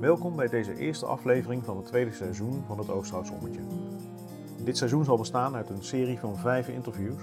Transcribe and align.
Welkom 0.00 0.36
bij 0.36 0.48
deze 0.48 0.76
eerste 0.76 1.06
aflevering 1.06 1.64
van 1.64 1.76
het 1.76 1.86
tweede 1.86 2.12
seizoen 2.12 2.64
van 2.66 2.78
het 2.78 2.90
Oosterhoutsommetje. 2.90 3.60
Dit 4.64 4.76
seizoen 4.76 5.04
zal 5.04 5.16
bestaan 5.16 5.54
uit 5.54 5.70
een 5.70 5.82
serie 5.84 6.18
van 6.18 6.36
vijf 6.36 6.68
interviews 6.68 7.22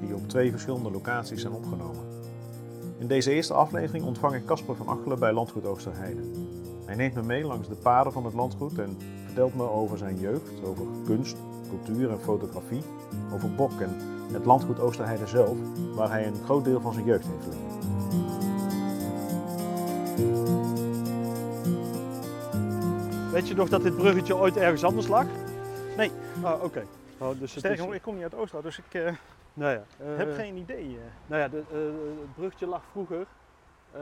die 0.00 0.14
op 0.14 0.28
twee 0.28 0.50
verschillende 0.50 0.90
locaties 0.90 1.40
zijn 1.40 1.52
opgenomen. 1.52 2.04
In 2.98 3.06
deze 3.06 3.32
eerste 3.32 3.54
aflevering 3.54 4.04
ontvang 4.04 4.34
ik 4.34 4.44
Casper 4.44 4.76
van 4.76 4.88
Achelen 4.88 5.18
bij 5.18 5.32
Landgoed 5.32 5.66
Oosterheide. 5.66 6.22
Hij 6.84 6.94
neemt 6.94 7.14
me 7.14 7.22
mee 7.22 7.44
langs 7.44 7.68
de 7.68 7.74
paden 7.74 8.12
van 8.12 8.24
het 8.24 8.34
landgoed 8.34 8.78
en 8.78 8.96
vertelt 9.24 9.54
me 9.54 9.70
over 9.70 9.98
zijn 9.98 10.18
jeugd, 10.18 10.64
over 10.64 10.86
kunst, 11.04 11.36
cultuur 11.68 12.10
en 12.10 12.20
fotografie, 12.20 12.82
over 13.34 13.54
Bok 13.54 13.80
en 13.80 13.96
het 14.32 14.44
landgoed 14.44 14.80
Oosterheide 14.80 15.26
zelf, 15.26 15.56
waar 15.94 16.10
hij 16.10 16.26
een 16.26 16.44
groot 16.44 16.64
deel 16.64 16.80
van 16.80 16.92
zijn 16.92 17.06
jeugd 17.06 17.26
heeft 17.26 17.44
geleefd. 17.44 17.90
Weet 23.32 23.48
je 23.48 23.54
nog 23.54 23.68
dat 23.68 23.82
dit 23.82 23.96
bruggetje 23.96 24.36
ooit 24.36 24.56
ergens 24.56 24.84
anders 24.84 25.06
lag? 25.08 25.26
Nee. 25.96 26.10
Ah, 26.42 26.62
oké. 26.62 26.84
Oh, 27.18 27.38
dus 27.38 27.54
is- 27.72 27.80
ik 27.94 28.02
kom 28.02 28.14
niet 28.14 28.22
uit 28.22 28.34
Oosterhout, 28.34 28.64
dus 28.64 28.78
ik 28.78 28.94
eh, 28.94 29.12
nou 29.54 29.72
ja, 29.72 29.82
eh, 29.98 30.16
heb 30.16 30.34
geen 30.34 30.56
idee. 30.56 30.84
eh. 30.96 31.02
Nou 31.26 31.40
ja, 31.42 31.48
de, 31.48 31.58
eh, 31.70 32.20
het 32.20 32.34
bruggetje 32.34 32.66
lag 32.66 32.82
vroeger. 32.90 33.26
eh, 33.92 34.00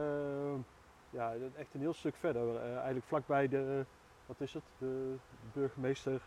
ja, 1.10 1.32
echt 1.56 1.74
een 1.74 1.80
heel 1.80 1.92
stuk 1.92 2.16
verder. 2.16 2.56
eh, 2.56 2.74
eigenlijk 2.74 3.06
vlakbij 3.06 3.48
de, 3.48 3.84
wat 4.26 4.40
is 4.40 4.54
het? 4.54 4.62
De 4.78 5.14
burgemeester 5.52 6.20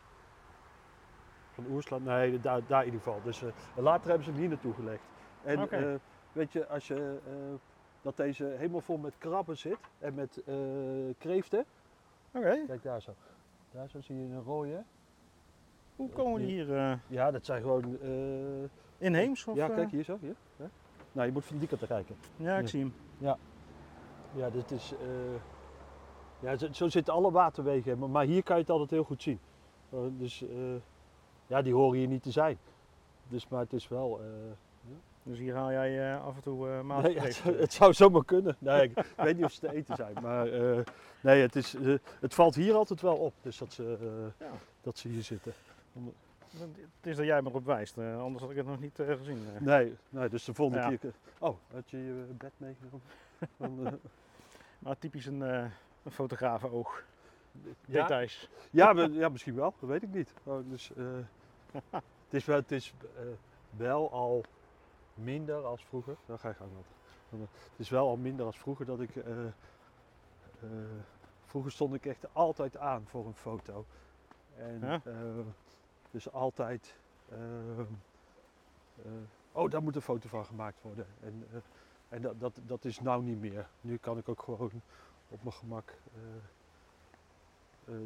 van 1.54 1.66
Oersland. 1.70 2.06
Nee, 2.06 2.42
daar, 2.42 2.62
daar 2.68 2.80
in 2.80 2.86
ieder 2.86 3.02
geval. 3.02 3.22
Dus 3.24 3.44
eh, 3.44 3.50
later 3.76 4.08
hebben 4.08 4.24
ze 4.26 4.32
hem 4.32 4.40
hier 4.40 4.50
naartoe 4.50 4.74
gelegd. 4.74 5.04
En 5.44 5.60
eh, 5.94 5.94
weet 6.32 6.52
je, 6.54 6.68
als 6.68 6.88
je 6.88 7.18
eh, 7.28 7.34
dat 8.02 8.18
deze 8.18 8.46
helemaal 8.46 8.82
vol 8.82 8.98
met 8.98 9.14
krabben 9.18 9.58
zit 9.58 9.78
en 10.00 10.14
met 10.14 10.42
eh, 10.46 10.56
kreeften. 11.18 11.66
Oké, 12.34 12.64
Kijk 12.68 12.84
daar 12.84 13.02
zo. 13.02 13.12
Daar 13.72 13.90
zo 13.90 14.02
zie 14.02 14.16
je 14.16 14.22
een 14.24 14.44
rode. 14.44 14.84
hoe 15.96 16.10
komen 16.10 16.42
die 16.42 16.50
hier 16.50 16.76
eh, 16.78 16.94
Ja, 17.08 17.32
dat 17.32 17.46
zijn 17.46 17.62
gewoon. 17.62 18.00
eh, 18.02 18.70
inheems? 18.98 19.48
Of, 19.48 19.56
ja, 19.56 19.70
eh? 19.70 19.76
kijk 19.76 19.92
hier 19.92 20.04
zo. 20.04 20.18
Hier. 20.22 20.36
Ja. 20.58 20.70
Nou, 21.12 21.28
je 21.28 21.34
moet 21.34 21.46
van 21.46 21.58
die 21.58 21.68
kant 21.68 21.86
kijken. 21.88 22.16
Ja, 22.36 22.56
ik 22.56 22.62
Ja. 22.62 22.68
zie 22.68 22.80
hem. 22.80 22.94
Ja, 24.36 24.50
dit 24.50 24.72
is. 24.72 24.94
eh, 24.94 25.42
ja, 26.40 26.58
zo, 26.58 26.68
zo 26.72 26.88
zitten 26.90 27.14
alle 27.14 27.32
waterwegen, 27.32 28.00
maar, 28.00 28.10
maar 28.10 28.26
hier 28.26 28.44
kan 28.44 28.56
je 28.56 28.62
het 28.62 28.72
altijd 28.72 28.90
heel 28.90 29.04
goed 29.04 29.22
zien. 29.22 29.40
Eh, 29.90 30.00
dus 30.18 30.42
eh, 30.42 30.76
ja, 31.48 31.62
die 31.62 31.74
horen 31.74 31.98
hier 32.00 32.08
niet 32.08 32.24
te 32.24 32.32
zijn. 32.32 32.58
Dus, 33.28 33.48
maar 33.48 33.60
het 33.60 33.74
is 33.74 33.88
wel. 33.88 34.22
Dus 35.24 35.38
hier 35.38 35.56
haal 35.56 35.72
jij 35.72 36.14
eh, 36.14 36.26
af 36.26 36.36
en 36.36 36.42
toe 36.42 36.68
nee, 36.68 36.84
maatregelen. 36.84 37.24
het, 37.24 37.34
zou- 37.36 37.58
het 37.58 37.74
zou 37.74 37.94
zomaar 37.94 38.26
kunnen. 38.26 38.56
Nee, 38.60 38.84
ik 38.84 39.06
weet 39.18 39.36
niet 39.36 39.46
of 39.46 39.52
ze 39.52 39.60
te 39.60 39.74
eten 39.74 39.96
zijn, 39.96 40.14
maar 40.22 40.48
eh, 40.48 40.80
nee, 41.22 41.42
het, 41.42 41.56
is, 41.56 41.76
het 42.20 42.34
valt 42.34 42.56
hier 42.56 42.74
altijd 42.74 43.02
wel 43.02 43.16
op. 43.16 43.34
Dus 43.42 43.58
dat 43.58 43.74
ze, 43.74 43.98
Ja. 44.40 44.50
dat 44.82 44.98
ze 44.98 45.08
hier 45.08 45.24
zitten. 45.24 45.54
Het 46.52 47.12
is 47.12 47.16
dat 47.16 47.26
jij 47.26 47.42
me 47.42 47.50
erop 47.50 47.66
wijst, 47.66 47.98
anders 47.98 48.42
had 48.42 48.52
ik 48.52 48.58
het 48.58 48.66
nog 48.66 48.80
niet 48.80 48.96
gezien. 48.96 49.46
Nee, 49.60 49.96
nee, 50.10 50.30
dus 50.30 50.44
de 50.44 50.54
volgende 50.54 50.82
Ja. 50.92 50.96
keer. 50.98 51.14
Oh, 51.40 51.56
had 51.74 51.90
je 51.90 51.98
je 51.98 52.26
bed 52.38 52.52
meegenomen? 52.58 54.00
Maar 54.80 54.98
typisch 55.00 55.26
een, 55.26 55.44
eh 55.44 55.66
een 56.04 56.12
fotografenoog. 56.12 57.04
ja, 57.86 58.02
Details. 58.02 58.50
Ja, 58.72 59.08
ja, 59.12 59.30
misschien 59.30 59.56
wel, 59.56 59.74
dat 59.80 59.90
weet 59.90 60.04
ik 60.04 60.14
niet. 60.14 60.34
Oh, 60.44 60.60
dus, 60.70 60.92
het 61.92 62.02
is, 62.30 62.46
wel, 62.46 62.56
het 62.56 62.72
is 62.72 62.94
wel 63.78 64.12
al 64.12 64.44
minder 65.14 65.64
als 65.66 65.86
vroeger. 65.86 66.16
Dan 66.26 66.40
ga 66.40 66.50
ik 66.50 66.56
gang 66.56 66.72
wat. 66.76 66.86
Het 67.72 67.80
is 67.80 67.90
wel 67.90 68.08
al 68.08 68.18
minder 68.18 68.46
als 68.46 68.60
vroeger 68.60 68.86
dat 68.86 69.00
ik. 69.00 69.16
eh, 69.16 69.46
eh, 69.46 69.52
vroeger 71.46 71.72
stond 71.72 71.94
ik 71.94 72.06
echt 72.06 72.34
altijd 72.34 72.78
aan 72.78 73.04
voor 73.08 73.26
een 73.26 73.36
foto. 73.36 73.86
En, 74.58 74.80
Ja? 74.82 75.02
eh, 75.04 75.14
dus 76.12 76.32
altijd. 76.32 76.96
eh, 77.30 77.80
eh, 77.80 77.86
oh, 79.52 79.70
daar 79.70 79.84
moet 79.84 79.96
een 79.96 80.02
foto 80.02 80.28
van 80.30 80.46
gemaakt 80.46 80.82
worden. 80.82 81.08
En, 81.22 81.48
eh, 81.52 81.58
en 82.10 82.22
dat, 82.22 82.40
dat, 82.40 82.60
dat 82.66 82.86
is 82.86 83.00
nou 83.00 83.24
niet 83.24 83.40
meer. 83.40 83.68
Nu 83.82 83.98
kan 83.98 84.18
ik 84.18 84.30
ook 84.30 84.42
gewoon 84.42 84.82
op 85.30 85.44
mijn 85.44 85.54
gemak. 85.56 85.94
eh, 86.14 86.22
eh, 87.88 88.00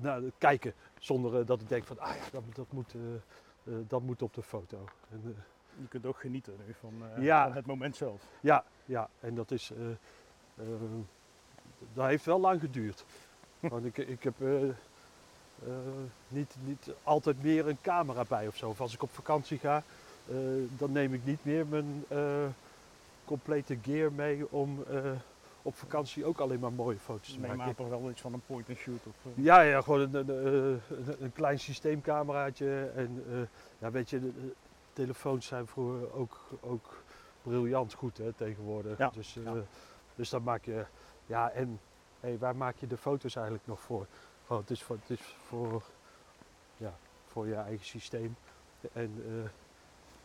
nou, 0.00 0.32
kijken. 0.38 0.74
Zonder 0.98 1.40
eh, 1.40 1.46
dat 1.46 1.60
ik 1.60 1.68
denk 1.68 1.84
van, 1.84 1.98
ah 1.98 2.16
ja, 2.16 2.22
dat, 2.30 2.42
dat, 2.54 2.72
moet, 2.72 2.94
eh, 2.94 3.14
eh, 3.14 3.84
dat 3.88 4.02
moet 4.02 4.22
op 4.22 4.34
de 4.34 4.42
foto. 4.42 4.84
En, 5.10 5.22
eh, 5.24 5.42
Je 5.80 5.88
kunt 5.88 6.06
ook 6.06 6.18
genieten 6.18 6.52
nu 6.66 6.74
van, 6.80 6.92
eh, 7.16 7.22
Ja. 7.22 7.44
van 7.46 7.56
het 7.56 7.66
moment 7.66 7.96
zelf. 7.96 8.22
ja, 8.40 8.64
ja, 8.84 9.08
en 9.20 9.34
dat 9.34 9.50
is, 9.50 9.70
eh, 9.70 9.90
eh, 10.56 10.66
dat 11.92 12.06
heeft 12.06 12.24
wel 12.24 12.40
lang 12.40 12.60
geduurd. 12.60 13.04
Want 13.60 13.84
ik, 13.84 13.96
ik 13.98 14.22
heb 14.22 14.34
niet, 16.28 16.54
niet 16.64 16.90
altijd 17.02 17.42
meer 17.42 17.68
een 17.68 17.78
camera 17.80 18.24
bij 18.28 18.46
of 18.46 18.56
zo. 18.56 18.68
Of 18.68 18.80
als 18.80 18.94
ik 18.94 19.02
op 19.02 19.10
vakantie 19.12 19.58
ga, 19.58 19.82
dan 20.76 20.92
neem 20.92 21.14
ik 21.14 21.24
niet 21.24 21.44
meer 21.44 21.66
mijn 21.66 22.04
complete 23.24 23.78
gear 23.82 24.12
mee 24.12 24.50
om 24.52 24.84
op 25.62 25.74
vakantie 25.76 26.24
ook 26.24 26.38
alleen 26.38 26.58
maar 26.60 26.72
mooie 26.72 26.98
foto's 26.98 27.32
te 27.32 27.38
Neem 27.38 27.48
maken. 27.48 27.64
aan 27.64 27.74
toch 27.74 27.88
wel 27.88 28.10
iets 28.10 28.20
van 28.20 28.32
een 28.32 28.42
point 28.46 28.68
and 28.68 28.78
shoot. 28.78 29.06
Of, 29.06 29.14
Ja, 29.34 29.60
ja, 29.60 29.80
gewoon 29.80 30.00
een, 30.00 30.14
een, 30.28 30.28
een, 30.88 31.16
een 31.20 31.32
klein 31.32 31.58
systeemcameraatje. 31.58 32.90
En 32.96 33.22
ja, 33.78 33.90
weet 33.90 34.10
je, 34.10 34.32
telefoons 34.94 35.46
zijn 35.46 35.66
vroeger 35.66 36.12
ook, 36.12 36.40
ook 36.60 37.02
briljant 37.42 37.92
goed 37.92 38.18
hè, 38.18 38.32
tegenwoordig. 38.32 38.98
Ja, 38.98 39.10
Dus, 39.10 39.36
eh, 39.36 39.44
ja. 39.44 39.54
dus 40.14 40.30
dan 40.30 40.42
maak 40.42 40.64
je, 40.64 40.84
ja, 41.26 41.50
en 41.50 41.80
hey, 42.20 42.38
waar 42.38 42.56
maak 42.56 42.76
je 42.76 42.86
de 42.86 42.96
foto's 42.96 43.34
eigenlijk 43.36 43.66
nog 43.66 43.80
voor? 43.80 44.06
Gewoon, 44.46 44.60
het 44.62 44.70
is 44.70 44.82
voor, 44.82 44.96
het 45.00 45.18
is 45.18 45.36
voor, 45.46 45.82
ja, 46.76 46.94
voor 47.26 47.46
je 47.46 47.54
eigen 47.54 47.86
systeem. 47.86 48.36
En 48.92 49.24
eh, 49.26 49.50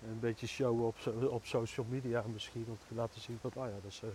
een 0.09 0.19
beetje 0.19 0.47
showen 0.47 0.85
op, 0.85 0.95
op 1.29 1.45
social 1.45 1.85
media 1.89 2.23
misschien, 2.33 2.65
om 2.67 2.77
te 2.87 2.95
laten 2.95 3.21
zien 3.21 3.37
van, 3.41 3.51
oh 3.53 3.65
ja, 3.65 3.73
dat 3.81 3.91
is, 3.91 3.95
eh, 3.95 4.01
dat 4.01 4.11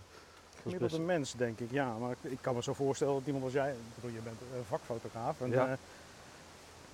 is 0.54 0.62
Gemiddeld 0.62 0.92
een 0.92 1.04
mens, 1.04 1.32
denk 1.32 1.60
ik, 1.60 1.71
ja. 1.71 1.98
Maar 1.98 2.16
ik, 2.21 2.38
kan 2.41 2.54
me 2.54 2.62
zo 2.62 2.72
voorstellen 2.72 3.15
dat 3.15 3.26
iemand 3.26 3.44
als 3.44 3.53
jij, 3.53 3.71
ik 3.71 3.94
bedoel, 3.94 4.10
je 4.10 4.21
bent 4.21 4.41
een 4.41 4.65
vakfotograaf. 4.65 5.41
En, 5.41 5.50
Ja. 5.50 5.78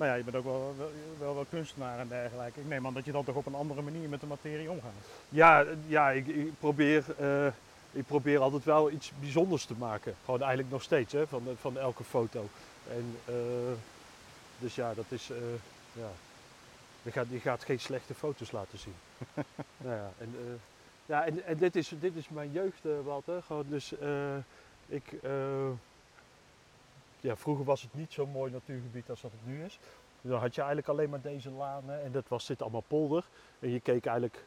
Maar 0.00 0.09
ja, 0.09 0.15
je 0.15 0.25
bent 0.25 0.37
ook 0.37 0.44
wel, 0.44 0.75
wel, 0.78 0.91
wel, 1.19 1.34
wel 1.34 1.47
kunstenaar 1.50 1.99
en 1.99 2.09
dergelijke. 2.09 2.61
Ik 2.61 2.66
neem 2.66 2.87
aan 2.87 2.94
dat 2.94 3.05
je 3.05 3.12
dan 3.12 3.25
toch 3.25 3.34
op 3.34 3.47
een 3.47 3.55
andere 3.55 3.83
manier 3.83 4.09
met 4.09 4.21
de 4.21 4.27
materie 4.27 4.71
omgaat. 4.71 4.93
Ja, 5.28 5.65
ja 5.87 6.11
ik, 6.11 6.27
ik, 6.27 6.53
probeer, 6.59 7.05
eh, 7.19 7.47
ik 7.93 8.06
probeer 8.06 8.39
altijd 8.39 8.65
wel 8.65 8.91
iets 8.91 9.12
bijzonders 9.21 9.65
te 9.65 9.75
maken. 9.78 10.15
Gewoon 10.25 10.41
eigenlijk 10.41 10.71
nog 10.71 10.83
steeds, 10.83 11.12
hè, 11.12 11.27
van, 11.27 11.43
van 11.60 11.78
elke 11.78 12.05
foto. 12.05 12.49
En, 12.89 13.16
eh, 13.25 13.34
dus 14.59 14.75
ja, 14.75 14.94
dat 14.94 15.05
is... 15.09 15.31
eh, 15.31 15.37
ja. 15.93 16.09
Je, 17.03 17.10
gaat, 17.10 17.27
je 17.31 17.41
gaat 17.41 17.65
geen 17.65 17.81
slechte 17.81 18.15
foto's 18.15 18.50
laten 18.50 18.78
zien. 18.78 18.94
nou 19.84 19.97
ja, 19.97 20.12
en, 20.19 20.60
ja, 21.06 21.25
en, 21.25 21.44
en 21.44 21.59
dit, 21.59 21.77
is, 21.77 21.93
dit 22.00 22.16
is 22.16 22.28
mijn 22.28 22.53
jeugd, 22.53 22.83
Walter. 23.05 23.43
Gewoon, 23.43 23.65
dus 23.69 23.93
ik... 24.87 25.12
ja, 27.20 27.36
vroeger 27.36 27.64
was 27.64 27.82
het 27.82 27.94
niet 27.94 28.12
zo'n 28.12 28.31
mooi 28.31 28.53
natuurgebied 28.53 29.10
als 29.10 29.20
dat 29.20 29.31
het 29.31 29.47
nu 29.47 29.64
is. 29.64 29.78
Dan 30.20 30.41
had 30.41 30.54
je 30.54 30.60
eigenlijk 30.60 30.88
alleen 30.88 31.10
maar 31.10 31.20
deze 31.20 31.50
lanen 31.50 32.03
en 32.03 32.12
dat 32.12 32.28
was 32.28 32.47
dit 32.47 32.62
allemaal 32.62 32.84
polder. 32.88 33.25
En 33.58 33.70
je 33.70 33.81
keek 33.81 34.06
eigenlijk 34.06 34.44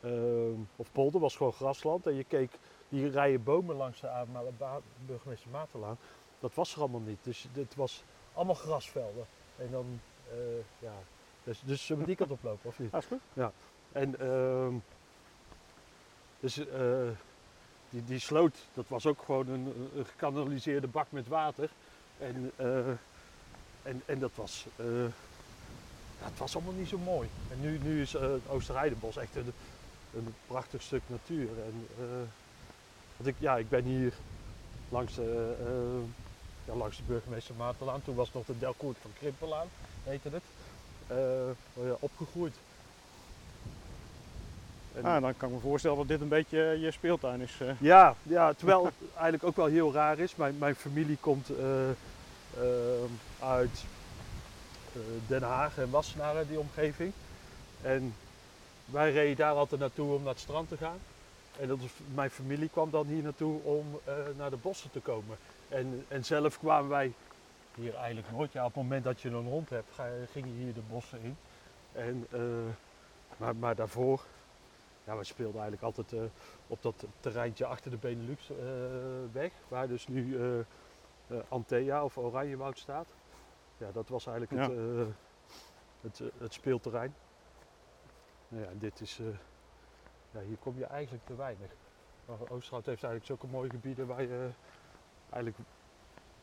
Ehm, 0.00 0.60
of 0.76 0.92
polder 0.92 1.20
was 1.20 1.36
gewoon 1.36 1.52
grasland. 1.52 2.06
En 2.06 2.14
je 2.14 2.24
keek 2.24 2.50
die 2.88 3.08
rijen 3.08 3.42
bomen 3.42 3.76
langs 3.76 4.00
de 4.00 4.80
burgemeester 5.06 5.50
Materlaan. 5.50 5.98
Dat 6.40 6.54
was 6.54 6.74
er 6.74 6.80
allemaal 6.80 7.00
niet. 7.00 7.18
Dus 7.22 7.48
het 7.52 7.74
was 7.74 8.04
allemaal 8.32 8.54
grasvelden. 8.54 9.26
En 9.56 9.70
dan, 9.70 10.00
eh, 10.30 10.36
ja. 10.78 10.92
Dus, 11.44 11.60
dus 11.64 11.86
zullen 11.86 12.02
we 12.02 12.08
die 12.08 12.16
kant 12.16 12.30
oplopen, 12.30 12.68
of 12.68 12.78
niet? 12.78 12.94
Is 12.94 13.06
goed. 13.06 13.20
En 13.92 14.20
ehm, 14.20 14.74
dus 16.40 16.66
eh, 16.66 17.08
die, 17.90 18.04
die 18.04 18.18
sloot, 18.18 18.58
dat 18.74 18.88
was 18.88 19.06
ook 19.06 19.22
gewoon 19.22 19.48
een, 19.48 19.90
een 19.96 20.06
gekanaliseerde 20.06 20.86
bak 20.86 21.06
met 21.10 21.28
water. 21.28 21.70
En, 22.18 22.52
eh, 22.56 22.88
en, 23.82 24.02
en 24.06 24.18
dat 24.18 24.36
was, 24.36 24.68
eh, 24.76 25.04
ja, 26.16 26.24
het 26.24 26.38
was 26.38 26.54
allemaal 26.54 26.72
niet 26.74 26.88
zo 26.88 26.98
mooi. 26.98 27.32
En 27.46 27.60
nu, 27.60 27.78
nu 27.78 28.00
is 28.00 28.14
eh, 28.14 28.30
het 28.32 28.48
Oosterheidenbos 28.48 29.16
echt 29.16 29.36
een, 29.36 29.54
een 30.10 30.36
prachtig 30.46 30.82
stuk 30.82 31.08
natuur. 31.08 31.58
En, 31.62 31.86
eh, 31.98 32.28
want 33.16 33.26
ik, 33.30 33.38
ja, 33.38 33.56
ik 33.58 33.68
ben 33.68 33.84
hier 33.84 34.22
langs 34.88 35.14
de, 35.14 35.56
eh, 35.60 36.10
ja, 36.64 36.74
langs 36.74 36.96
de 36.96 37.04
burgemeester 37.04 37.54
Materlaan. 37.54 38.02
Toen 38.02 38.14
was 38.16 38.26
het 38.26 38.34
nog 38.36 38.44
de 38.46 38.56
Delcourt 38.56 38.98
van 38.98 39.12
Krimpelaan, 39.12 39.72
heette 40.02 40.28
het. 40.30 40.52
eh, 41.06 41.50
ja, 41.72 41.96
opgegroeid. 42.00 42.64
En- 44.94 45.04
Ah, 45.04 45.22
dan 45.22 45.36
kan 45.36 45.48
ik 45.48 45.54
me 45.54 45.60
voorstellen 45.60 45.96
dat 45.96 46.08
dit 46.08 46.20
een 46.20 46.28
beetje 46.28 46.62
eh, 46.70 46.82
je 46.82 46.90
speeltuin 46.90 47.40
is. 47.40 47.60
eh. 47.60 47.68
ja, 47.80 48.14
ja, 48.22 48.52
terwijl 48.52 48.84
het 48.84 48.94
eigenlijk 49.14 49.44
ook 49.44 49.56
wel 49.56 49.66
heel 49.66 49.92
raar 49.92 50.18
is. 50.18 50.36
Mijn, 50.36 50.58
mijn 50.58 50.74
familie 50.74 51.16
komt 51.20 51.48
eh, 51.58 51.64
uit 53.40 53.84
Den 55.26 55.42
Haag 55.42 55.78
en 55.78 55.90
Wassenaar, 55.90 56.46
die 56.48 56.58
omgeving. 56.58 57.12
En 57.82 58.14
wij 58.84 59.12
reden 59.12 59.36
daar 59.36 59.54
altijd 59.54 59.80
naartoe 59.80 60.14
om 60.14 60.22
naar 60.22 60.32
het 60.32 60.40
strand 60.42 60.68
te 60.68 60.76
gaan. 60.76 60.98
En 61.60 61.68
dat 61.68 61.78
was, 61.80 61.90
mijn 62.14 62.30
familie 62.30 62.68
kwam 62.68 62.90
dan 62.90 63.06
hier 63.06 63.22
naartoe 63.22 63.62
om 63.62 64.00
naar 64.36 64.50
de 64.50 64.56
bossen 64.56 64.90
te 64.90 65.00
komen. 65.00 65.36
En, 65.68 66.04
en 66.08 66.24
zelf 66.24 66.58
kwamen 66.58 66.88
wij 66.90 67.12
hier 67.74 67.94
eigenlijk 67.94 68.26
nooit. 68.32 68.52
Ja, 68.52 68.60
op 68.64 68.74
het 68.74 68.82
moment 68.82 69.04
dat 69.04 69.20
je 69.20 69.28
een 69.28 69.44
hond 69.46 69.70
hebt, 69.70 69.94
ga, 69.94 70.04
je- 70.06 70.26
ging 70.32 70.46
je 70.46 70.64
hier 70.64 70.74
de 70.74 70.80
bossen 70.90 71.18
in. 71.22 71.36
En, 71.92 72.26
maar, 73.36 73.56
maar 73.56 73.74
daarvoor, 73.74 74.20
ja, 75.08 75.16
we 75.16 75.24
speelden 75.24 75.60
eigenlijk 75.60 75.82
altijd 75.82 76.12
eh, 76.12 76.30
op 76.66 76.82
dat 76.82 77.06
terreintje 77.20 77.66
achter 77.66 77.90
de 77.90 77.96
Benelux 77.96 78.50
eh, 78.50 78.56
weg, 79.32 79.52
waar 79.68 79.88
dus 79.88 80.06
nu 80.06 80.38
eh 80.38 80.64
Antea 81.48 82.04
of 82.04 82.18
Oranjewoud 82.18 82.78
staat. 82.78 83.14
Ja, 83.76 83.90
dat 83.92 84.08
was 84.08 84.26
eigenlijk 84.26 84.62
het, 84.62 85.08
het, 86.00 86.32
het 86.38 86.52
speelterrein. 86.52 87.14
Nou 88.48 88.64
ja, 88.64 88.70
dit 88.72 89.00
is, 89.00 89.20
ja, 90.30 90.40
hier 90.40 90.56
kom 90.56 90.78
je 90.78 90.84
eigenlijk 90.84 91.26
te 91.26 91.36
weinig. 91.36 91.70
Oosterhout 92.26 92.86
heeft 92.86 93.04
eigenlijk 93.04 93.24
zulke 93.24 93.46
mooie 93.46 93.70
gebieden 93.70 94.06
waar 94.06 94.22
je 94.22 94.48
eigenlijk 95.30 95.56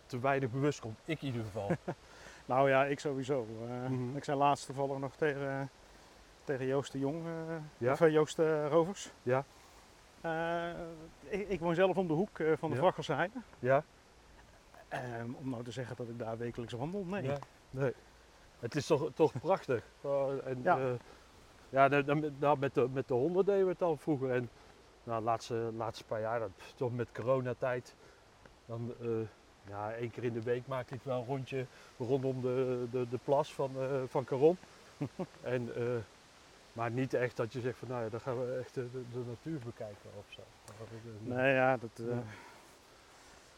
te 0.05 0.19
weinig 0.19 0.51
bewust 0.51 0.79
komt. 0.79 0.99
Ik 1.05 1.21
in 1.21 1.27
ieder 1.27 1.43
geval. 1.43 1.69
Nou 2.45 2.69
ja, 2.69 2.85
ik 2.85 2.99
sowieso. 2.99 3.45
Mhm. 3.45 4.15
Ik 4.15 4.23
zei 4.23 4.37
laatst 4.37 4.65
toevallig 4.65 4.97
nog 4.97 5.15
tegen, 5.15 5.69
tegen 6.45 6.65
Joost 6.65 6.91
de 6.91 6.99
Jong, 6.99 7.25
eh, 7.25 7.55
Ja? 7.77 7.91
of 7.91 8.01
eh, 8.01 8.11
Joost 8.11 8.39
eh, 8.39 8.67
Rovers. 8.69 9.11
Ja. 9.23 9.43
Ik, 11.27 11.47
ik 11.49 11.59
woon 11.59 11.75
zelf 11.75 11.97
om 11.97 12.07
de 12.07 12.13
hoek 12.13 12.29
van 12.57 12.69
de 12.71 12.91
Ja. 13.07 13.15
Heide. 13.15 13.39
ja? 13.59 13.83
Ehm, 14.87 15.29
om 15.33 15.49
nou 15.49 15.63
te 15.63 15.71
zeggen 15.71 15.95
dat 15.95 16.07
ik 16.07 16.19
daar 16.19 16.37
wekelijks 16.37 16.73
wandel, 16.73 17.03
nee. 17.03 17.23
Ja. 17.23 17.37
Nee. 17.69 17.93
Het 18.59 18.75
is 18.75 18.85
toch, 18.85 19.09
toch 19.13 19.31
prachtig. 19.41 19.83
En, 20.45 20.59
Ja. 20.63 20.79
ja, 21.69 21.89
dan- 21.89 22.03
dan- 22.05 22.35
nou, 22.39 22.59
met, 22.59 22.73
de, 22.73 22.87
met 22.93 23.07
de 23.07 23.13
honden 23.13 23.45
deden 23.45 23.65
we 23.65 23.71
het 23.71 23.81
al 23.81 23.97
vroeger. 23.97 24.31
En 24.31 24.49
nou, 25.03 25.19
de 25.19 25.25
laatste, 25.25 25.71
laatste 25.75 26.03
paar 26.05 26.19
jaar, 26.21 26.39
dat, 26.39 26.49
toch 26.75 26.93
met 26.95 27.07
coronatijd, 27.11 27.95
dan 28.65 28.93
ja, 29.67 29.93
één 29.93 30.11
keer 30.11 30.23
in 30.23 30.33
de 30.33 30.41
week 30.43 30.67
maakte 30.67 30.95
ik 30.95 31.01
wel 31.03 31.19
een 31.19 31.25
rondje 31.25 31.65
rondom 31.97 32.41
de, 32.41 32.87
de, 32.91 33.09
de 33.09 33.19
plas 33.23 33.53
van, 33.53 33.71
eh 33.79 34.01
van 34.07 34.23
Caron. 34.23 34.57
en, 35.41 35.69
maar 36.75 36.91
niet 36.91 37.13
echt 37.13 37.37
dat 37.37 37.53
je 37.53 37.61
zegt 37.61 37.77
van 37.77 37.87
nou 37.87 38.03
ja, 38.03 38.09
dan 38.09 38.19
gaan 38.19 38.39
we 38.45 38.57
echt 38.59 38.73
de, 38.73 38.87
natuur 39.27 39.59
bekijken 39.65 40.09
of 40.17 40.25
zo. 40.27 40.41
Eh, 40.65 40.73
Nee, 41.21 41.53
ja, 41.53 41.77
dat, 41.77 41.89
eh, 41.99 42.05
Ja. 42.07 42.23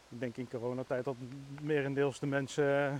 ik 0.08 0.20
denk 0.20 0.36
in 0.36 0.48
coronatijd 0.48 1.04
dat 1.04 1.16
merendeels 1.60 2.18
de 2.18 2.26
mensen 2.26 2.64
eh, 2.92 2.94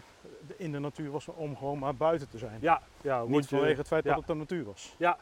in 0.56 0.72
de 0.72 0.78
natuur 0.78 1.10
was 1.10 1.28
om 1.28 1.56
gewoon 1.56 1.78
maar 1.78 1.94
buiten 1.94 2.28
te 2.28 2.38
zijn. 2.38 2.60
Ja, 2.60 2.82
ja 3.00 3.24
Niet 3.24 3.46
vanwege 3.48 3.78
het 3.78 3.86
feit 3.86 4.04
ja. 4.04 4.10
dat 4.10 4.18
het 4.18 4.26
de 4.28 4.34
natuur 4.34 4.64
was. 4.64 4.94
Ja. 4.98 5.18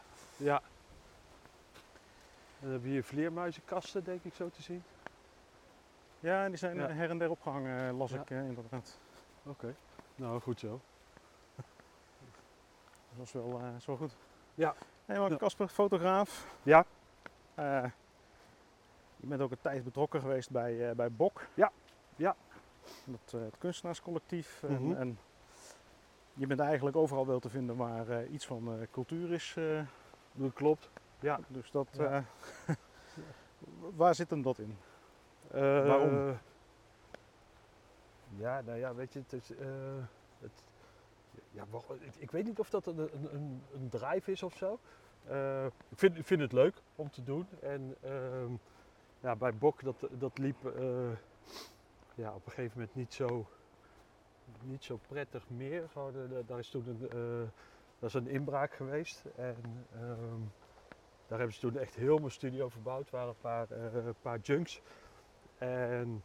En 2.59 2.63
dan 2.63 2.71
hebben 2.71 2.81
we 2.81 2.93
hier 2.93 3.03
vleermuizenkasten, 3.03 4.03
denk 4.03 4.23
ik 4.23 4.33
zo 4.33 4.49
te 4.49 4.61
zien. 4.61 4.83
Ja, 6.19 6.43
en 6.43 6.49
die 6.49 6.57
zijn 6.57 6.75
Ja. 6.75 6.87
eh, 6.87 6.95
her 6.95 7.09
en 7.09 7.17
der 7.17 7.29
opgehangen, 7.29 7.93
las 7.93 8.11
Ja. 8.11 8.21
ik 8.21 8.29
eh, 8.29 8.37
inderdaad. 8.47 8.99
Oké. 9.43 9.75
Nou, 10.15 10.41
goed 10.41 10.59
zo. 10.59 10.67
Dat 11.55 13.17
was 13.17 13.31
wel, 13.31 13.59
eh, 13.61 13.75
is 13.77 13.85
wel 13.85 13.95
goed. 13.97 14.15
Ja. 14.57 14.75
Nee, 15.05 15.19
maar. 15.19 15.37
Casper, 15.37 15.67
fotograaf. 15.67 16.55
Ja. 16.63 16.85
Eh, 17.55 17.83
je 19.15 19.27
bent 19.27 19.41
ook 19.41 19.51
een 19.51 19.61
tijd 19.61 19.83
betrokken 19.83 20.21
geweest 20.21 20.49
bij, 20.49 20.89
eh, 20.89 20.95
bij 20.95 21.11
Bok. 21.11 21.47
Ja. 21.53 21.71
Ja. 22.15 22.35
Dat, 23.05 23.33
eh, 23.33 23.41
het 23.41 23.57
kunstenaarscollectief. 23.57 24.63
Mhm. 24.63 24.73
En, 24.73 24.97
en 24.97 25.19
je 26.33 26.47
bent 26.47 26.59
eigenlijk 26.59 26.95
overal 26.95 27.27
wel 27.27 27.39
te 27.39 27.49
vinden 27.49 27.75
waar 27.75 28.25
iets 28.25 28.45
van 28.45 28.87
cultuur 28.91 29.31
is. 29.31 29.55
Dat 30.31 30.53
klopt. 30.53 30.89
Ja. 31.19 31.39
dus 31.47 31.71
dat, 31.71 31.87
Ja. 31.91 32.23
waar 33.95 34.15
zit 34.15 34.29
hem 34.29 34.41
dat 34.41 34.59
in? 34.59 34.77
Waarom? 35.51 36.37
Ja, 38.35 38.61
nou 38.61 38.77
ja, 38.77 38.95
weet 38.95 39.13
je, 39.13 39.19
het 39.19 39.33
is. 39.33 39.49
het, 40.39 40.63
ja, 41.57 41.65
ik- 41.99 42.15
ik 42.15 42.31
weet 42.31 42.45
niet 42.45 42.59
of 42.59 42.69
dat 42.69 42.85
een, 42.85 42.97
een, 42.99 43.61
een, 43.73 43.89
drive 43.89 44.31
is 44.31 44.43
of 44.43 44.55
zo. 44.55 44.79
Eh, 45.25 45.65
ik, 45.65 45.97
vind, 45.97 46.17
vind 46.25 46.41
het 46.41 46.51
leuk 46.51 46.81
om 46.95 47.09
te 47.11 47.23
doen. 47.23 47.47
En 47.61 47.95
ehm, 48.01 48.51
ja, 49.19 49.35
bij 49.35 49.53
Bok, 49.53 49.83
dat, 49.83 50.07
dat 50.11 50.37
liep 50.37 50.65
eh, 50.65 51.11
ja, 52.15 52.33
op 52.33 52.45
een 52.45 52.51
gegeven 52.51 52.71
moment 52.79 52.95
niet 52.95 53.13
zo, 53.13 53.47
niet 54.63 54.83
zo 54.83 54.99
prettig 55.07 55.49
meer. 55.49 55.89
Gewoon, 55.91 56.13
eh, 56.15 56.37
daar 56.45 56.59
is 56.59 56.69
toen 56.69 57.07
een, 57.09 57.51
een 57.99 58.27
inbraak 58.27 58.73
geweest. 58.73 59.23
En 59.35 59.85
ehm, 59.93 60.41
daar 61.27 61.37
hebben 61.37 61.53
ze 61.55 61.59
toen 61.59 61.77
echt 61.77 61.95
heel 61.95 62.17
mijn 62.17 62.31
studio 62.31 62.69
verbouwd. 62.69 63.05
Er 63.05 63.11
waren 63.11 63.29
een 63.29 63.41
paar, 63.41 63.67
paar 64.21 64.39
junks. 64.39 64.81
En 65.57 66.23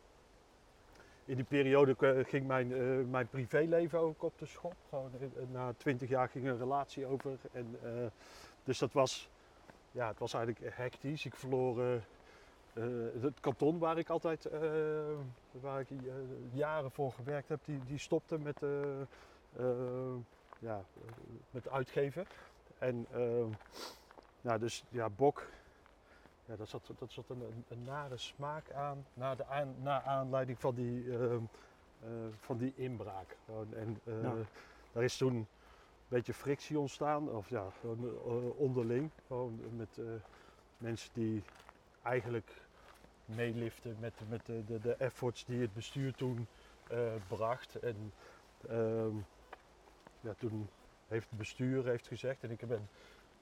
in 1.32 1.38
die 1.38 1.46
periode 1.46 1.94
k- 1.94 2.28
ging 2.28 2.46
mijn, 2.46 2.72
eh, 2.72 3.04
mijn 3.10 3.26
privéleven 3.28 3.98
ook 3.98 4.22
op 4.22 4.38
de 4.38 4.46
schop. 4.46 4.74
Gewoon, 4.88 5.10
eh, 5.20 5.28
na 5.52 5.72
twintig 5.76 6.08
jaar 6.08 6.28
ging 6.28 6.46
een 6.46 6.58
relatie 6.58 7.06
over. 7.06 7.38
En, 7.52 7.76
eh, 7.82 7.90
dus 8.64 8.78
dat 8.78 8.92
was, 8.92 9.28
ja, 9.90 10.08
het 10.08 10.18
was 10.18 10.34
eigenlijk 10.34 10.74
hectisch. 10.76 11.26
Ik 11.26 11.34
verloor 11.34 11.80
eh, 11.82 11.94
eh, 11.94 13.22
het 13.22 13.40
kanton 13.40 13.78
waar 13.78 13.98
ik 13.98 14.08
altijd 14.08 14.44
eh, 14.46 14.60
waar 15.50 15.80
ik, 15.80 15.90
eh, 15.90 15.96
jaren 16.52 16.90
voor 16.90 17.12
gewerkt 17.12 17.48
heb, 17.48 17.60
die, 17.64 17.80
die 17.86 17.98
stopte 17.98 18.38
met, 18.38 18.62
eh, 18.62 19.00
eh, 19.56 20.14
ja, 20.58 20.76
eh, 20.76 21.12
met 21.50 21.68
uitgeven. 21.68 22.24
En 22.78 23.06
eh, 23.12 23.44
nou, 24.40 24.58
dus 24.58 24.84
ja, 24.88 25.08
Bok, 25.10 25.46
ja, 26.46 26.56
dat 26.56 26.68
zat, 26.68 26.90
dat 26.98 27.12
zat 27.12 27.28
een, 27.28 27.40
een, 27.40 27.64
een 27.68 27.84
nare 27.84 28.16
smaak 28.16 28.72
aan, 28.72 29.06
na, 29.14 29.34
de 29.34 29.46
aan, 29.46 29.74
na 29.82 30.02
aanleiding 30.02 30.60
van 30.60 30.74
die, 30.74 31.12
ehm, 31.12 31.42
eh, 32.00 32.08
van 32.40 32.56
die 32.56 32.72
inbraak. 32.76 33.36
Gewoon, 33.44 33.74
en 33.74 34.00
eh, 34.04 34.22
Ja. 34.22 34.34
daar 34.92 35.02
is 35.02 35.16
toen 35.16 35.34
een 35.34 35.46
beetje 36.08 36.34
frictie 36.34 36.78
ontstaan, 36.78 37.30
of 37.30 37.48
ja, 37.48 37.66
eh, 37.82 38.58
onderling. 38.58 39.10
Gewoon 39.26 39.60
met 39.76 40.00
mensen 40.78 41.10
die 41.12 41.42
eigenlijk 42.02 42.52
meeliften 43.24 43.96
met, 44.00 44.12
met 44.28 44.46
de, 44.46 44.64
de, 44.64 44.80
de 44.80 44.94
efforts 44.94 45.44
die 45.44 45.60
het 45.60 45.74
bestuur 45.74 46.14
toen 46.14 46.46
bracht. 47.28 47.74
En 47.78 48.12
ehm, 48.68 49.16
ja, 50.20 50.34
toen 50.38 50.68
heeft 51.08 51.28
het 51.28 51.38
bestuur 51.38 51.84
heeft 51.84 52.06
gezegd, 52.06 52.42
en 52.42 52.50
ik 52.50 52.66
ben, 52.66 52.88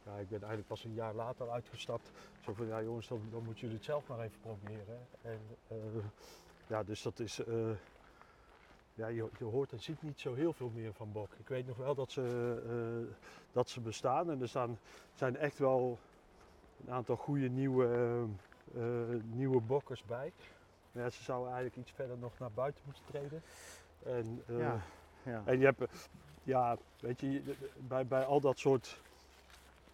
ja, 0.05 0.13
ik 0.17 0.29
ben 0.29 0.39
eigenlijk 0.39 0.67
pas 0.67 0.85
een 0.85 0.95
jaar 0.95 1.15
later 1.15 1.51
uitgestapt. 1.51 2.11
Zo 2.41 2.53
van, 2.53 2.67
ja 2.67 2.83
jongens, 2.83 3.09
dan, 3.09 3.21
dan 3.31 3.43
moeten 3.43 3.61
jullie 3.61 3.77
het 3.77 3.85
zelf 3.85 4.09
maar 4.09 4.21
even 4.21 4.41
proberen. 4.41 5.07
En 5.23 5.41
eh, 5.69 5.77
ja, 6.67 6.83
dus 6.83 7.03
dat 7.03 7.19
is, 7.19 7.45
eh, 7.45 7.71
ja, 8.95 9.07
je, 9.07 9.29
je 9.39 9.45
hoort 9.45 9.73
en 9.73 9.81
ziet 9.81 10.03
niet 10.03 10.21
zo 10.21 10.35
heel 10.35 10.53
veel 10.53 10.71
meer 10.75 10.93
van 10.93 11.13
Bok. 11.13 11.33
Ik 11.39 11.49
weet 11.49 11.67
nog 11.67 11.77
wel 11.77 11.95
dat 11.95 12.11
ze, 12.11 12.23
eh, 12.67 13.17
dat 13.53 13.69
ze 13.69 13.81
bestaan 13.81 14.31
en 14.31 14.41
er 14.41 14.49
staan, 14.49 14.79
zijn 15.15 15.37
echt 15.37 15.59
wel 15.59 15.99
een 16.87 16.93
aantal 16.93 17.17
goede 17.17 17.49
nieuwe, 17.49 18.27
nieuwe 19.23 19.61
bokkers 19.61 20.05
bij. 20.05 20.33
Maar 20.93 21.03
ja, 21.03 21.11
ze 21.11 21.23
zouden 21.23 21.53
eigenlijk 21.53 21.77
iets 21.77 21.91
verder 21.97 22.19
nog 22.19 22.39
naar 22.39 22.53
buiten 22.53 22.83
moeten 22.85 23.05
treden. 23.07 23.43
En, 24.03 24.43
ja. 24.47 24.81
Ja. 25.23 25.43
en 25.45 25.59
je 25.59 25.65
hebt, 25.65 26.09
ja, 26.43 26.77
weet 27.01 27.21
je- 27.21 27.55
bij, 27.79 28.07
bij 28.07 28.25
al 28.25 28.41
dat 28.41 28.59
soort 28.59 29.01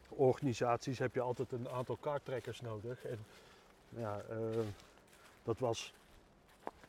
organisaties 0.08 0.98
heb 0.98 1.14
je 1.14 1.20
altijd 1.20 1.52
een 1.52 1.68
aantal 1.68 1.96
kaarttrekkers 1.96 2.60
nodig. 2.60 3.04
En 3.04 3.18
ja, 3.88 4.20
eh, 4.30 4.38
dat 5.42 5.58
was 5.58 5.94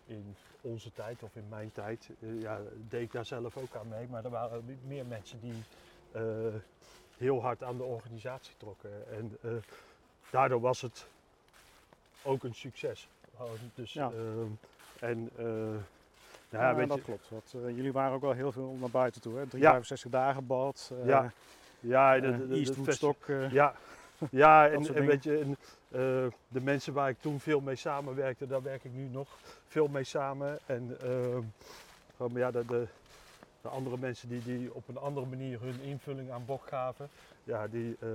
in 0.06 0.36
onze 0.62 0.92
tijd 0.94 1.24
of 1.24 1.36
in 1.36 1.48
mijn 1.50 1.72
tijd, 1.72 2.10
eh, 2.22 2.42
ja, 2.42 2.62
deed 2.90 3.02
ik 3.02 3.12
daar 3.12 3.26
zelf 3.26 3.58
ook 3.58 3.76
aan 3.76 3.88
mee. 3.88 4.08
Maar 4.08 4.24
er 4.26 4.30
waren 4.32 4.66
me- 4.66 4.78
meer 4.88 5.06
mensen 5.06 5.40
die 5.40 5.64
eh, 6.12 6.24
heel 7.18 7.42
hard 7.42 7.64
aan 7.64 7.78
de 7.78 7.84
organisatie 7.84 8.56
trokken. 8.58 9.08
En 9.12 9.38
daardoor 10.30 10.60
was 10.60 10.82
het 10.82 11.08
ook 12.22 12.44
een 12.44 12.56
succes. 12.56 13.10
Gewoon, 13.36 13.72
Dus, 13.74 13.94
Ja. 13.94 14.12
en 15.00 15.30
eh, 15.36 15.46
ja, 16.50 16.62
Ja, 16.70 16.76
weet 16.76 16.88
dat 16.88 16.98
je, 16.98 17.04
klopt. 17.04 17.30
Want, 17.30 17.52
jullie 17.52 17.92
waren 17.92 18.14
ook 18.16 18.22
wel 18.22 18.32
heel 18.32 18.52
veel 18.52 18.76
naar 18.80 18.90
buiten 18.90 19.22
toe. 19.22 19.38
Hè? 19.38 19.48
365 19.48 20.12
dagen 20.12 20.48
bad. 20.48 20.92
Ja, 21.04 21.34
ja, 21.80 22.16
eh, 22.16 22.22
de, 22.22 22.48
de, 22.48 22.48
de, 22.48 23.14
eh, 23.28 23.52
Ja, 23.52 23.76
ja 24.32 24.70
en, 24.70 24.94
weet 25.06 25.24
je, 25.24 25.38
en, 25.40 25.58
eh, 25.88 26.32
de 26.48 26.62
mensen 26.62 26.94
waar 26.94 27.10
ik 27.10 27.20
toen 27.20 27.40
veel 27.40 27.60
mee 27.60 27.76
samenwerkte, 27.76 28.48
daar 28.48 28.62
werk 28.62 28.84
ik 28.84 28.94
nu 28.94 29.08
nog 29.12 29.38
veel 29.68 29.88
mee 29.88 30.04
samen. 30.04 30.60
En 30.66 30.98
gewoon, 32.18 32.32
maar 32.32 32.42
ja, 32.42 32.52
de, 32.52 32.66
de, 32.66 32.88
de 33.62 33.68
andere 33.70 33.98
mensen 33.98 34.30
die, 34.30 34.44
die 34.44 34.74
op 34.74 34.88
een 34.88 34.98
andere 34.98 35.26
manier 35.26 35.62
hun 35.62 35.82
invulling 35.82 36.32
aan 36.32 36.46
Bok 36.46 36.68
gaven, 36.68 37.10
ja, 37.44 37.68
die, 37.68 37.96
eh, 38.00 38.10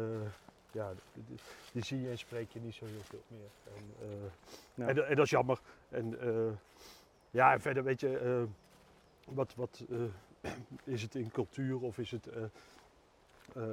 ja, 0.73 0.92
die, 1.12 1.25
die- 1.28 1.38
die 1.73 1.85
zie 1.85 2.00
je 2.02 2.11
en 2.11 2.19
spreek 2.19 2.50
je 2.52 2.61
niet 2.61 2.75
zo 2.75 2.85
heel 2.85 3.02
veel 3.09 3.23
meer. 3.28 3.49
En, 3.76 3.95
eh, 4.00 4.31
Ja. 4.75 4.87
en, 4.88 5.09
en 5.09 5.16
dat 5.16 5.25
is 5.25 5.31
jammer. 5.31 5.59
En 5.88 6.21
eh, 6.21 6.52
ja, 7.31 7.52
en 7.52 7.61
verder 7.61 7.85
weet 7.85 8.00
je, 8.00 8.19
eh, 8.19 8.42
wat, 9.35 9.54
wat 9.54 9.85
eh, 9.90 10.50
is 10.95 11.02
het 11.02 11.14
in 11.14 11.31
cultuur 11.31 11.81
of 11.81 11.99
is 11.99 12.11
het 12.11 12.26
eh, 13.56 13.64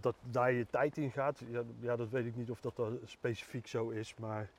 dat 0.00 0.14
daar 0.30 0.52
je 0.52 0.66
tijd 0.66 0.96
in 0.96 1.10
gaat? 1.10 1.42
Ja, 1.48 1.62
ja, 1.78 1.96
dat 1.96 2.10
weet 2.10 2.26
ik 2.26 2.36
niet 2.36 2.50
of 2.50 2.60
dat 2.60 2.80
specifiek 3.04 3.66
zo 3.66 3.88
is, 3.88 4.14
maar 4.14 4.50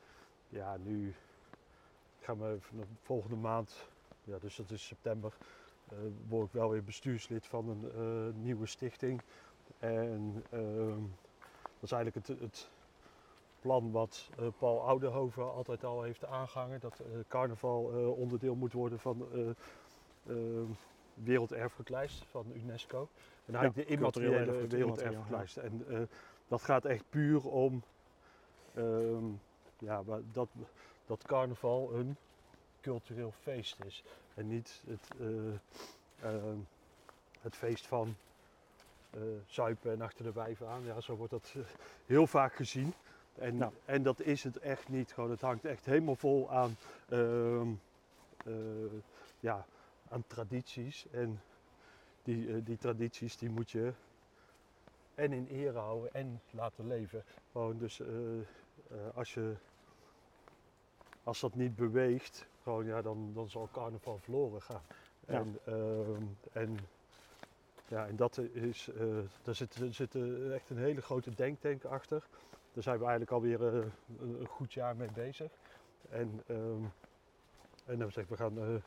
ja, 0.49 0.77
nu 0.77 1.13
ga 2.19 2.35
me 2.35 2.57
van 2.59 2.77
de 2.77 2.85
volgende 3.01 3.35
maand, 3.35 3.89
ja, 4.23 4.37
dus 4.39 4.55
dat 4.55 4.71
is 4.71 4.85
september, 4.85 5.33
eh, 5.89 5.97
word 6.27 6.47
ik 6.47 6.53
wel 6.53 6.69
weer 6.69 6.83
bestuurslid 6.83 7.45
van 7.45 7.69
een 7.69 7.91
eh, 7.91 8.35
nieuwe 8.43 8.65
stichting. 8.65 9.21
En 9.79 10.43
ehm, 10.49 11.01
dat 11.79 11.81
is 11.83 11.91
eigenlijk 11.91 12.27
het, 12.27 12.39
het 12.39 12.69
plan 13.59 13.91
wat 13.91 14.29
Paul 14.57 14.81
Oudehoven 14.81 15.53
altijd 15.53 15.83
al 15.83 16.01
heeft 16.01 16.25
aangehangen. 16.25 16.79
Dat 16.79 17.01
carnaval 17.27 17.83
onderdeel 18.17 18.55
moet 18.55 18.73
worden 18.73 18.99
van 18.99 19.17
de 19.31 20.65
werelderfgoedlijst 21.23 22.25
van 22.29 22.45
UNESCO. 22.53 23.07
En 23.47 23.55
eigenlijk 23.55 23.87
de 23.87 23.95
immateriële 23.95 24.35
erfgoed, 24.51 24.71
werelderfgoedlijst. 24.71 25.57
En 25.57 25.85
eh, 25.89 25.99
dat 26.47 26.61
gaat 26.61 26.85
echt 26.85 27.03
puur 27.09 27.47
om 27.49 27.83
ehm, 28.73 29.25
ja, 29.77 30.03
dat, 30.31 30.49
dat 31.05 31.23
carnaval 31.23 31.93
een 31.93 32.15
cultureel 32.81 33.31
feest 33.41 33.77
is. 33.85 34.03
En 34.33 34.47
niet 34.47 34.83
het, 34.87 35.09
eh, 35.19 36.29
ehm, 36.29 36.57
het 37.41 37.55
feest 37.55 37.87
van 37.87 38.15
eh, 39.09 39.21
zuipen 39.45 39.91
en 39.91 40.01
achter 40.01 40.23
de 40.23 40.31
wijven 40.31 40.67
aan. 40.67 40.83
Ja, 40.83 41.01
zo 41.01 41.15
wordt 41.15 41.31
dat 41.31 41.55
heel 42.05 42.27
vaak 42.27 42.55
gezien. 42.55 42.93
En, 43.35 43.57
Ja. 43.57 43.71
en 43.85 44.03
dat 44.03 44.21
is 44.21 44.43
het 44.43 44.57
echt 44.57 44.87
niet. 44.87 45.13
Gewoon, 45.13 45.29
het 45.29 45.41
hangt 45.41 45.65
echt 45.65 45.85
helemaal 45.85 46.15
vol 46.15 46.51
aan, 46.51 46.77
ehm, 47.09 47.67
eh, 48.45 48.53
ja, 49.39 49.65
aan 50.09 50.23
tradities. 50.27 51.05
En 51.11 51.41
die, 52.27 52.53
eh, 52.53 52.55
die 52.63 52.77
tradities 52.77 53.37
die 53.37 53.49
moet 53.49 53.71
je 53.71 53.93
en 55.15 55.33
in 55.33 55.47
ere 55.47 55.77
houden 55.77 56.13
en 56.13 56.41
laten 56.51 56.87
leven. 56.87 57.23
Gewoon 57.51 57.77
dus 57.77 57.99
eh, 57.99 58.07
eh, 58.39 58.45
als 59.13 59.33
je 59.33 59.55
als 61.23 61.39
dat 61.39 61.55
niet 61.55 61.75
beweegt, 61.75 62.47
gewoon, 62.63 62.85
ja, 62.85 63.01
dan, 63.01 63.31
dan 63.33 63.49
zal 63.49 63.69
carnaval 63.71 64.17
verloren 64.17 64.61
gaan. 64.61 64.81
Ja. 65.27 65.33
En, 65.33 65.59
ehm, 65.65 66.23
en, 66.51 66.77
ja, 67.87 68.07
en 68.07 68.15
dat 68.15 68.37
is, 68.37 68.89
daar 69.43 69.55
zit, 69.55 69.75
er 69.75 69.93
zit 69.93 70.15
echt 70.51 70.69
een 70.69 70.77
hele 70.77 71.01
grote 71.01 71.35
denktank 71.35 71.83
achter. 71.83 72.27
Daar 72.73 72.83
zijn 72.83 72.97
we 72.97 73.05
eigenlijk 73.05 73.31
alweer 73.31 73.61
een, 73.61 73.91
een 74.19 74.47
goed 74.47 74.73
jaar 74.73 74.95
mee 74.95 75.11
bezig. 75.11 75.51
En, 76.09 76.41
ehm, 76.47 76.83
en 77.85 77.99
dan 77.99 78.11
zeg 78.11 78.23
ik, 78.23 78.29
we 78.29 78.37
gaan 78.37 78.83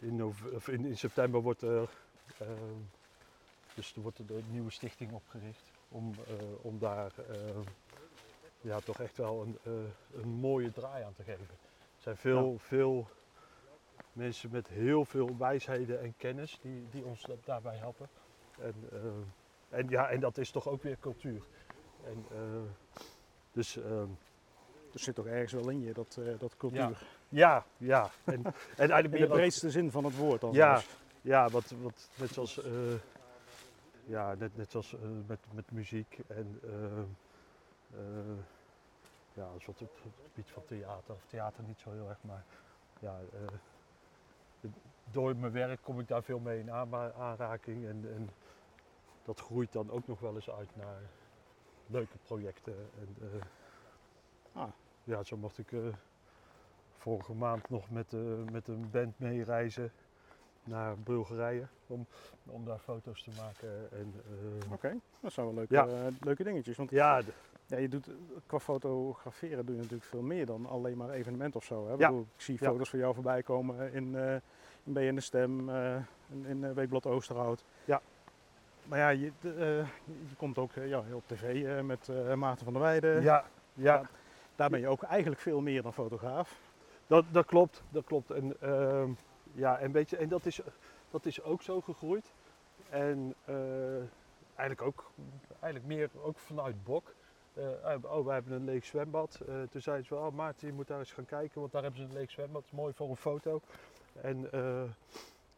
in, 0.00 0.34
in, 0.66 0.84
in 0.84 0.96
september 0.96 1.40
wordt 1.40 1.62
er, 1.62 1.90
dus 3.74 3.94
er 3.94 4.00
wordt 4.02 4.18
een 4.18 4.44
nieuwe 4.50 4.70
stichting 4.70 5.12
opgericht 5.12 5.70
om, 5.88 6.12
eh, 6.28 6.34
om 6.66 6.78
daar 6.78 7.12
ehm, 7.28 7.60
ja, 8.60 8.78
toch 8.80 9.00
echt 9.00 9.16
wel 9.16 9.42
een, 9.42 9.58
eh, 9.62 10.20
een 10.22 10.28
mooie 10.28 10.72
draai 10.72 11.04
aan 11.04 11.14
te 11.14 11.22
geven. 11.22 11.46
Er 11.50 12.02
zijn 12.02 12.16
veel, 12.16 12.58
veel 12.58 13.06
mensen 14.12 14.50
met 14.50 14.68
heel 14.68 15.04
veel 15.04 15.36
wijsheden 15.38 16.00
en 16.00 16.14
kennis 16.16 16.58
die, 16.62 16.86
die 16.90 17.04
ons 17.04 17.22
da- 17.22 17.34
daarbij 17.44 17.76
helpen. 17.76 18.08
En, 18.60 18.74
eh, 18.92 19.78
en, 19.78 19.88
ja, 19.88 20.08
en 20.10 20.20
dat 20.20 20.38
is 20.38 20.50
toch 20.50 20.68
ook 20.68 20.82
weer 20.82 20.96
cultuur. 21.00 21.42
En, 22.04 22.24
dus 23.52 23.76
ehm, 23.76 24.06
Er 24.92 25.00
zit 25.00 25.14
toch 25.14 25.26
ergens 25.26 25.52
wel 25.52 25.68
in 25.68 25.80
je, 25.80 25.92
dat, 25.92 26.18
dat 26.38 26.56
cultuur. 26.56 26.98
ja, 27.28 27.64
ja. 27.76 28.10
En, 28.24 28.42
en 28.44 28.54
eigenlijk 28.76 29.14
In 29.14 29.20
de 29.20 29.26
breedste 29.26 29.70
zin 29.70 29.90
van 29.90 30.04
het 30.04 30.16
woord 30.16 30.40
dan 30.40 30.52
Ja. 30.52 30.82
Ja, 31.28 31.48
wat, 31.48 31.70
wat 31.70 32.10
net 32.18 32.30
zoals, 32.30 32.62
eh, 32.62 32.72
ja, 34.04 34.34
net, 34.34 34.56
net 34.56 34.70
zoals 34.70 34.94
eh, 34.94 35.00
met, 35.26 35.38
met 35.52 35.70
muziek 35.70 36.18
en 36.26 36.60
eh, 36.62 38.36
ja, 39.32 39.50
wat 39.52 39.68
op 39.68 39.78
het 39.78 40.12
gebied 40.22 40.50
van 40.50 40.64
theater, 40.64 41.14
of 41.14 41.24
theater 41.26 41.64
niet 41.64 41.78
zo 41.80 41.90
heel 41.90 42.08
erg, 42.08 42.18
maar 42.20 42.44
ja, 43.00 43.18
door 45.10 45.36
mijn 45.36 45.52
werk 45.52 45.82
kom 45.82 46.00
ik 46.00 46.08
daar 46.08 46.22
veel 46.22 46.38
mee 46.38 46.58
in 46.58 46.70
aanraking 46.70 47.86
en, 47.86 48.14
en 48.14 48.30
dat 49.24 49.40
groeit 49.40 49.72
dan 49.72 49.90
ook 49.90 50.06
nog 50.06 50.20
wel 50.20 50.34
eens 50.34 50.50
uit 50.50 50.76
naar 50.76 51.00
leuke 51.86 52.18
projecten. 52.18 52.90
En, 52.98 53.40
Ah. 54.52 54.70
Ja, 55.04 55.22
zo 55.22 55.36
mocht 55.36 55.58
ik 55.58 55.72
vorige 56.96 57.32
maand 57.32 57.68
nog 57.68 57.90
met, 57.90 58.12
met 58.50 58.68
een 58.68 58.90
band 58.90 59.18
meereizen 59.18 59.92
naar 60.68 60.98
Bulgarije 60.98 61.66
om, 61.86 62.06
om 62.46 62.64
daar 62.64 62.78
foto's 62.78 63.22
te 63.22 63.30
maken. 63.42 63.88
En, 63.92 64.14
eh, 64.64 64.72
Oké, 64.72 64.94
dat 65.20 65.32
zijn 65.32 65.46
wel 65.46 65.54
leuke, 65.54 65.74
Ja. 65.74 65.86
eh, 65.86 65.92
leuke 66.20 66.44
dingetjes. 66.44 66.76
Want 66.76 66.90
ja, 66.90 67.20
d- 67.22 67.24
ja, 67.66 67.76
je 67.76 67.88
doet, 67.88 68.08
qua 68.46 68.58
fotograferen 68.58 69.64
doe 69.66 69.74
je 69.74 69.80
natuurlijk 69.80 70.08
veel 70.08 70.22
meer 70.22 70.46
dan 70.46 70.66
alleen 70.66 70.96
maar 70.96 71.10
evenement 71.10 71.56
of 71.56 71.64
zo. 71.64 71.86
Hè? 71.86 71.92
Ik 71.92 71.98
Ja. 71.98 72.06
bedoel, 72.06 72.26
ik 72.36 72.40
zie 72.42 72.56
Ja. 72.60 72.70
foto's 72.70 72.90
van 72.90 72.98
jou 72.98 73.14
voorbij 73.14 73.42
komen 73.42 73.92
in, 73.92 74.16
eh 74.16 74.34
in 74.84 74.92
BN 74.94 75.14
de 75.14 75.20
Stem, 75.20 75.68
eh, 75.70 75.94
in, 76.28 76.44
in 76.46 76.64
eh, 76.64 76.70
Weekblad 76.72 77.06
Oosterhout. 77.06 77.64
Ja. 77.84 78.00
Maar 78.84 78.98
ja, 78.98 79.08
je, 79.08 79.32
de, 79.40 79.52
eh, 79.52 79.88
je 80.28 80.36
komt 80.36 80.58
ook 80.58 80.72
eh, 80.72 80.88
ja, 80.88 81.02
op 81.12 81.22
tv 81.26 81.64
eh, 81.64 81.80
met 81.82 82.08
eh, 82.08 82.34
Maarten 82.34 82.64
van 82.64 82.72
der 82.72 82.82
Weijden. 82.82 83.22
ja, 83.22 83.44
ja, 83.74 84.02
Daar 84.56 84.70
ben 84.70 84.80
je 84.80 84.88
ook 84.88 85.02
eigenlijk 85.02 85.40
veel 85.40 85.60
meer 85.60 85.82
dan 85.82 85.92
fotograaf. 85.92 86.60
dat, 87.06 87.24
dat 87.30 87.46
klopt. 87.46 87.82
Dat 87.90 88.04
klopt. 88.04 88.30
En, 88.30 88.60
ehm, 88.60 89.10
ja, 89.58 89.78
en, 89.78 89.92
weet 89.92 90.10
je, 90.10 90.16
en 90.16 90.28
dat, 90.28 90.46
is, 90.46 90.60
dat 91.10 91.26
is 91.26 91.42
ook 91.42 91.62
zo 91.62 91.80
gegroeid. 91.80 92.32
En 92.90 93.34
eh, 93.44 93.96
eigenlijk 94.54 94.82
ook 94.82 95.10
eigenlijk 95.60 95.94
meer 95.94 96.10
ook 96.22 96.38
vanuit 96.38 96.84
Bok. 96.84 97.14
Eh, 97.54 97.94
oh, 98.02 98.24
we 98.24 98.32
hebben 98.32 98.52
een 98.52 98.64
leeg 98.64 98.84
zwembad. 98.84 99.40
Eh, 99.48 99.62
toen 99.70 99.80
zeiden 99.80 100.06
ze 100.06 100.14
wel, 100.14 100.26
oh, 100.26 100.34
Maarten, 100.34 100.66
je 100.66 100.72
moet 100.72 100.86
daar 100.86 100.98
eens 100.98 101.12
gaan 101.12 101.24
kijken, 101.24 101.60
want 101.60 101.72
daar 101.72 101.82
hebben 101.82 102.00
ze 102.00 102.06
een 102.06 102.12
leeg 102.12 102.30
zwembad. 102.30 102.62
Dat 102.62 102.72
is 102.72 102.78
mooi 102.78 102.92
voor 102.92 103.08
een 103.10 103.16
foto. 103.16 103.60
En, 104.20 104.52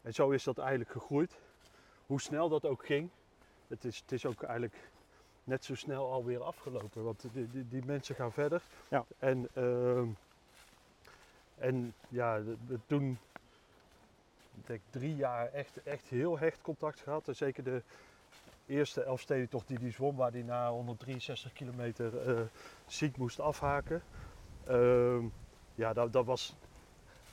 en 0.01 0.13
zo 0.13 0.29
is 0.29 0.43
dat 0.43 0.57
eigenlijk 0.57 0.91
gegroeid. 0.91 1.39
Hoe 2.05 2.21
snel 2.21 2.49
dat 2.49 2.65
ook 2.65 2.85
ging. 2.85 3.09
Het 3.67 3.83
is, 3.83 3.99
het 3.99 4.11
is 4.11 4.25
ook 4.25 4.43
eigenlijk 4.43 4.91
net 5.43 5.65
zo 5.65 5.75
snel 5.75 6.11
alweer 6.11 6.43
afgelopen. 6.43 7.03
Want 7.03 7.25
die, 7.33 7.47
die, 7.47 7.67
die 7.67 7.85
mensen 7.85 8.15
gaan 8.15 8.31
verder. 8.31 8.61
Ja. 8.87 9.05
En, 9.19 9.47
ehm, 9.53 10.07
en 11.55 11.93
ja, 12.09 12.41
toen 12.85 13.19
denk 14.67 14.81
drie 14.89 15.15
jaar 15.15 15.51
echt, 15.51 15.83
echt 15.83 16.07
heel 16.07 16.39
hecht 16.39 16.61
contact 16.61 16.99
gehad. 16.99 17.27
En 17.27 17.35
zeker 17.35 17.63
de 17.63 17.81
eerste 18.65 19.03
Elfstedentocht 19.03 19.67
die 19.67 19.79
die 19.79 19.91
zwom, 19.91 20.15
waar 20.15 20.31
die 20.31 20.43
na 20.43 20.69
163 20.69 21.53
kilometer 21.53 22.29
eh, 22.29 22.41
ziek 22.87 23.17
moest 23.17 23.39
afhaken. 23.39 24.01
Ehm, 24.63 25.25
ja, 25.75 25.93
dat, 25.93 26.13
dat 26.13 26.25
was 26.25 26.55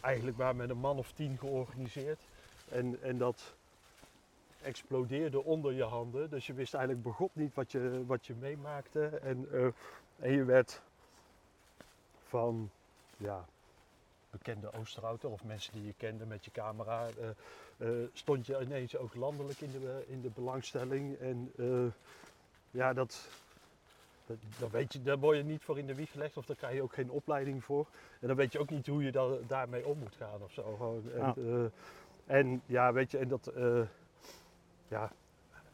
eigenlijk 0.01 0.37
maar 0.37 0.57
met 0.57 0.71
een 0.71 0.79
man 0.79 0.99
of 0.99 1.13
tien 1.13 1.39
georganiseerd. 1.39 2.21
En, 2.69 3.03
en 3.03 3.19
dat 3.19 3.55
explodeerde 4.63 5.45
onder 5.45 5.73
je 5.73 5.85
handen. 5.85 6.31
Dus 6.31 6.47
je 6.47 6.53
wist 6.53 6.75
eigenlijk 6.75 7.05
begot 7.05 7.31
niet 7.33 7.55
wat 7.55 7.73
je, 7.73 8.03
wat 8.07 8.27
je 8.27 8.35
meemaakte. 8.35 9.07
En, 9.07 9.49
eh, 9.53 9.67
en 10.17 10.33
je 10.33 10.45
werd 10.45 10.83
van 12.27 12.71
ja, 13.17 13.45
bekende 14.31 14.73
Oosterhouter 14.73 15.31
of 15.31 15.45
mensen 15.45 15.73
die 15.73 15.85
je 15.87 15.95
kende 15.97 16.27
met 16.27 16.45
je 16.45 16.51
camera, 16.51 17.07
eh, 17.09 17.29
eh, 17.89 18.09
stond 18.13 18.47
je 18.47 18.61
ineens 18.61 18.97
ook 18.97 19.15
landelijk 19.15 19.61
in 19.61 19.71
de, 19.71 20.05
in 20.07 20.21
de 20.21 20.31
belangstelling. 20.35 21.17
En 21.19 21.53
eh, 21.57 21.93
ja, 22.71 22.93
dat, 22.93 23.29
dat, 24.59 24.71
weet 24.71 24.93
je, 24.93 25.03
daar 25.03 25.19
word 25.19 25.37
je 25.37 25.43
niet 25.45 25.63
voor 25.63 25.79
in 25.79 25.87
de 25.87 25.95
wieg 25.95 26.11
gelegd 26.11 26.37
of 26.37 26.47
daar 26.47 26.57
krijg 26.57 26.75
je 26.75 26.83
ook 26.83 26.95
geen 26.95 27.11
opleiding 27.11 27.65
voor. 27.65 27.87
En 28.21 28.27
dan 28.29 28.37
weet 28.37 28.53
je 28.53 28.59
ook 28.59 28.71
niet 28.71 28.87
hoe 28.87 29.03
je 29.03 29.13
daar, 29.13 29.47
daarmee 29.47 29.87
om 29.87 29.99
moet 29.99 30.17
gaan 30.17 30.43
of 30.43 30.53
zo. 30.53 30.75
Gewoon. 30.77 31.11
En, 31.13 31.21
Ja. 31.21 31.35
eh, 31.37 31.71
en 32.39 32.63
ja, 32.67 32.93
weet 32.93 33.11
je, 33.11 33.19
en 33.19 33.29
dat, 33.29 33.47
eh, 33.47 33.81
ja, 34.89 35.13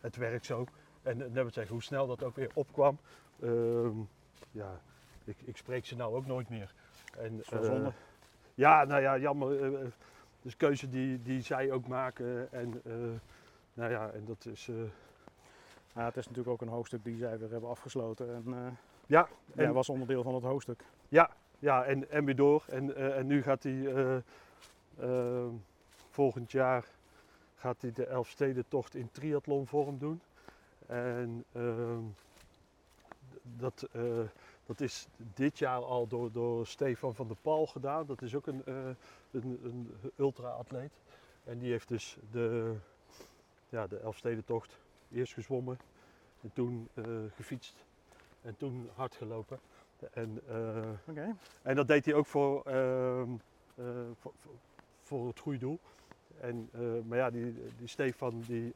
het 0.00 0.16
werkt 0.16 0.46
zo. 0.46 0.66
En 1.02 1.16
net 1.18 1.44
wat 1.44 1.52
zeggen, 1.52 1.73
hoe 1.73 1.82
snel 1.82 2.06
dat 2.06 2.23
ook 2.23 2.37
weer 2.37 2.50
opkwam. 2.54 2.99
ehm, 3.42 3.99
ja, 4.50 4.80
ik, 5.25 5.37
ik 5.44 5.56
spreek 5.56 5.87
ze 5.87 5.96
nou 5.96 6.14
ook 6.16 6.26
nooit 6.26 6.49
meer. 6.49 6.73
En, 7.18 7.40
is 7.40 7.49
wel 7.49 7.61
eh, 7.62 7.66
zonde. 7.66 7.92
Ja, 8.54 8.84
nou 8.84 9.02
ja, 9.02 9.18
jammer. 9.18 9.62
eh, 9.62 9.82
eh, 9.82 9.88
dus 10.42 10.56
keuze 10.56 10.88
die, 10.88 11.23
die 11.23 11.42
zij 11.42 11.73
ook 11.73 11.87
maken. 11.87 12.52
En, 12.52 12.80
eh, 12.84 12.92
nou 13.75 13.90
ja, 13.90 14.11
en 14.11 14.25
dat 14.25 14.46
is. 14.46 14.70
Ja, 15.94 16.04
het 16.04 16.16
is 16.16 16.26
natuurlijk 16.26 16.52
ook 16.54 16.61
een 16.61 16.75
hoofdstuk 16.75 17.04
die 17.04 17.16
zij 17.16 17.38
weer 17.38 17.50
hebben 17.50 17.70
afgesloten. 17.70 18.34
En, 18.34 18.76
ja, 19.06 19.28
en, 19.54 19.73
was 19.73 19.88
onderdeel 19.88 20.23
van 20.23 20.34
het 20.34 20.44
hoofdstuk. 20.44 20.84
ja 21.58 21.84
en, 21.84 22.11
en 22.11 22.25
weer 22.25 22.37
door. 22.37 22.64
En, 22.68 23.14
en 23.16 23.26
nu 23.26 23.42
gaat 23.42 23.62
hij 23.62 24.23
volgend 26.11 26.52
jaar 26.52 26.84
gaat 27.64 27.82
hij 27.82 27.92
de 27.92 28.06
Elfstedentocht 28.06 28.94
in 28.94 29.11
triathlonvorm 29.12 29.99
doen. 29.99 30.20
En 30.87 31.44
ehm, 31.52 32.02
dat, 33.42 33.88
eh, 33.92 34.02
dat 34.66 34.80
is 34.80 35.06
dit 35.35 35.59
jaar 35.59 35.85
al 35.85 36.06
door, 36.06 36.33
door 36.33 36.66
Stefan 36.66 37.14
van 37.14 37.26
der 37.26 37.37
Paal 37.42 37.66
gedaan. 37.66 38.06
Dat 38.06 38.23
is 38.23 38.35
ook 38.35 38.47
een, 38.47 38.64
eh, 38.64 38.75
een, 39.30 39.61
een 39.64 39.92
ultra-atleet. 40.16 40.92
En 41.44 41.59
die 41.59 41.71
heeft 41.71 41.88
dus 41.88 42.16
de, 42.30 42.75
ja, 43.68 43.87
de 43.87 43.99
Elfstedentocht 43.99 44.78
eerst 45.12 45.33
gezwommen 45.33 45.78
en 46.42 46.50
toen 46.52 46.88
eh, 46.94 47.04
gefietst 47.35 47.85
en 48.42 48.56
toen 48.56 48.90
hard 48.94 49.14
gelopen. 49.14 49.59
En, 50.12 50.40
eh, 50.49 50.90
Oké. 51.09 51.37
en 51.62 51.76
dat 51.76 51.88
deed 51.88 52.04
hij 52.04 52.14
ook 52.14 52.26
voor, 52.26 52.62
ehm, 52.62 53.30
eh, 53.75 53.85
voor, 54.21 54.33
voor- 54.37 54.52
voor 55.02 55.26
het 55.26 55.38
goede 55.38 55.59
doel. 55.59 55.78
En, 56.40 56.71
maar 57.06 57.18
ja, 57.18 57.30
die, 57.30 57.54
die 57.78 57.87
Stefan 57.88 58.40
die, 58.47 58.73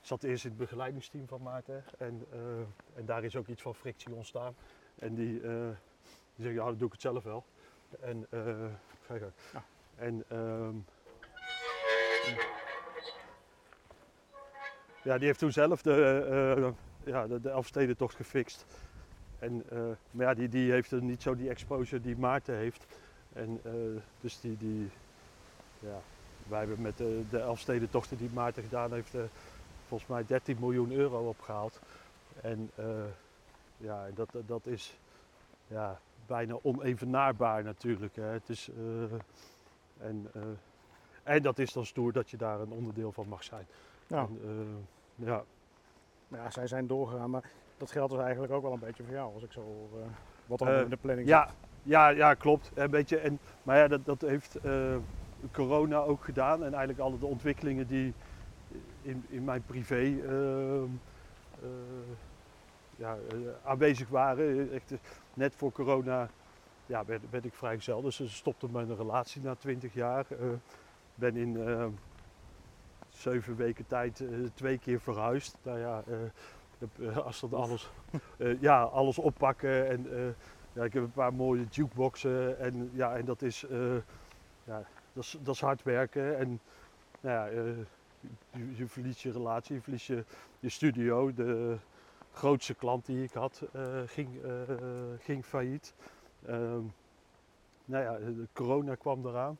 zat 0.00 0.22
eerst 0.22 0.44
in 0.44 0.50
het 0.50 0.58
begeleidingsteam 0.58 1.26
van 1.26 1.42
Maarten. 1.42 1.84
En, 1.98 2.26
en 2.94 3.04
daar 3.04 3.24
is 3.24 3.36
ook 3.36 3.46
iets 3.46 3.62
van 3.62 3.74
frictie 3.74 4.14
ontstaan. 4.14 4.54
En 4.98 5.14
die, 5.14 5.40
eh, 5.40 5.68
die 6.34 6.44
zegt, 6.44 6.54
ja, 6.54 6.64
dan 6.64 6.76
doe 6.76 6.86
ik 6.86 6.92
het 6.92 7.00
zelf 7.00 7.24
wel. 7.24 7.44
En, 8.00 8.26
eh, 8.30 8.40
ga 9.06 9.14
je 9.14 9.20
gang. 9.20 9.32
Ja. 9.52 9.64
en 9.96 10.24
ehm, 10.28 10.74
ja, 15.02 15.18
die 15.18 15.26
heeft 15.26 15.38
toen 15.38 15.52
zelf 15.52 15.82
de, 15.82 16.24
eh, 16.30 16.72
ja, 17.12 17.26
de, 17.26 17.40
de 17.40 17.50
Elfstedentocht 17.50 18.14
gefixt. 18.14 18.66
En, 19.38 19.64
maar 20.10 20.26
ja, 20.26 20.34
die, 20.34 20.48
die 20.48 20.70
heeft 20.70 20.90
er 20.90 21.02
niet 21.02 21.22
zo 21.22 21.36
die 21.36 21.48
exposure 21.48 22.02
die 22.02 22.16
Maarten 22.16 22.56
heeft. 22.56 22.86
En 23.32 23.60
dus 24.20 24.40
die, 24.40 24.56
die, 24.56 24.90
ja, 25.78 26.00
wij 26.48 26.58
hebben 26.58 26.80
met 26.80 26.96
de, 26.96 27.22
de 27.30 27.38
Elfstedentochten 27.38 28.16
die 28.16 28.30
Maarten 28.32 28.62
gedaan 28.62 28.92
heeft, 28.92 29.14
volgens 29.88 30.10
mij 30.10 30.24
13 30.26 30.56
miljoen 30.60 30.92
euro 30.92 31.28
opgehaald. 31.28 31.80
En 32.40 32.70
ja, 33.82 34.06
dat, 34.14 34.28
dat 34.46 34.66
is 34.66 34.98
ja, 35.66 36.00
bijna 36.26 36.58
onevenaarbaar 36.62 37.64
natuurlijk. 37.64 38.16
Hè. 38.16 38.22
Het 38.24 38.48
is, 38.48 38.68
eh, 38.76 39.02
en, 40.08 40.26
eh, 40.34 40.42
en 41.22 41.42
dat 41.42 41.58
is 41.58 41.72
dan 41.72 41.86
stoer 41.86 42.12
dat 42.12 42.30
je 42.30 42.36
daar 42.36 42.60
een 42.60 42.70
onderdeel 42.72 43.12
van 43.12 43.28
mag 43.28 43.44
zijn. 43.44 43.66
Nou, 44.06 44.28
En, 44.28 44.40
eh, 45.18 45.26
ja. 45.26 45.44
ja, 46.28 46.50
zij 46.50 46.66
zijn 46.66 46.86
doorgegaan, 46.86 47.30
maar 47.30 47.50
dat 47.76 47.90
geldt 47.90 48.12
dus 48.12 48.20
eigenlijk 48.22 48.52
ook 48.52 48.62
wel 48.62 48.72
een 48.72 48.78
beetje 48.78 49.02
voor 49.02 49.12
jou, 49.14 49.34
als 49.34 49.42
ik 49.42 49.52
zo 49.52 49.60
hoor. 49.60 50.00
eh, 50.00 50.06
wat 50.46 50.60
er 50.60 50.66
Eh, 50.76 50.80
in 50.82 50.88
de 50.90 50.96
planning 50.96 51.28
Ja, 51.28 51.48
ja, 51.82 52.08
ja, 52.08 52.34
klopt. 52.34 52.70
Een 52.74 52.90
beetje. 52.90 53.18
En, 53.18 53.38
maar 53.62 53.76
ja, 53.76 53.88
dat, 53.88 54.04
dat 54.04 54.20
heeft 54.20 54.54
eh, 54.56 54.96
corona 55.52 55.96
ook 55.98 56.24
gedaan. 56.24 56.58
En 56.64 56.70
eigenlijk 56.74 56.98
alle 56.98 57.18
de 57.18 57.26
ontwikkelingen 57.26 57.86
die 57.86 58.12
in, 59.02 59.24
in 59.28 59.44
mijn 59.44 59.62
privé 59.66 60.02
eh, 60.26 60.82
ja, 63.02 63.16
eh, 63.30 63.68
aanwezig 63.68 64.08
waren. 64.08 64.72
Echt, 64.72 64.92
eh, 64.92 64.98
net 65.34 65.54
voor 65.54 65.72
corona 65.72 66.28
ja, 66.86 67.04
werd, 67.04 67.30
werd 67.30 67.44
ik 67.44 67.54
vrijgezel. 67.54 68.02
Dus 68.02 68.16
ze 68.16 68.28
stopte 68.28 68.68
mijn 68.70 68.96
relatie 68.96 69.42
na 69.42 69.54
20 69.54 69.94
jaar. 69.94 70.26
Eh, 70.30 70.46
ben 71.14 71.36
in 71.36 71.58
zeven 73.08 73.56
weken 73.56 73.86
tijd 73.86 74.24
twee 74.54 74.78
keer 74.78 75.00
verhuisd. 75.00 75.56
Nou 75.62 75.78
ja, 75.78 76.02
als 77.24 77.40
dat 77.40 77.52
alles, 77.54 77.90
ja, 78.60 78.82
alles 78.82 79.18
oppakken 79.18 79.88
en 79.88 80.06
ja, 80.72 80.84
ik 80.84 80.92
heb 80.92 81.02
een 81.02 81.12
paar 81.12 81.34
mooie 81.34 81.64
jukeboxen 81.70 82.58
en, 82.58 82.90
ja, 82.92 83.16
en 83.16 83.24
dat 83.24 83.42
is, 83.42 83.64
ja, 84.64 84.82
dat 85.12 85.24
is, 85.24 85.38
dat 85.42 85.54
is 85.54 85.60
hard 85.60 85.82
werken. 85.82 86.38
En 86.38 86.60
nou 87.20 87.52
ja, 87.52 87.62
je, 88.50 88.76
je 88.76 88.86
verliest 88.86 89.20
je 89.20 89.32
relatie, 89.32 89.74
je 89.74 89.82
verliest 89.82 90.06
je, 90.06 90.24
je 90.60 90.68
studio. 90.68 91.32
De 91.32 91.76
grootste 92.32 92.74
klant 92.74 93.06
die 93.06 93.22
ik 93.22 93.32
had 93.32 93.62
eh, 93.72 94.02
ging, 94.06 94.42
eh, 94.42 94.62
ging 95.18 95.44
failliet. 95.44 95.94
Ehm, 96.46 96.82
nou 97.84 98.04
ja, 98.04 98.18
de 98.18 98.48
corona 98.52 98.94
kwam 98.94 99.26
eraan. 99.26 99.58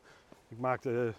Ik 0.49 0.59
maakte 0.59 1.15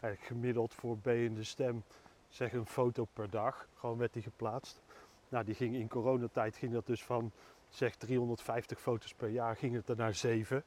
eigenlijk 0.00 0.32
gemiddeld 0.32 0.74
voor 0.74 0.96
B 0.96 1.06
in 1.06 1.34
de 1.34 1.44
stem 1.44 1.82
zeg 2.28 2.52
een 2.52 2.66
foto 2.66 3.06
per 3.12 3.30
dag. 3.30 3.68
Gewoon 3.74 3.98
werd 3.98 4.12
die 4.12 4.22
geplaatst. 4.22 4.80
Nou, 5.28 5.44
die 5.44 5.54
ging 5.54 5.74
in 5.74 5.88
coronatijd 5.88 6.56
ging 6.56 6.72
dat 6.72 6.86
dus 6.86 7.04
van 7.04 7.32
zeg 7.68 7.94
350 7.94 8.80
foto's 8.80 9.14
per 9.14 9.28
jaar 9.28 9.56
ging 9.56 9.74
het 9.74 9.88
er 9.88 9.96
naar 9.96 10.14
7. 10.14 10.64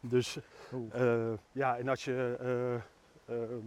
Dus 0.00 0.38
eh, 0.92 1.32
ja, 1.52 1.78
en 1.78 1.88
als 1.88 2.04
je 2.04 2.36
eh, 2.40 2.74
ehm, 3.34 3.66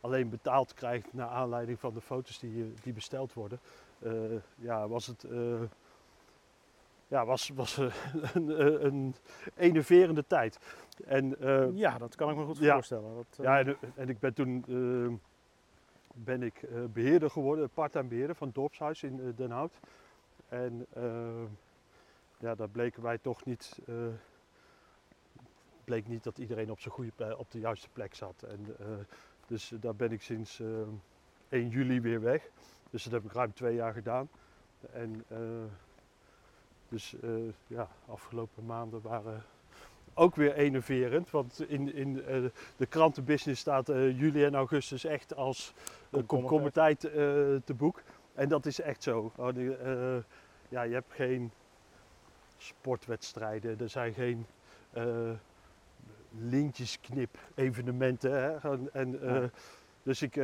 alleen 0.00 0.28
betaald 0.28 0.74
krijgt 0.74 1.12
naar 1.12 1.28
aanleiding 1.28 1.80
van 1.80 1.94
de 1.94 2.00
foto's 2.00 2.38
die, 2.38 2.74
die 2.82 2.92
besteld 2.92 3.32
worden, 3.32 3.60
ja, 4.54 4.88
was 4.88 5.06
het 5.06 5.24
eh, 5.24 5.62
ja, 7.10 7.26
was, 7.26 7.48
was 7.48 7.78
eh, 7.78 7.94
een, 8.34 8.84
een, 8.84 9.14
enerverende 9.56 10.26
tijd. 10.26 10.58
En, 11.06 11.40
eh, 11.40 11.76
ja, 11.76 11.98
dat 11.98 12.14
kan 12.14 12.30
ik 12.30 12.36
me 12.36 12.44
goed 12.44 12.58
ja. 12.58 12.72
voorstellen. 12.72 13.14
Dat, 13.14 13.38
eh, 13.38 13.44
ja, 13.44 13.58
en, 13.58 13.76
en 13.94 14.08
ik 14.08 14.18
ben 14.18 14.34
toen 14.34 14.64
eh, 14.68 15.12
ben 16.14 16.42
ik 16.42 16.62
eh, 16.62 16.84
beheerder 16.92 17.30
geworden, 17.30 17.70
part-time 17.70 18.08
beheerder 18.08 18.36
van 18.36 18.46
het 18.46 18.56
dorpshuis 18.56 19.02
in 19.02 19.20
eh, 19.20 19.26
Den 19.36 19.50
Hout. 19.50 19.80
En 20.48 20.86
eh, 20.92 21.42
ja, 22.38 22.54
daar 22.54 22.68
bleken 22.68 23.02
wij 23.02 23.18
toch 23.18 23.44
niet, 23.44 23.78
eh, 23.86 23.94
bleek 25.84 26.08
niet 26.08 26.24
dat 26.24 26.38
iedereen 26.38 26.70
op, 26.70 26.80
zijn 26.80 26.94
goede 26.94 27.38
op 27.38 27.50
de 27.50 27.58
juiste 27.58 27.88
plek 27.92 28.14
zat. 28.14 28.42
En, 28.42 28.76
eh, 28.78 28.86
dus 29.46 29.72
daar 29.80 29.94
ben 29.94 30.12
ik 30.12 30.22
sinds 30.22 30.60
eh, 30.60 30.68
1 31.48 31.68
juli 31.68 32.00
weer 32.00 32.20
weg. 32.20 32.48
Dus 32.90 33.02
dat 33.02 33.12
heb 33.12 33.24
ik 33.24 33.32
ruim 33.32 33.52
twee 33.52 33.74
jaar 33.74 33.92
gedaan. 33.92 34.28
En 34.92 35.24
eh, 35.28 35.38
dus 36.88 37.14
eh, 37.22 37.30
ja, 37.66 37.88
afgelopen 38.06 38.66
maanden 38.66 39.00
waren 39.02 39.42
ook 40.14 40.34
weer 40.34 40.54
enerverend. 40.54 41.30
Want 41.30 41.68
in, 41.68 41.94
in 41.94 42.24
eh, 42.24 42.44
de 42.76 42.86
krantenbusiness 42.86 43.60
staat 43.60 43.86
juli 43.86 44.44
en 44.44 44.54
augustus 44.54 45.04
echt 45.04 45.34
als 45.34 45.74
een 46.10 46.26
komkommertijd 46.26 47.00
te 47.00 47.74
boek. 47.76 48.02
En 48.34 48.48
dat 48.48 48.66
is 48.66 48.80
echt 48.80 49.02
zo. 49.02 49.32
Oh, 49.36 49.54
die, 49.54 49.76
ja, 50.68 50.82
je 50.82 50.94
hebt 50.94 51.12
geen 51.12 51.52
sportwedstrijden, 52.56 53.80
er 53.80 53.88
zijn 53.88 54.14
geen 54.14 54.46
lintjesknip 56.38 57.38
evenementen. 57.54 58.32
Hè? 58.32 58.88
En, 58.92 59.18
Ja. 59.22 59.50
Dus 60.02 60.22
ik, 60.22 60.34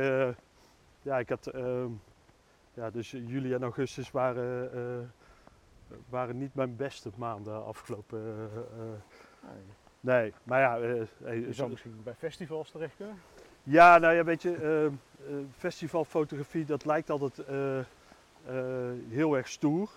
ja, 1.01 1.19
ik 1.19 1.29
had, 1.29 1.47
ehm, 1.47 1.91
ja, 2.77 2.89
dus 2.89 3.11
juli 3.11 3.53
en 3.53 3.63
augustus 3.63 4.11
waren, 4.11 4.73
eh, 4.73 5.07
waren 6.09 6.37
niet 6.37 6.55
mijn 6.55 6.75
beste 6.75 7.09
maanden 7.15 7.65
afgelopen. 7.65 8.19
eh, 8.19 8.57
eh, 8.57 8.89
nee. 9.41 9.61
nee, 9.99 10.33
maar 10.43 10.59
ja, 10.59 10.79
hey, 11.23 11.39
Je 11.39 11.45
zo- 11.45 11.51
zou 11.51 11.69
misschien 11.69 11.99
bij 12.03 12.13
festivals 12.13 12.71
terecht 12.71 12.95
kunnen. 12.95 13.15
ja, 13.63 13.97
nou 13.97 14.13
ja, 14.13 14.23
weet 14.23 14.41
je, 14.41 14.89
festivalfotografie 15.57 16.65
dat 16.65 16.85
lijkt 16.85 17.09
altijd 17.09 17.41
heel 19.09 19.37
erg 19.37 19.47
stoer. 19.47 19.89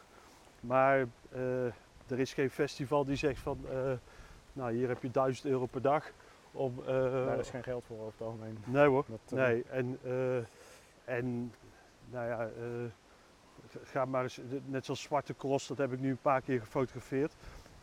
Maar 0.60 1.06
er 2.06 2.18
is 2.18 2.32
geen 2.34 2.50
festival 2.50 3.04
die 3.04 3.16
zegt 3.16 3.40
van, 3.40 3.58
nou 4.52 4.72
hier 4.72 4.88
heb 4.88 5.02
je 5.02 5.10
1000 5.10 5.46
euro 5.46 5.66
per 5.66 5.82
dag 5.82 6.10
om... 6.52 6.74
Daar 6.86 7.38
is 7.38 7.50
geen 7.50 7.62
geld 7.62 7.84
voor 7.86 7.96
over 7.98 8.12
het 8.18 8.26
algemeen. 8.26 8.58
Nee 8.66 8.86
hoor, 8.86 9.04
Dat, 9.08 9.38
nee. 9.38 9.64
En, 9.70 9.98
en 11.04 11.52
nou 12.10 12.28
ja, 12.28 12.44
eh, 12.44 12.90
ga 13.84 14.04
maar 14.04 14.22
eens, 14.22 14.40
net 14.64 14.84
zoals 14.84 15.00
Zwarte 15.00 15.34
Cross, 15.36 15.66
dat 15.66 15.78
heb 15.78 15.92
ik 15.92 16.00
nu 16.00 16.10
een 16.10 16.20
paar 16.22 16.40
keer 16.40 16.60
gefotografeerd. 16.60 17.32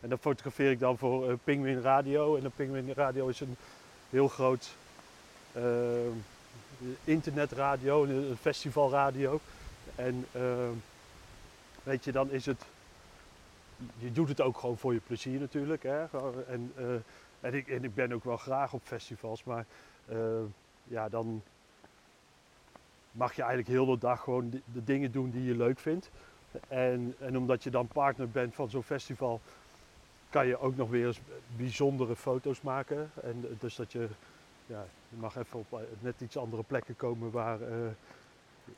En 0.00 0.08
dat 0.08 0.20
fotografeer 0.20 0.70
ik 0.70 0.78
dan 0.78 0.98
voor 0.98 1.30
eh, 1.30 1.34
Penguin 1.44 1.80
Radio. 1.80 2.36
En 2.36 2.42
de 2.42 2.50
Penguin 2.56 2.92
Radio 2.94 3.28
is 3.28 3.40
een 3.40 3.56
heel 4.10 4.28
groot 4.28 4.76
eh, 5.52 5.62
internetradio, 7.04 8.04
een 8.04 8.36
festivalradio. 8.40 9.40
En 9.94 10.26
weet 11.82 12.04
je, 12.04 12.12
dan 12.12 12.30
is 12.30 12.46
het, 12.46 12.64
je 13.98 14.12
doet 14.12 14.28
het 14.28 14.40
ook 14.40 14.58
gewoon 14.58 14.78
voor 14.78 14.92
je 14.92 15.00
plezier 15.06 15.40
natuurlijk. 15.40 15.82
Hè? 15.82 16.04
En, 16.46 16.72
en, 17.40 17.54
ik, 17.54 17.68
en 17.68 17.84
ik 17.84 17.94
ben 17.94 18.12
ook 18.12 18.24
wel 18.24 18.36
graag 18.36 18.72
op 18.72 18.82
festivals, 18.84 19.44
maar 19.44 19.66
ja, 20.84 21.08
dan 21.08 21.42
mag 23.12 23.32
je 23.34 23.42
eigenlijk 23.42 23.70
heel 23.70 23.86
de 23.86 23.98
dag 23.98 24.20
gewoon 24.20 24.50
de, 24.50 24.60
de 24.72 24.84
dingen 24.84 25.12
doen 25.12 25.30
die 25.30 25.44
je 25.44 25.56
leuk 25.56 25.78
vindt. 25.78 26.10
En, 26.68 27.14
en 27.18 27.38
omdat 27.38 27.62
je 27.62 27.70
dan 27.70 27.86
partner 27.86 28.28
bent 28.28 28.54
van 28.54 28.70
zo'n 28.70 28.82
festival, 28.82 29.40
kan 30.30 30.46
je 30.46 30.58
ook 30.58 30.76
nog 30.76 30.90
weer 30.90 31.06
eens 31.06 31.20
bijzondere 31.56 32.16
foto's 32.16 32.60
maken. 32.60 33.10
En 33.22 33.44
eh, 33.44 33.60
dus 33.60 33.76
dat 33.76 33.92
je, 33.92 34.08
ja, 34.66 34.84
je 35.08 35.16
mag 35.16 35.36
even 35.36 35.58
op 35.58 35.72
eh, 35.72 35.78
net 36.00 36.20
iets 36.20 36.36
andere 36.36 36.62
plekken 36.62 36.96
komen 36.96 37.30
waar 37.30 37.60
eh, 37.60 37.76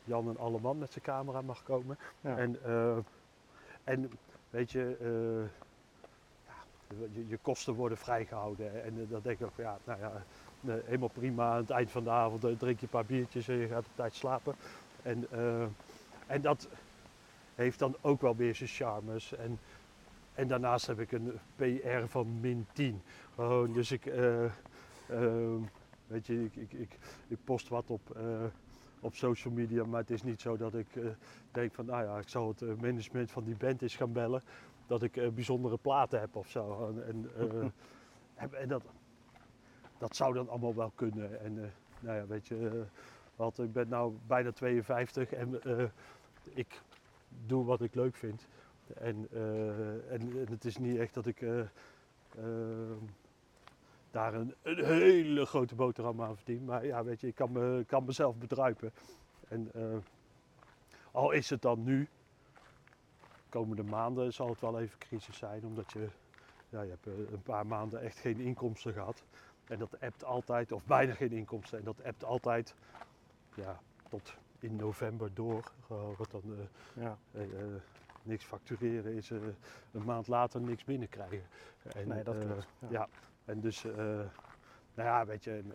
Jan 0.04 0.28
en 0.28 0.38
Alleman 0.38 0.78
met 0.78 0.92
zijn 0.92 1.04
camera 1.04 1.40
mag 1.40 1.62
komen. 1.62 1.98
Ja. 2.20 2.36
En, 2.36 2.58
eh, 2.64 2.96
en 3.84 4.10
weet 4.50 4.70
je, 4.70 4.96
eh, 5.00 5.66
ja, 6.46 7.06
je, 7.12 7.28
je 7.28 7.38
kosten 7.42 7.74
worden 7.74 7.98
vrijgehouden. 7.98 8.84
En 8.84 9.06
dan 9.10 9.20
denk 9.22 9.40
ik 9.40 9.46
ook, 9.46 9.56
ja, 9.56 9.78
nou 9.84 10.00
ja, 10.00 10.22
helemaal 10.66 11.08
prima. 11.08 11.50
Aan 11.50 11.56
het 11.56 11.70
eind 11.70 11.90
van 11.90 12.04
de 12.04 12.10
avond 12.10 12.44
eh, 12.44 12.50
drink 12.58 12.78
je 12.78 12.82
een 12.82 12.92
paar 12.92 13.04
biertjes 13.04 13.48
en 13.48 13.56
je 13.56 13.66
gaat 13.66 13.86
op 13.86 13.94
tijd 13.94 14.14
slapen. 14.14 14.54
En, 15.02 15.26
eh, 15.30 15.62
en 16.26 16.40
dat 16.42 16.68
heeft 17.54 17.78
dan 17.78 17.96
ook 18.00 18.20
wel 18.20 18.36
weer 18.36 18.54
zijn 18.54 18.68
charmes. 18.68 19.34
En, 19.36 19.58
en 20.34 20.48
daarnaast 20.48 20.86
heb 20.86 21.00
ik 21.00 21.12
een 21.12 21.32
PR 21.56 22.06
van 22.06 22.40
min 22.40 22.66
10. 22.72 23.02
Gewoon, 23.34 23.72
dus 23.72 23.92
ik, 23.92 24.06
eh, 24.06 24.44
ehm, 25.08 25.60
weet 26.06 26.26
je, 26.26 26.44
ik, 26.44 26.56
ik, 26.56 26.72
ik, 26.72 26.98
ik 27.28 27.38
post 27.44 27.68
wat 27.68 27.90
op, 27.90 28.16
op 29.00 29.14
social 29.14 29.54
media, 29.54 29.84
maar 29.84 30.00
het 30.00 30.10
is 30.10 30.22
niet 30.22 30.40
zo 30.40 30.56
dat 30.56 30.74
ik 30.74 30.86
denk 31.50 31.74
van, 31.74 31.86
nou 31.86 32.04
ja, 32.04 32.18
ik 32.18 32.28
zal 32.28 32.48
het 32.48 32.80
management 32.80 33.30
van 33.30 33.44
die 33.44 33.56
band 33.56 33.82
eens 33.82 33.96
gaan 33.96 34.12
bellen. 34.12 34.42
dat 34.86 35.02
ik 35.02 35.34
bijzondere 35.34 35.76
platen 35.76 36.20
heb 36.20 36.36
of 36.36 36.48
zo. 36.48 36.94
En, 37.06 37.30
en 38.52 38.68
dat, 38.68 38.82
dat 40.00 40.16
zou 40.16 40.34
dan 40.34 40.48
allemaal 40.48 40.74
wel 40.74 40.92
kunnen. 40.94 41.40
En 41.40 41.64
eh, 41.64 41.70
nou 42.00 42.16
ja, 42.16 42.26
weet 42.26 42.46
je, 42.46 42.68
eh, 42.68 42.80
want 43.36 43.58
ik 43.58 43.72
ben 43.72 43.88
nou 43.88 44.14
bijna 44.26 44.52
52 44.52 45.32
en 45.32 45.62
eh, 45.62 45.84
ik 46.42 46.80
doe 47.46 47.64
wat 47.64 47.80
ik 47.80 47.94
leuk 47.94 48.16
vind. 48.16 48.46
En, 48.94 49.28
en, 50.08 50.32
en 50.38 50.48
het 50.50 50.64
is 50.64 50.76
niet 50.76 50.98
echt 50.98 51.14
dat 51.14 51.26
ik 51.26 51.44
daar 54.10 54.34
een, 54.34 54.54
hele 54.84 55.46
grote 55.46 55.74
boterham 55.74 56.22
aan 56.22 56.36
verdien. 56.36 56.64
Maar 56.64 56.86
ja, 56.86 57.04
weet 57.04 57.20
je, 57.20 57.26
ik 57.26 57.34
kan, 57.34 57.52
me, 57.52 57.84
kan 57.86 58.04
mezelf 58.04 58.36
bedruipen. 58.36 58.92
En 59.48 59.70
al 61.12 61.30
is 61.30 61.50
het 61.50 61.62
dan 61.62 61.82
nu, 61.84 62.08
komende 63.48 63.82
maanden 63.82 64.32
zal 64.32 64.48
het 64.48 64.60
wel 64.60 64.80
even 64.80 64.98
crisis 64.98 65.36
zijn. 65.36 65.64
Omdat 65.64 65.92
je, 65.92 66.08
ja, 66.68 66.82
je 66.82 66.90
hebt 66.90 67.06
een 67.06 67.42
paar 67.42 67.66
maanden 67.66 68.00
echt 68.02 68.18
geen 68.18 68.40
inkomsten 68.40 68.92
gehad. 68.92 69.22
En 69.70 69.78
dat 69.78 70.00
appt 70.00 70.24
altijd, 70.24 70.72
of 70.72 70.84
bijna 70.84 71.14
geen 71.14 71.32
inkomsten. 71.32 71.78
En 71.78 71.84
dat 71.84 72.04
appt 72.04 72.24
altijd 72.24 72.74
ja, 73.54 73.80
tot 74.08 74.34
in 74.58 74.76
november 74.76 75.34
door. 75.34 75.72
Wat 76.16 76.30
dan 76.30 76.42
eh, 76.44 77.02
Ja. 77.02 77.18
eh, 77.32 77.42
eh, 77.42 77.66
niks 78.22 78.44
factureren 78.44 79.14
is 79.14 79.30
een 79.30 80.04
maand 80.04 80.26
later 80.28 80.60
niks 80.60 80.84
binnenkrijgen. 80.84 81.42
En, 81.94 82.08
Nee, 82.08 82.22
dat 82.22 82.38
klopt. 82.38 82.66
Ja. 82.78 82.88
ja, 82.90 83.08
en 83.44 83.60
dus, 83.60 83.82
nou 83.82 84.28
ja, 84.94 85.26
weet 85.26 85.44
je, 85.44 85.50
en, 85.50 85.66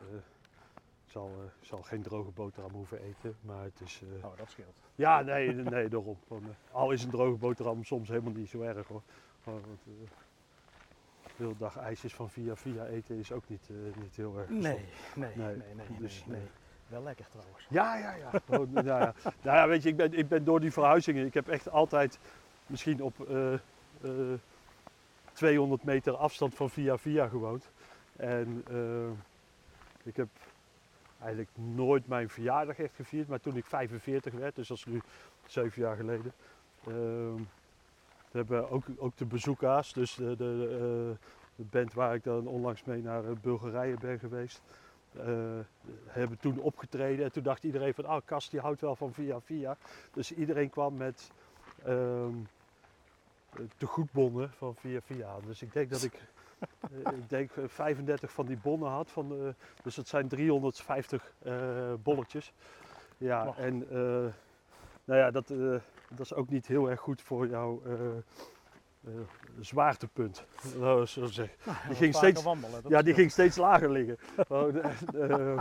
ik 1.05 1.11
zal, 1.11 1.31
zal 1.61 1.81
geen 1.81 2.01
droge 2.01 2.31
boterham 2.31 2.71
hoeven 2.71 3.01
eten, 3.01 3.35
maar 3.41 3.63
het 3.63 3.81
is, 3.81 4.01
Oh, 4.23 4.37
dat 4.37 4.49
scheelt. 4.49 4.81
ja, 4.95 5.21
nee, 5.21 5.53
nee, 5.53 5.89
daarom. 5.89 6.17
Al 6.71 6.91
is 6.91 7.03
een 7.03 7.09
droge 7.09 7.37
boterham 7.37 7.83
soms 7.83 8.07
helemaal 8.09 8.33
niet 8.33 8.49
zo 8.49 8.61
erg 8.61 8.87
hoor. 8.87 9.01
Want, 9.43 9.65
eh, 11.35 11.41
de 11.41 11.43
hele 11.43 11.57
dag 11.57 11.77
ijsjes 11.77 12.13
van 12.13 12.29
via 12.29 12.55
via 12.55 12.85
eten 12.85 13.15
is 13.17 13.31
ook 13.31 13.43
niet, 13.47 13.69
eh, 13.69 14.01
niet 14.01 14.15
heel 14.15 14.37
erg 14.37 14.47
gezond. 14.47 14.63
Nee, 14.63 14.85
nee, 15.15 15.29
Nee, 15.35 15.55
nee, 15.55 15.75
nee, 15.75 15.99
dus, 15.99 16.23
nee, 16.27 16.37
nee. 16.37 16.47
eh, 16.47 16.53
Wel 16.87 17.03
lekker 17.03 17.25
trouwens. 17.29 17.67
Ja, 17.69 17.97
ja, 17.97 18.13
ja. 18.15 18.29
Gewoon, 18.45 18.71
nou, 18.73 18.85
ja. 18.85 19.13
nou 19.41 19.57
ja, 19.57 19.67
weet 19.67 19.83
je, 19.83 19.89
ik 19.89 19.95
ben, 19.95 20.13
ik 20.13 20.27
ben 20.27 20.43
door 20.43 20.59
die 20.59 20.71
verhuizingen, 20.71 21.25
ik 21.25 21.33
heb 21.33 21.47
echt 21.47 21.69
altijd 21.69 22.19
misschien 22.67 23.01
op 23.01 23.29
eh, 23.29 23.53
eh, 24.01 24.39
200 25.33 25.83
meter 25.83 26.15
afstand 26.15 26.55
van 26.55 26.69
Via 26.69 26.97
Via 26.97 27.27
gewoond. 27.27 27.69
En 28.15 28.63
eh, 28.69 29.09
ik 30.03 30.15
heb 30.15 30.27
eigenlijk 31.19 31.49
nooit 31.53 32.07
mijn 32.07 32.29
verjaardag 32.29 32.77
echt 32.79 32.95
gevierd, 32.95 33.27
maar 33.27 33.39
toen 33.39 33.55
ik 33.57 33.65
45 33.65 34.33
werd, 34.33 34.55
dus 34.55 34.67
dat 34.67 34.77
is 34.77 34.85
nu 34.85 35.01
7 35.45 35.81
jaar 35.81 35.95
geleden, 35.95 36.33
ehm, 38.35 38.47
hebben 38.47 38.61
we 38.61 38.69
ook, 38.69 38.83
ook 38.97 39.17
de 39.17 39.25
bezoekers, 39.25 39.93
dus 39.93 40.15
de, 40.15 40.35
de, 40.35 40.67
eh, 40.71 41.27
de 41.55 41.63
band 41.69 41.93
waar 41.93 42.15
ik 42.15 42.23
dan 42.23 42.47
onlangs 42.47 42.83
mee 42.83 43.01
naar 43.01 43.25
eh, 43.25 43.31
Bulgarije 43.41 43.97
ben 43.99 44.19
geweest, 44.19 44.61
eh, 45.11 45.59
hebben 46.05 46.37
toen 46.37 46.59
opgetreden. 46.59 47.25
En 47.25 47.31
toen 47.31 47.43
dacht 47.43 47.63
iedereen 47.63 47.93
van, 47.93 48.05
ah, 48.05 48.21
Kast 48.25 48.51
die 48.51 48.59
houdt 48.59 48.81
wel 48.81 48.95
van 48.95 49.13
Via 49.13 49.41
Via. 49.41 49.77
Dus 50.13 50.31
iedereen 50.31 50.69
kwam 50.69 50.97
met 50.97 51.31
ehm 51.83 52.35
de 53.77 53.85
goedbonnen 53.85 54.51
van 54.51 54.75
Via 54.75 55.01
Via. 55.01 55.35
Dus 55.45 55.61
ik 55.61 55.73
denk 55.73 55.89
dat 55.89 56.03
ik, 56.03 56.13
ik 56.91 57.29
denk 57.29 57.51
eh, 57.51 57.63
35 57.67 58.31
van 58.31 58.45
die 58.45 58.57
bonnen 58.57 58.89
had. 58.89 59.11
Van, 59.11 59.55
dus 59.83 59.95
dat 59.95 60.07
zijn 60.07 60.27
350 60.27 61.33
eh, 61.43 61.93
bolletjes. 62.03 62.53
Ja, 63.17 63.43
Mag. 63.43 63.57
en 63.57 63.87
nou 65.05 65.19
ja, 65.19 65.31
dat, 65.31 65.53
dat 66.15 66.25
is 66.25 66.33
ook 66.33 66.49
niet 66.49 66.67
heel 66.67 66.89
erg 66.89 66.99
goed 66.99 67.21
voor 67.21 67.47
jouw 67.47 67.81
eh, 67.85 67.93
eh, 69.05 69.11
zwaartepunt. 69.59 70.45
we 70.79 71.03
zo 71.07 71.25
zeggen. 71.25 71.57
Die 71.87 71.95
ging 71.95 72.15
steeds- 72.15 72.43
wandelen. 72.43 72.81
Ja, 72.87 73.01
die 73.01 73.13
ging 73.13 73.31
steeds 73.31 73.57
lager 73.57 73.91
liggen. 73.91 74.17
Gewoon, 74.47 74.81
eh, 74.81 75.59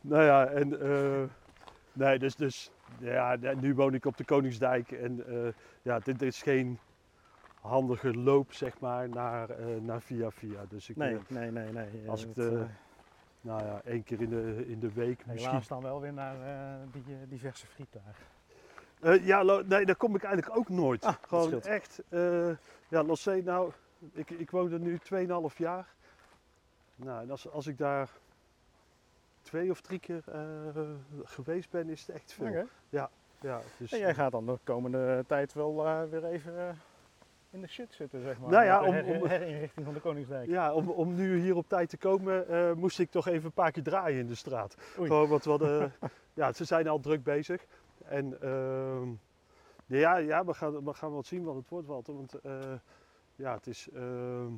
nou 0.00 0.22
ja, 0.24 0.46
en 0.46 0.68
nee, 1.92 2.18
dus, 2.18 2.36
dus 2.36 2.70
ja, 2.98 3.36
nu 3.60 3.74
woon 3.74 3.94
ik 3.94 4.04
op 4.04 4.16
de 4.16 4.24
Koningsdijk 4.24 4.90
en 4.92 5.24
ja, 5.82 5.98
dit 5.98 6.22
is 6.22 6.42
geen 6.42 6.78
handige 7.60 8.14
loop, 8.14 8.52
zeg 8.52 8.80
maar, 8.80 9.08
naar, 9.08 9.48
naar 9.80 10.00
Via 10.02 10.30
Via. 10.30 10.64
Dus 10.68 10.88
ik, 10.88 10.96
Nee, 10.96 11.18
nee, 11.28 11.50
nee, 11.50 11.72
nee. 11.72 12.10
Als 12.10 12.24
ik 12.24 12.34
de- 12.34 12.66
nou 13.40 13.62
ja, 13.62 13.80
één 13.84 14.02
keer 14.04 14.20
in 14.20 14.30
de, 14.30 14.64
in 14.66 14.80
de 14.80 14.92
week 14.92 15.26
misschien. 15.26 15.48
Helaas 15.50 15.68
dan 15.68 15.82
wel 15.82 16.00
weer 16.00 16.12
naar 16.12 16.36
die 16.92 17.02
diverse 17.28 17.66
frietdagen. 17.66 18.24
Eh, 19.00 19.26
ja, 19.26 19.42
nee, 19.42 19.84
daar 19.86 19.96
kom 19.96 20.14
ik 20.14 20.22
eigenlijk 20.22 20.56
ook 20.56 20.68
nooit. 20.68 21.04
Ah, 21.04 21.14
Gewoon 21.28 21.62
echt, 21.62 22.02
eh 22.08 22.48
ja, 22.88 23.02
Lossé, 23.02 23.40
nou, 23.44 23.72
ik, 24.12 24.30
ik 24.30 24.50
woon 24.50 24.72
er 24.72 24.78
nu 24.80 24.98
2,5 25.50 25.56
jaar. 25.56 25.86
Nou, 26.96 27.22
en 27.22 27.30
als, 27.30 27.50
als 27.50 27.66
ik 27.66 27.78
daar 27.78 28.10
twee 29.42 29.70
of 29.70 29.80
drie 29.80 29.98
keer 29.98 30.22
eh, 30.32 30.40
geweest 31.24 31.70
ben, 31.70 31.88
is 31.88 32.00
het 32.06 32.16
echt 32.16 32.32
veel. 32.32 32.46
Oké. 32.48 32.66
Ja, 33.40 33.60
dus, 33.76 33.92
En 33.92 33.98
jij 33.98 34.14
gaat 34.14 34.32
dan 34.32 34.46
de 34.46 34.58
komende 34.64 35.24
tijd 35.26 35.52
wel 35.52 35.74
weer 36.10 36.24
even 36.24 36.78
in 37.50 37.60
de 37.60 37.66
shit 37.68 37.94
zitten, 37.94 38.22
zeg 38.22 38.38
maar. 38.38 38.50
Nou 38.50 38.64
ja, 38.64 38.80
om- 38.82 38.88
om- 39.22 39.26
herinrichting 39.26 39.84
van 39.84 39.94
de 39.94 40.00
Koningsdijk. 40.00 40.48
ja, 40.48 40.72
om, 40.72 40.88
om 40.90 41.14
nu 41.14 41.38
hier 41.40 41.56
op 41.56 41.68
tijd 41.68 41.88
te 41.88 41.96
komen, 41.96 42.46
moest 42.78 42.98
ik 42.98 43.10
toch 43.10 43.26
even 43.28 43.44
een 43.44 43.52
paar 43.52 43.70
keer 43.72 43.82
draaien 43.82 44.18
in 44.18 44.26
de 44.26 44.34
straat. 44.34 44.76
Oei. 44.98 45.06
Gewoon, 45.08 45.28
want 45.28 45.44
we 45.44 45.50
hadden, 45.50 45.92
ja, 46.34 46.52
ze 46.52 46.64
zijn 46.64 46.88
al 46.88 47.00
druk 47.00 47.22
bezig. 47.22 47.64
En 48.04 48.40
ehm, 48.40 49.08
ja, 49.86 50.16
ja 50.16 50.44
we, 50.44 50.54
gaan, 50.54 50.84
we 50.84 50.94
gaan 50.94 51.10
wel 51.12 51.22
zien 51.22 51.44
wat 51.44 51.54
het 51.54 51.68
wordt, 51.68 51.86
Walter. 51.86 52.14
Want 52.14 52.34
eh, 52.34 52.74
ja, 53.36 53.54
het 53.54 53.66
is 53.66 53.88
ehm, 53.90 54.52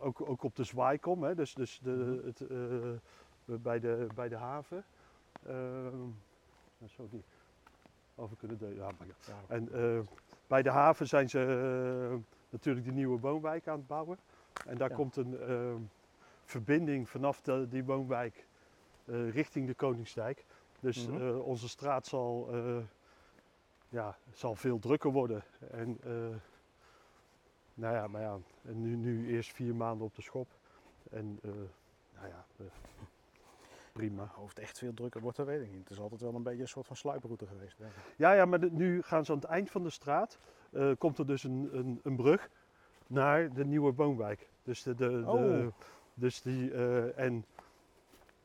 ook, 0.00 0.28
ook 0.28 0.42
op 0.42 0.56
de 0.56 0.64
zwaaikom, 0.64 1.22
hè, 1.22 1.34
dus, 1.34 1.54
dus 1.54 1.80
de, 1.82 2.22
het, 2.24 2.40
eh, 2.40 3.56
bij, 3.62 3.80
de, 3.80 4.06
bij 4.14 4.28
de 4.28 4.36
haven. 4.36 4.84
Ehm 5.46 5.98
nou, 6.78 6.90
zo 6.90 7.08
die 7.10 7.22
over 8.14 8.36
kunnen 8.36 8.58
delen. 8.58 8.76
Ja, 8.76 8.90
ja. 9.26 9.34
En 9.48 9.72
eh, 9.72 9.98
bij 10.46 10.62
de 10.62 10.70
haven 10.70 11.06
zijn 11.08 11.28
ze 11.28 12.18
natuurlijk 12.48 12.84
die 12.84 12.94
nieuwe 12.94 13.20
woonwijk 13.20 13.68
aan 13.68 13.78
het 13.78 13.86
bouwen. 13.86 14.18
En 14.66 14.76
daar 14.76 14.88
Ja. 14.90 14.94
komt 14.96 15.16
een 15.16 15.88
verbinding 16.44 17.08
vanaf 17.08 17.40
de, 17.40 17.68
die 17.68 17.84
woonwijk 17.84 18.46
richting 19.30 19.66
de 19.66 19.74
Koningsdijk. 19.74 20.44
Dus 20.80 21.06
Mhm. 21.06 21.20
eh, 21.28 21.46
onze 21.46 21.68
straat 21.68 22.06
zal, 22.06 22.48
eh, 22.52 22.76
ja, 23.88 24.16
zal 24.32 24.54
veel 24.54 24.78
drukker 24.78 25.10
worden. 25.12 25.42
En, 25.70 25.98
eh, 26.04 26.36
nou 27.74 27.94
ja, 27.94 28.06
maar 28.06 28.20
ja, 28.22 28.38
en 28.62 28.80
nu, 28.82 28.96
nu 28.96 29.28
eerst 29.28 29.52
vier 29.52 29.74
maanden 29.74 30.06
op 30.06 30.14
de 30.14 30.22
schop. 30.22 30.48
En 31.10 31.38
nou 32.14 32.28
ja, 32.28 32.46
prima. 33.92 34.32
Of 34.38 34.48
het 34.48 34.58
echt 34.58 34.78
veel 34.78 34.94
drukker 34.94 35.20
wordt, 35.20 35.36
dat 35.36 35.46
weet 35.46 35.62
ik 35.62 35.70
niet. 35.70 35.80
Het 35.80 35.90
is 35.90 36.00
altijd 36.00 36.20
wel 36.20 36.34
een 36.34 36.42
beetje 36.42 36.62
een 36.62 36.68
soort 36.68 36.86
van 36.86 36.96
sluiproute 36.96 37.46
geweest. 37.46 37.76
Ja, 38.16 38.32
ja, 38.32 38.44
maar 38.44 38.60
de- 38.60 38.70
nu 38.72 39.02
gaan 39.02 39.24
ze 39.24 39.32
aan 39.32 39.38
het 39.38 39.46
eind 39.46 39.70
van 39.70 39.82
de 39.82 39.90
straat, 39.90 40.38
komt 40.98 41.18
er 41.18 41.26
dus 41.26 41.44
een, 41.44 41.68
een, 41.72 42.00
een 42.02 42.16
brug 42.16 42.50
naar 43.06 43.52
de 43.52 43.64
nieuwe 43.64 43.92
woonwijk. 43.94 44.48
Dus, 44.62 44.82
de, 44.82 44.94
de, 44.94 45.08
de- 45.08 45.26
Oh. 45.30 45.66
dus 46.14 46.42
die, 46.42 46.72
en 47.14 47.44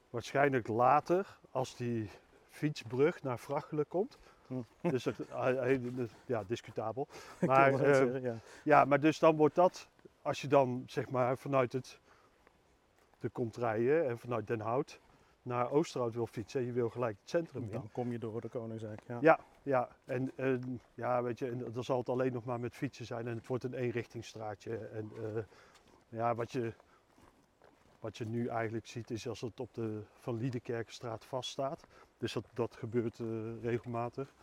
waarschijnlijk 0.10 0.68
later, 0.68 1.38
als 1.52 1.76
die 1.76 2.10
fietsbrug 2.50 3.24
naar 3.24 3.40
Vrachtelen 3.40 3.88
komt, 3.88 4.18
Hm. 4.52 4.62
dus 4.94 5.06
het, 5.06 5.20
eh, 5.30 5.74
eh, 5.74 6.10
ja, 6.26 6.44
discutabel. 6.48 7.08
Maar, 7.40 7.74
eh, 7.74 7.96
zeggen, 7.96 8.22
ja. 8.22 8.36
Ja, 8.64 8.86
maar 8.86 9.00
dus 9.00 9.20
dan 9.20 9.36
wordt 9.36 9.56
dat, 9.56 9.88
als 10.22 10.42
je 10.42 10.48
dan 10.48 10.84
zeg 10.86 11.10
maar 11.10 11.38
vanuit 11.38 11.74
het, 11.74 12.00
de 13.20 13.30
komt 13.30 13.58
rijden 13.58 14.08
en 14.08 14.18
vanuit 14.18 14.48
Den 14.48 14.60
Hout 14.60 15.00
naar 15.42 15.72
Oosterhout 15.72 16.14
wil 16.14 16.28
fietsen 16.28 16.60
en 16.60 16.66
je 16.66 16.72
wil 16.72 16.90
gelijk 16.90 17.18
het 17.20 17.30
centrum 17.30 17.64
in. 17.64 17.72
Dan 17.72 17.90
kom 17.92 18.12
je 18.12 18.20
door 18.20 18.42
de 18.42 18.50
Koningsdijk. 18.50 19.02
Ja. 19.08 19.18
Ja, 19.22 19.40
ja. 19.64 19.90
En, 20.06 20.32
en 20.36 20.82
ja, 20.94 21.24
weet 21.24 21.40
je, 21.40 21.50
en 21.50 21.72
dan 21.72 21.84
zal 21.84 21.98
het 21.98 22.10
alleen 22.10 22.34
nog 22.34 22.46
maar 22.46 22.60
met 22.60 22.76
fietsen 22.76 23.06
zijn 23.06 23.28
en 23.28 23.36
het 23.36 23.48
wordt 23.48 23.64
een 23.64 23.74
eenrichtingsstraatje. 23.74 24.78
En 24.78 25.12
ja, 26.10 26.36
wat 26.36 26.52
je, 26.52 26.74
wat 28.02 28.18
je 28.18 28.26
nu 28.26 28.48
eigenlijk 28.48 28.88
ziet 28.88 29.12
is 29.12 29.28
als 29.28 29.42
het 29.42 29.60
op 29.60 29.74
de 29.74 30.02
Van 30.20 30.52
vaststaat. 31.20 31.84
Dus 32.18 32.34
dat, 32.34 32.46
dat 32.54 32.76
gebeurt 32.76 33.20
eh, 33.20 33.28
regelmatig. 33.62 34.34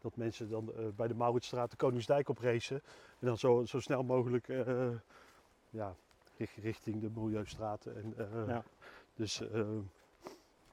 Dat 0.00 0.16
mensen 0.16 0.48
dan 0.50 0.72
eh, 0.74 0.84
bij 0.96 1.08
de 1.08 1.14
Mauritsstraat 1.14 1.70
de 1.70 1.76
Koningsdijk 1.76 2.28
op 2.28 2.38
racen. 2.38 2.82
En 3.18 3.26
dan 3.26 3.38
zo, 3.38 3.64
zo 3.64 3.80
snel 3.80 4.02
mogelijk 4.02 4.48
eh, 4.48 4.88
ja, 5.70 5.94
richt- 6.36 6.56
richting 6.56 7.00
de 7.00 7.10
Milieustraten. 7.20 7.96
En, 7.96 8.14
Ja. 8.46 8.62
Dus, 9.14 9.42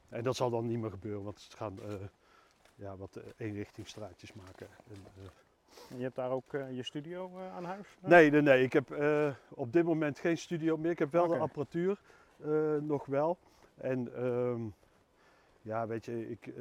en 0.10 0.23
dat 0.23 0.36
zal 0.36 0.49
dan 0.49 0.67
niet 0.67 0.80
meer 0.80 0.89
gebeuren, 0.89 1.23
want 1.23 1.39
ze 1.39 1.58
gaan 1.58 1.80
ja, 2.75 2.97
wat 2.97 3.19
eenrichtingsstraatjes 3.38 4.34
maken. 4.34 4.67
En, 4.91 5.06
En 5.23 5.30
je 5.97 6.03
hebt 6.03 6.15
daar 6.15 6.31
ook 6.31 6.53
eh, 6.53 6.75
je 6.75 6.83
studio 6.83 7.31
eh, 7.37 7.55
aan 7.55 7.63
huis? 7.65 7.87
eh? 8.01 8.09
nee, 8.09 8.29
nee, 8.29 8.41
nee, 8.41 8.63
ik 8.63 8.73
heb 8.73 8.95
op 9.49 9.73
dit 9.73 9.83
moment 9.83 10.19
geen 10.19 10.37
studio 10.37 10.77
meer. 10.77 10.91
Ik 10.91 10.99
heb 10.99 11.11
wel 11.11 11.27
de 11.27 11.37
apparatuur, 11.37 11.99
nog 12.81 13.05
wel. 13.05 13.37
En 13.75 14.15
ehm, 14.15 14.61
ja, 15.61 15.87
weet 15.87 16.05
je, 16.05 16.29
ik, 16.29 16.53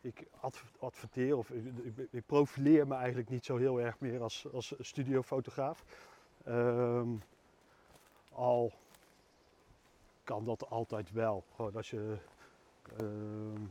ik 0.00 0.26
adv- 0.40 0.74
adverteer 0.78 1.36
of 1.36 1.50
ik, 1.50 1.64
ik, 1.84 2.08
ik 2.10 2.26
profileer 2.26 2.86
me 2.86 2.94
eigenlijk 2.94 3.28
niet 3.28 3.44
zo 3.44 3.56
heel 3.56 3.80
erg 3.80 4.00
meer 4.00 4.22
als, 4.22 4.46
als 4.52 4.74
studiofotograaf. 4.78 5.84
Ehm, 6.44 7.08
al 8.32 8.72
kan 10.24 10.44
dat 10.44 10.70
altijd 10.70 11.12
wel. 11.12 11.44
Gewoon 11.54 11.76
als 11.76 11.90
je, 11.90 12.16
ehm, 12.98 13.62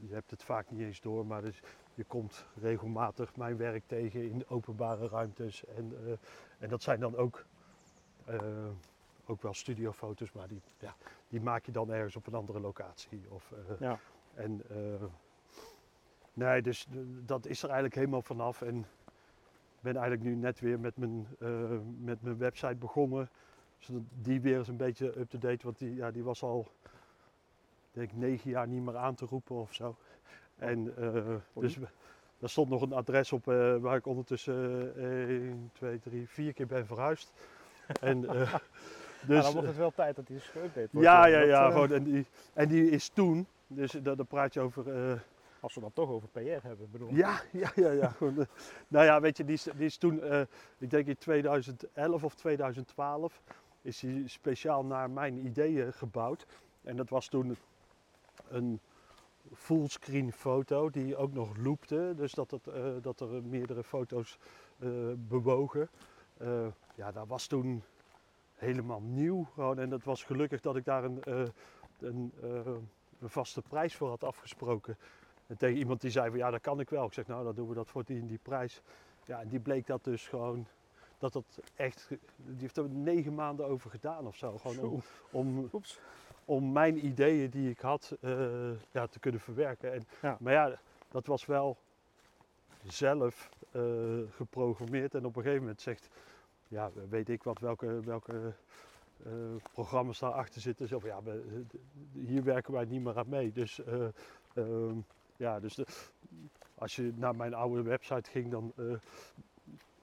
je 0.00 0.14
hebt 0.14 0.30
het 0.30 0.42
vaak 0.42 0.70
niet 0.70 0.80
eens 0.80 1.00
door, 1.00 1.26
maar 1.26 1.42
dus 1.42 1.60
je 1.94 2.04
komt 2.04 2.46
regelmatig 2.54 3.36
mijn 3.36 3.56
werk 3.56 3.82
tegen 3.86 4.30
in 4.30 4.38
de 4.38 4.48
openbare 4.48 5.08
ruimtes. 5.08 5.64
En, 5.64 5.92
eh, 6.06 6.12
en 6.58 6.68
dat 6.68 6.82
zijn 6.82 7.00
dan 7.00 7.16
ook, 7.16 7.44
eh, 8.24 8.40
ook 9.26 9.42
wel 9.42 9.54
studiofoto's, 9.54 10.32
maar 10.32 10.48
die, 10.48 10.62
ja, 10.78 10.96
die 11.28 11.40
maak 11.40 11.66
je 11.66 11.72
dan 11.72 11.92
ergens 11.92 12.16
op 12.16 12.26
een 12.26 12.34
andere 12.34 12.60
locatie. 12.60 13.20
Of, 13.28 13.52
eh, 13.52 13.80
Ja. 13.80 13.98
En 14.34 14.62
nee, 16.32 16.62
dus 16.62 16.86
dat 17.24 17.46
is 17.46 17.58
er 17.58 17.64
eigenlijk 17.64 17.94
helemaal 17.94 18.22
vanaf. 18.22 18.62
En 18.62 18.78
ik 18.78 19.80
ben 19.80 19.96
eigenlijk 19.96 20.22
nu 20.22 20.34
net 20.34 20.60
weer 20.60 20.80
met 20.80 20.96
mijn, 20.96 21.26
met 21.98 22.22
mijn 22.22 22.38
website 22.38 22.74
begonnen. 22.74 23.28
Zodat 23.78 24.02
die 24.12 24.40
weer 24.40 24.58
eens 24.58 24.68
een 24.68 24.76
beetje 24.76 25.18
up-to-date, 25.18 25.64
want 25.64 25.78
die, 25.78 25.94
ja, 25.94 26.10
die 26.10 26.24
was 26.24 26.42
al 26.42 26.68
denk 27.94 28.10
ik 28.10 28.16
negen 28.16 28.50
jaar 28.50 28.68
niet 28.68 28.82
meer 28.82 28.96
aan 28.96 29.14
te 29.14 29.26
roepen 29.26 29.56
of 29.56 29.74
zo. 29.74 29.96
En 30.58 30.96
eh, 30.96 31.34
dus 31.52 31.78
daar 32.38 32.48
stond 32.48 32.68
nog 32.68 32.82
een 32.82 32.92
adres 32.92 33.32
op 33.32 33.48
eh, 33.48 33.76
waar 33.76 33.96
ik 33.96 34.06
ondertussen 34.06 34.92
eh 34.96 35.28
1, 35.28 35.70
2, 35.72 35.98
3, 35.98 36.28
4 36.28 36.52
keer 36.52 36.66
ben 36.66 36.86
verhuisd. 36.86 37.32
en, 38.00 38.28
eh, 38.28 38.54
Dus, 39.26 39.42
dan 39.42 39.52
wordt 39.52 39.68
het 39.68 39.76
wel 39.76 39.92
tijd 39.94 40.16
dat 40.16 40.26
die 40.26 40.36
eens 40.36 40.48
geüpdate 40.48 40.90
wordt. 40.90 41.08
ja, 41.08 41.26
ja, 41.26 41.38
dat, 41.38 41.48
ja. 41.48 41.70
gewoon, 41.70 41.92
en, 41.92 42.02
die, 42.04 42.26
en 42.52 42.68
die 42.68 42.90
is 42.90 43.08
toen, 43.08 43.46
dus 43.66 43.90
da- 43.90 44.14
dan 44.14 44.26
praat 44.26 44.54
je 44.54 44.60
over. 44.60 44.84
Als 45.60 45.74
we 45.74 45.80
dan 45.80 45.92
toch 45.92 46.10
over 46.10 46.28
PR 46.28 46.38
hebben, 46.40 46.90
bedoel 46.90 47.08
ja, 47.14 47.40
ja, 47.52 47.72
ja. 47.74 47.90
ja 47.90 48.14
eh, 48.20 48.28
nou 48.88 49.04
ja, 49.04 49.20
weet 49.20 49.36
je, 49.36 49.44
die 49.44 49.54
is, 49.54 49.62
die 49.62 49.86
is 49.86 49.96
toen, 49.96 50.22
ik 50.78 50.90
denk 50.90 51.06
in 51.06 51.18
2011 51.18 52.24
of 52.24 52.34
2012, 52.34 53.42
is 53.82 53.98
die 53.98 54.28
speciaal 54.28 54.84
naar 54.84 55.10
mijn 55.10 55.46
ideeën 55.46 55.92
gebouwd. 55.92 56.46
En 56.82 56.96
dat 56.96 57.08
was 57.08 57.28
toen 57.28 57.56
een 58.48 58.80
fullscreen 59.52 60.32
foto 60.32 60.90
die 60.90 61.16
ook 61.16 61.32
nog 61.32 61.56
loopte. 61.56 62.12
Dus 62.16 62.32
dat, 62.32 62.50
het, 62.50 62.66
eh, 62.66 62.84
dat 63.02 63.20
er 63.20 63.42
meerdere 63.42 63.84
foto's 63.84 64.38
eh, 64.78 64.88
bewogen. 65.16 65.88
Eh, 66.36 66.66
ja, 66.94 67.12
dat 67.12 67.26
was 67.26 67.46
toen 67.46 67.82
helemaal 68.54 69.00
nieuw. 69.00 69.46
Gewoon. 69.54 69.78
En 69.78 69.88
dat 69.88 70.04
was 70.04 70.24
gelukkig 70.24 70.60
dat 70.60 70.76
ik 70.76 70.84
daar 70.84 71.04
een, 71.04 71.20
een, 72.00 72.32
een 73.20 73.30
vaste 73.30 73.62
prijs 73.62 73.96
voor 73.96 74.08
had 74.08 74.24
afgesproken. 74.24 74.96
En 75.46 75.56
tegen 75.56 75.76
iemand 75.76 76.00
die 76.00 76.10
zei 76.10 76.28
van 76.28 76.38
ja, 76.38 76.50
dat 76.50 76.60
kan 76.60 76.80
ik 76.80 76.90
wel. 76.90 77.06
Ik 77.06 77.12
zeg 77.12 77.26
nou, 77.26 77.44
dan 77.44 77.54
doen 77.54 77.68
we 77.68 77.74
dat 77.74 77.90
voor 77.90 78.04
die 78.04 78.20
en 78.20 78.26
die 78.26 78.38
prijs. 78.42 78.82
Ja, 79.24 79.40
en 79.40 79.48
die 79.48 79.60
bleek 79.60 79.86
dat 79.86 80.04
dus 80.04 80.28
gewoon, 80.28 80.66
dat 81.18 81.32
dat 81.32 81.60
echt, 81.74 82.08
die 82.36 82.56
heeft 82.58 82.76
er 82.76 82.88
negen 82.88 83.34
maanden 83.34 83.66
over 83.66 83.90
gedaan 83.90 84.26
of 84.26 84.36
zo. 84.36 84.58
Gewoon 84.58 84.90
om, 84.90 85.02
om, 85.30 85.68
Oeps. 85.72 86.00
Om 86.44 86.72
mijn 86.72 87.06
ideeën 87.06 87.50
die 87.50 87.70
ik 87.70 87.80
had 87.80 88.16
eh, 88.20 88.70
ja, 88.90 89.06
te 89.06 89.18
kunnen 89.18 89.40
verwerken. 89.40 89.92
En, 89.92 90.06
Ja. 90.22 90.36
Maar 90.40 90.52
ja, 90.52 90.78
dat 91.08 91.26
was 91.26 91.46
wel 91.46 91.76
zelf 92.86 93.50
eh, 93.70 93.82
geprogrammeerd. 94.30 95.14
En 95.14 95.24
op 95.24 95.36
een 95.36 95.42
gegeven 95.42 95.62
moment 95.62 95.80
zegt, 95.80 96.08
ja, 96.68 96.90
weet 97.08 97.28
ik 97.28 97.42
wat, 97.42 97.58
welke, 97.58 98.00
welke 98.00 98.52
eh, 99.24 99.32
programma's 99.72 100.18
daarachter 100.18 100.60
zitten. 100.60 100.88
Zo 100.88 101.00
ja, 101.04 101.22
we- 101.22 101.64
hier 102.12 102.44
werken 102.44 102.72
wij 102.72 102.84
niet 102.84 103.02
meer 103.02 103.18
aan 103.18 103.28
mee. 103.28 103.52
Dus, 103.52 103.84
eh, 103.84 104.06
ehm, 104.54 104.96
ja, 105.36 105.60
dus 105.60 105.74
de- 105.74 105.86
als 106.74 106.96
je 106.96 107.12
naar 107.16 107.36
mijn 107.36 107.54
oude 107.54 107.82
website 107.82 108.30
ging, 108.30 108.50
dan, 108.50 108.72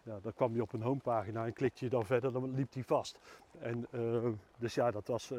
ja, 0.03 0.19
dan 0.21 0.33
kwam 0.33 0.55
je 0.55 0.61
op 0.61 0.73
een 0.73 0.81
homepagina 0.81 1.45
en 1.45 1.53
klikte 1.53 1.83
je 1.85 1.89
dan 1.91 2.05
verder, 2.05 2.31
dan 2.31 2.55
liep 2.55 2.71
die 2.71 2.85
vast. 2.85 3.19
En, 3.59 3.87
dus 4.57 4.73
ja, 4.73 4.91
dat 4.91 5.07
was, 5.07 5.31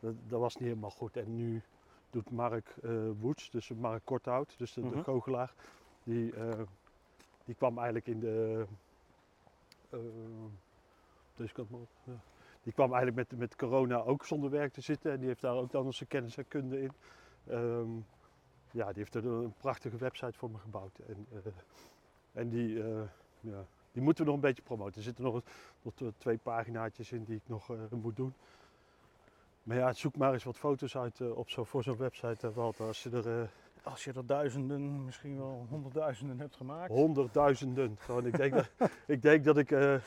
dat, 0.00 0.14
dat 0.28 0.40
was 0.40 0.54
niet 0.56 0.68
helemaal 0.68 0.90
goed. 0.90 1.16
En 1.16 1.36
nu 1.36 1.62
doet 2.10 2.30
Mark 2.30 2.74
eh 2.82 3.10
Woets, 3.20 3.50
dus 3.50 3.68
Mark 3.68 4.04
Korthout, 4.04 4.54
dus 4.58 4.72
de, 4.72 4.80
de 4.80 4.86
Mhm. 4.86 5.02
goochelaar, 5.02 5.54
die, 6.04 6.32
eh, 6.34 6.60
die 7.44 7.54
kwam 7.54 7.76
eigenlijk 7.76 8.06
in 8.06 8.20
de. 8.20 8.64
eh, 9.90 9.98
deze 11.34 11.52
kant 11.54 11.70
maar 11.70 11.80
op, 11.80 11.88
ja. 12.04 12.20
Die 12.62 12.72
kwam 12.72 12.92
eigenlijk 12.94 13.30
met, 13.30 13.38
met 13.38 13.56
corona 13.56 13.96
ook 14.02 14.24
zonder 14.24 14.50
werk 14.50 14.72
te 14.72 14.80
zitten 14.80 15.12
en 15.12 15.18
die 15.18 15.28
heeft 15.28 15.40
daar 15.40 15.54
ook 15.54 15.70
dan 15.70 15.92
zijn 15.92 16.08
kennis 16.08 16.36
en 16.36 16.48
kunde 16.48 16.80
in. 16.80 16.92
Ehm, 17.46 17.90
ja, 18.70 18.86
die 18.86 18.94
heeft 18.98 19.14
er 19.14 19.26
een 19.26 19.52
prachtige 19.58 19.96
website 19.96 20.38
voor 20.38 20.50
me 20.50 20.58
gebouwd. 20.58 20.98
En, 20.98 21.26
en 22.32 22.48
die, 22.48 22.74
ja, 23.40 23.66
die 23.92 24.02
moeten 24.02 24.24
we 24.24 24.30
nog 24.30 24.34
een 24.40 24.46
beetje 24.46 24.62
promoten. 24.62 24.94
Er 24.96 25.02
zitten 25.02 25.24
nog, 25.24 25.42
nog 25.82 25.94
twee 26.18 26.38
paginaatjes 26.38 27.12
in 27.12 27.24
die 27.24 27.36
ik 27.36 27.42
nog 27.48 27.72
moet 27.90 28.16
doen. 28.16 28.34
Maar 29.68 29.76
ja, 29.76 29.92
zoek 29.92 30.16
maar 30.16 30.32
eens 30.32 30.44
wat 30.44 30.58
foto's 30.58 30.96
uit 30.96 31.20
eh, 31.20 31.36
op 31.36 31.50
zo, 31.50 31.64
voor 31.64 31.82
zo'n 31.82 31.96
website, 31.96 32.46
eh, 32.46 32.54
Walter. 32.54 32.86
Als 32.86 33.02
je 33.02 33.10
er 33.10 33.40
eh, 33.40 33.48
Als 33.82 34.04
je 34.04 34.12
er 34.12 34.26
duizenden, 34.26 35.04
misschien 35.04 35.36
wel 35.36 35.66
honderdduizenden 35.68 36.38
hebt 36.38 36.56
gemaakt. 36.56 36.90
honderdduizenden, 36.90 37.96
gewoon, 37.98 38.26
ik, 38.26 38.36
denk 38.36 38.54
dat, 38.54 38.70
ik 39.06 39.22
denk 39.22 39.44
dat 39.44 39.58
ik 39.58 40.00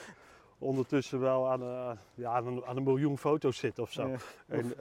ondertussen 0.58 1.20
wel 1.20 1.50
aan, 1.50 1.62
eh, 1.62 1.92
ja, 2.14 2.32
aan, 2.32 2.48
een, 2.48 2.66
aan 2.66 2.78
een 2.78 2.84
miljoen 2.84 3.18
foto's 3.18 3.58
zit 3.58 3.80
of 3.80 3.92
zo. 3.92 4.08
Ja. 4.08 4.18
En, 4.48 4.74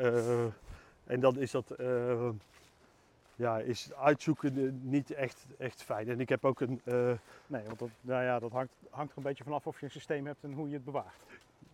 en 1.04 1.20
dan 1.20 1.38
is 1.38 1.50
dat, 1.50 1.74
ja, 3.34 3.58
is 3.58 3.92
uitzoeken 3.92 4.80
niet 4.82 5.10
echt, 5.10 5.46
echt 5.58 5.82
fijn. 5.82 6.08
En 6.08 6.20
ik 6.20 6.28
heb 6.28 6.44
ook 6.44 6.60
een, 6.60 6.80
Nee, 7.46 7.64
want 7.64 7.78
dat, 7.78 7.90
nou 8.00 8.24
ja, 8.24 8.38
dat 8.38 8.52
hangt, 8.52 8.72
hangt 8.90 9.12
er 9.12 9.18
een 9.18 9.24
beetje 9.24 9.44
vanaf 9.44 9.66
of 9.66 9.78
je 9.78 9.84
een 9.84 9.90
systeem 9.90 10.26
hebt 10.26 10.44
en 10.44 10.52
hoe 10.52 10.68
je 10.68 10.74
het 10.74 10.84
bewaart. 10.84 11.24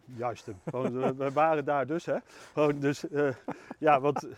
Juist 0.07 0.47
hem, 0.47 0.61
gewoon, 0.67 1.17
we, 1.17 1.33
waren 1.33 1.65
daar 1.65 1.87
dus, 1.87 2.07
hè. 2.07 2.17
Gewoon 2.53 2.81
dus, 2.81 3.09
eh, 3.09 3.35
ja, 3.79 4.01
want 4.01 4.29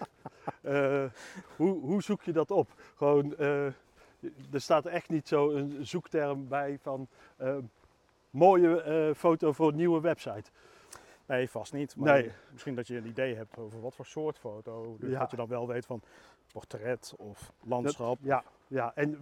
eh, 0.62 1.04
hoe, 1.57 1.81
hoe 1.81 2.02
zoek 2.02 2.22
je 2.22 2.33
dat 2.33 2.50
op? 2.50 2.68
Gewoon, 2.96 3.37
eh, 3.37 3.66
er 4.52 4.61
staat 4.61 4.87
echt 4.87 5.09
niet 5.09 5.28
zo 5.28 5.50
een 5.50 5.87
zoekterm 5.87 6.48
bij 6.48 6.78
van 6.83 7.09
eh, 7.37 7.57
mooie 8.31 9.12
foto 9.16 9.52
voor 9.52 9.68
een 9.68 9.76
nieuwe 9.76 10.00
website. 10.00 10.50
Nee, 11.26 11.50
vast 11.50 11.72
niet. 11.72 11.96
Maar 11.96 12.12
Nee. 12.20 12.33
misschien 12.52 12.74
dat 12.74 12.87
je 12.87 12.96
een 12.96 13.07
idee 13.07 13.35
hebt 13.35 13.59
over 13.59 13.81
wat 13.81 13.94
voor 13.94 14.07
soort 14.07 14.38
foto. 14.38 14.96
Dus 15.00 15.11
Ja. 15.11 15.18
dat 15.18 15.31
je 15.31 15.37
dan 15.37 15.48
wel 15.48 15.66
weet 15.66 15.87
van 15.87 16.02
portret 16.52 17.14
of 17.16 17.52
landschap. 17.64 18.18
Ja, 18.20 18.44
ja 18.66 18.92
en, 18.94 19.18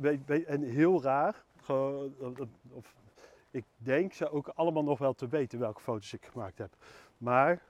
en 0.47 0.63
heel 0.63 1.03
raar. 1.03 1.45
Of, 2.73 2.95
ik 3.57 3.65
denk 3.77 4.13
ze 4.13 4.31
ook 4.31 4.49
allemaal 4.49 4.83
nog 4.85 4.99
wel 4.99 5.15
te 5.15 5.29
weten 5.29 5.59
welke 5.59 5.81
foto's 5.81 6.13
ik 6.13 6.25
gemaakt 6.27 6.59
heb. 6.59 6.77
Maar, 7.19 7.63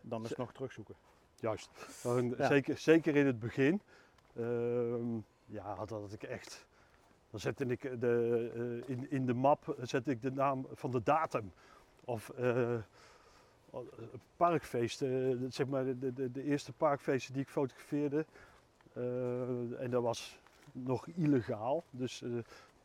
Dan 0.00 0.22
is 0.22 0.28
het 0.28 0.38
nog 0.38 0.52
terugzoeken. 0.52 0.94
juist, 1.40 1.70
Ja. 2.38 2.46
zeker, 2.46 2.78
zeker 2.78 3.16
in 3.16 3.26
het 3.26 3.38
begin, 3.38 3.80
ehm, 4.36 5.14
ja, 5.46 5.74
had, 5.74 5.90
had 5.90 6.12
ik 6.12 6.22
echt. 6.22 6.66
Dan 7.30 7.40
zette 7.40 7.64
ik 7.66 8.00
de, 8.00 8.50
eh, 8.86 8.90
in, 8.96 9.10
in 9.10 9.26
de 9.26 9.34
map 9.34 9.76
zette 9.80 10.10
ik 10.10 10.22
de 10.22 10.30
naam 10.32 10.66
van 10.72 10.90
de 10.90 11.02
datum. 11.02 11.52
Of 12.04 12.28
eh, 12.28 12.74
parkfeesten, 14.36 15.52
zeg 15.52 15.66
maar 15.66 15.84
de, 15.84 16.12
de, 16.12 16.30
de 16.32 16.42
eerste 16.42 16.72
parkfeesten 16.72 17.32
die 17.32 17.42
ik 17.42 17.48
fotografeerde. 17.48 18.26
eh, 18.92 19.80
en 19.82 19.90
dat 19.90 20.02
was 20.02 20.38
nog 20.72 21.06
illegaal. 21.06 21.84
Dus 21.90 22.22
eh, 22.22 22.30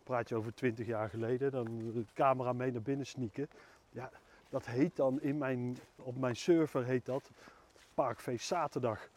praat 0.08 0.30
je 0.30 0.36
over 0.36 0.54
20 0.54 0.86
jaar 0.86 1.10
geleden. 1.10 1.52
Dan 1.52 1.92
de 1.94 2.06
camera 2.14 2.54
mee 2.54 2.72
naar 2.72 2.82
binnen 2.82 3.06
sneaken. 3.06 3.50
Ja, 3.90 4.10
dat 4.50 4.66
heet 4.66 4.96
dan 4.96 5.22
in 5.22 5.38
mijn, 5.38 5.78
op 5.96 6.18
mijn 6.18 6.36
server 6.36 6.84
heet 6.86 7.06
dat 7.06 7.32
Parkfeest 7.94 8.48
Zaterdag. 8.48 9.10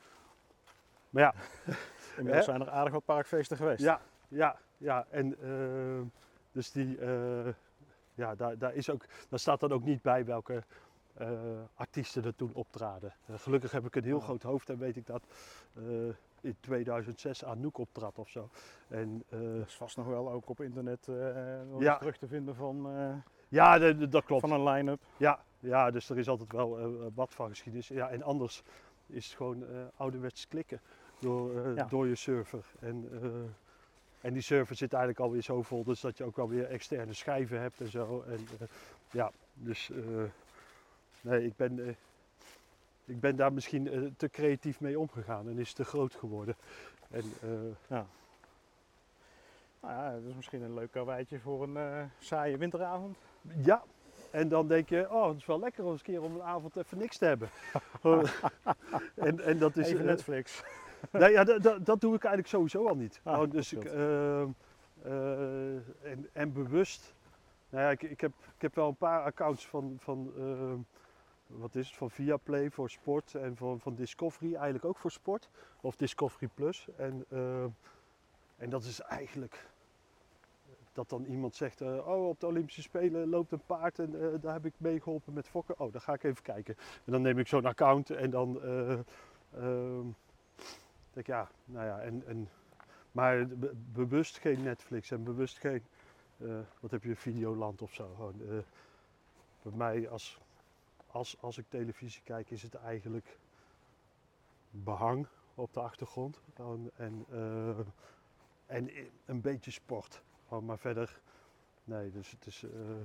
Maar 1.11 1.23
ja, 1.23 1.35
Inmiddels 2.17 2.45
zijn 2.45 2.61
er 2.61 2.71
aardig 2.71 2.93
wat 2.93 3.05
parkfeesten 3.05 3.57
geweest. 3.57 3.83
ja, 3.83 4.01
ja, 4.29 4.57
ja. 4.77 5.07
En 5.11 5.37
eh, 5.43 6.07
dus 6.53 6.71
die, 6.73 6.99
eh, 6.99 7.53
ja, 8.15 8.35
daar, 8.35 8.59
daar, 8.59 8.75
is 8.75 8.91
ook, 8.91 9.05
daar 9.29 9.39
staat 9.39 9.61
dan 9.61 9.73
ook 9.73 9.85
niet 9.85 10.03
bij 10.03 10.25
welke 10.25 10.63
eh, 11.15 11.31
artiesten 11.75 12.25
er 12.25 12.35
toen 12.35 12.55
optraden. 12.55 13.13
Gelukkig 13.37 13.71
heb 13.71 13.87
ik 13.87 13.97
een 13.97 14.05
heel 14.05 14.17
Oh. 14.17 14.23
groot 14.25 14.43
hoofd 14.43 14.71
en 14.71 14.79
weet 14.79 14.97
ik 14.97 15.07
dat 15.07 15.23
in 16.41 16.57
2006 16.61 17.45
Anouk 17.45 17.79
optrad 17.79 18.19
of 18.19 18.29
zo. 18.29 18.49
En, 18.89 19.23
eh, 19.29 19.39
Dat 19.41 19.67
is 19.67 19.75
vast 19.75 19.97
nog 19.97 20.07
wel 20.07 20.31
ook 20.31 20.49
op 20.49 20.61
internet 20.61 21.09
eh, 21.09 21.15
nog 21.71 21.83
Ja. 21.83 21.89
eens 21.91 21.99
terug 21.99 22.17
te 22.17 22.27
vinden 22.27 22.55
van, 22.55 22.91
eh, 22.97 23.15
ja, 23.49 23.79
dat 23.93 24.25
klopt. 24.25 24.41
van 24.49 24.53
een 24.53 24.65
line-up. 24.73 25.01
Ja, 25.17 25.45
ja, 25.59 25.91
dus 25.91 26.11
er 26.11 26.19
is 26.19 26.29
altijd 26.29 26.53
wel 26.53 27.11
wat 27.15 27.35
van 27.35 27.49
geschiedenis. 27.49 27.89
Ja, 27.89 28.11
en 28.11 28.23
anders 28.23 28.63
is 29.07 29.27
het 29.27 29.37
gewoon 29.37 29.65
ouderwets 29.97 30.49
klikken 30.49 30.81
door, 31.19 31.75
Ja. 31.75 31.85
door 31.85 32.07
je 32.09 32.15
server. 32.15 32.65
En, 32.81 33.09
en 34.21 34.33
die 34.33 34.43
server 34.43 34.77
zit 34.77 34.93
eigenlijk 34.93 35.23
alweer 35.25 35.43
zo 35.43 35.63
vol, 35.63 35.85
dus 35.85 36.01
dat 36.01 36.19
je 36.19 36.25
ook 36.25 36.37
wel 36.37 36.49
weer 36.49 36.65
externe 36.67 37.13
schijven 37.13 37.61
hebt 37.61 37.81
en 37.81 37.89
zo. 37.89 38.23
En, 38.27 38.47
ja, 39.11 39.31
dus 39.53 39.91
nee, 41.21 41.45
ik 41.45 41.57
ben, 41.57 41.97
ik 43.11 43.21
ben 43.21 43.37
daar 43.37 43.53
misschien 43.53 43.89
eh, 43.89 44.01
te 44.17 44.29
creatief 44.29 44.81
mee 44.81 44.99
omgegaan 44.99 45.49
en 45.49 45.59
is 45.59 45.73
te 45.73 45.85
groot 45.85 46.15
geworden. 46.15 46.57
En, 47.11 47.25
eh, 47.43 47.49
Ja. 47.89 48.07
Nou 49.81 49.95
ja, 49.95 50.13
dat 50.13 50.23
is 50.29 50.35
misschien 50.35 50.63
een 50.63 50.75
leuk 50.75 50.91
karweitje 50.91 51.39
voor 51.39 51.63
een 51.63 51.77
eh, 51.77 52.03
saaie 52.19 52.57
winteravond. 52.57 53.17
Ja, 53.63 53.83
en 54.31 54.49
dan 54.49 54.69
denk 54.69 54.89
je, 54.89 55.11
oh, 55.11 55.29
het 55.29 55.37
is 55.37 55.47
wel 55.47 55.61
lekker 55.61 55.85
om 55.85 55.91
eens 55.91 55.99
een 55.99 56.07
keer 56.07 56.23
om 56.23 56.35
een 56.35 56.43
avond 56.43 56.77
even 56.77 56.99
niks 56.99 57.19
te 57.19 57.25
hebben. 57.25 57.49
en, 59.15 59.41
en 59.41 59.59
dat 59.59 59.77
is. 59.77 59.89
Even 59.89 60.05
Netflix. 60.05 60.63
Nee, 61.11 61.31
ja, 61.31 61.45
dat, 61.45 62.01
doe 62.01 62.15
ik 62.15 62.25
eigenlijk 62.25 62.47
sowieso 62.47 62.89
al 62.89 62.97
niet. 62.97 63.21
Ah, 63.23 63.35
Gewoon, 63.35 63.51
dus 63.51 63.73
ik, 63.73 63.85
en, 66.03 66.29
en 66.33 66.53
bewust. 66.53 67.15
Nou 67.69 67.85
ja, 67.85 67.91
ik, 67.91 68.03
ik, 68.03 68.21
heb, 68.21 68.33
ik 68.55 68.63
heb 68.63 68.75
wel 68.75 68.89
een 68.89 68.97
paar 68.97 69.23
accounts 69.23 69.67
van, 69.67 69.97
van 69.99 70.33
wat 71.59 71.75
is 71.75 71.87
het, 71.87 71.97
van 71.97 72.11
Viaplay 72.11 72.71
voor 72.71 72.91
sport 72.91 73.35
en 73.35 73.57
van, 73.57 73.81
van 73.81 73.95
Discovery 73.95 74.55
eigenlijk 74.55 74.85
ook 74.85 74.99
voor 74.99 75.11
sport. 75.11 75.49
Of 75.81 75.97
Discovery 75.97 76.51
Plus. 76.55 76.89
En, 76.97 77.25
ehm, 77.31 77.69
en 78.57 78.71
dat 78.71 78.83
is 78.85 79.01
eigenlijk 79.01 79.69
dat 80.93 81.09
dan 81.09 81.25
iemand 81.25 81.55
zegt, 81.55 81.81
eh, 81.81 82.07
oh 82.09 82.29
op 82.29 82.41
de 82.41 82.47
Olympische 82.47 82.83
Spelen 82.83 83.29
loopt 83.29 83.53
een 83.53 83.65
paard 83.67 83.99
en 83.99 84.21
eh, 84.21 84.41
daar 84.41 84.53
heb 84.53 84.67
ik 84.67 84.75
mee 84.77 85.01
geholpen 85.01 85.33
met 85.33 85.49
fokken. 85.49 85.79
Oh, 85.81 85.93
dan 85.93 86.01
ga 86.01 86.13
ik 86.13 86.23
even 86.23 86.43
kijken. 86.43 86.77
En 87.05 87.13
dan 87.13 87.23
neem 87.23 87.39
ik 87.39 87.47
zo'n 87.47 87.65
account 87.67 88.11
en 88.11 88.31
dan 88.31 88.63
eh, 88.63 88.93
ehm, 89.55 90.07
denk 91.13 91.27
ik, 91.27 91.27
ja, 91.27 91.51
nou 91.65 91.87
ja, 91.87 92.01
en, 92.01 92.23
en, 92.27 92.49
maar 93.13 93.47
be- 93.47 93.73
bewust 93.93 94.39
geen 94.39 94.63
Netflix 94.63 95.11
en 95.11 95.25
bewust 95.25 95.59
geen, 95.59 95.83
eh, 96.39 96.59
wat 96.81 96.91
heb 96.91 97.03
je, 97.03 97.17
Videoland 97.17 97.83
of 97.83 97.95
zo. 97.95 98.13
Gewoon, 98.15 98.41
eh, 98.41 98.59
bij 99.63 99.73
mij, 99.75 100.09
als, 100.09 100.41
als, 101.13 101.41
als 101.41 101.59
ik 101.59 101.65
televisie 101.69 102.23
kijk, 102.23 102.51
is 102.51 102.63
het 102.63 102.75
eigenlijk 102.75 103.39
behang 104.71 105.27
op 105.55 105.73
de 105.73 105.81
achtergrond. 105.81 106.41
En, 106.97 107.25
eh, 107.31 107.79
en 108.67 108.89
i- 108.89 109.11
een 109.25 109.41
beetje 109.41 109.71
sport. 109.71 110.23
Gewoon, 110.49 110.65
maar 110.65 110.79
verder, 110.79 111.21
nee, 111.85 112.11
dus 112.11 112.31
het 112.31 112.47
is, 112.47 112.63
eh, 112.63 113.01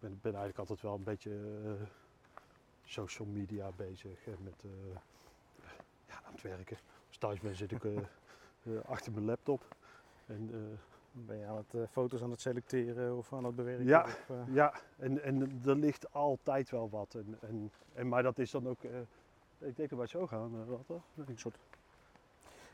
ben, 0.00 0.18
eigenlijk 0.22 0.58
altijd 0.58 0.80
wel 0.80 0.94
een 0.94 1.02
beetje 1.04 1.30
eh, 1.64 1.86
social 2.84 3.28
media 3.28 3.70
bezig 3.72 4.26
en 4.26 4.36
met, 4.42 4.64
ja, 6.06 6.22
aan 6.24 6.32
het 6.32 6.42
werken. 6.42 6.78
Als 7.08 7.18
ben 7.40 7.56
zit 7.56 7.72
ik 7.72 7.84
achter 8.86 9.12
mijn 9.12 9.24
laptop. 9.24 9.76
En, 10.26 10.78
Ben 11.24 11.38
je 11.38 11.46
aan 11.46 11.56
het 11.56 11.74
eh, 11.74 11.80
foto's 11.90 12.22
aan 12.22 12.30
het 12.30 12.40
selecteren 12.40 13.16
of 13.16 13.32
aan 13.32 13.44
het 13.44 13.56
bewerken? 13.56 13.84
Ja. 13.84 14.02
Of, 14.04 14.30
eh, 14.30 14.54
Ja, 14.54 14.72
en, 14.96 15.22
en 15.22 15.60
er 15.66 15.76
ligt 15.76 16.12
altijd 16.12 16.70
wel 16.70 16.90
wat. 16.90 17.14
En, 17.14 17.38
en, 17.40 17.70
en, 17.94 18.08
maar 18.08 18.22
dat 18.22 18.38
is 18.38 18.50
dan 18.50 18.68
ook. 18.68 18.82
eh, 18.82 18.98
ik 19.58 19.76
denk 19.76 19.88
dat 19.88 19.98
wij 19.98 20.06
zo 20.06 20.26
gaan, 20.26 20.66
Walter. 20.66 21.00
een 21.26 21.38
soort... 21.38 21.58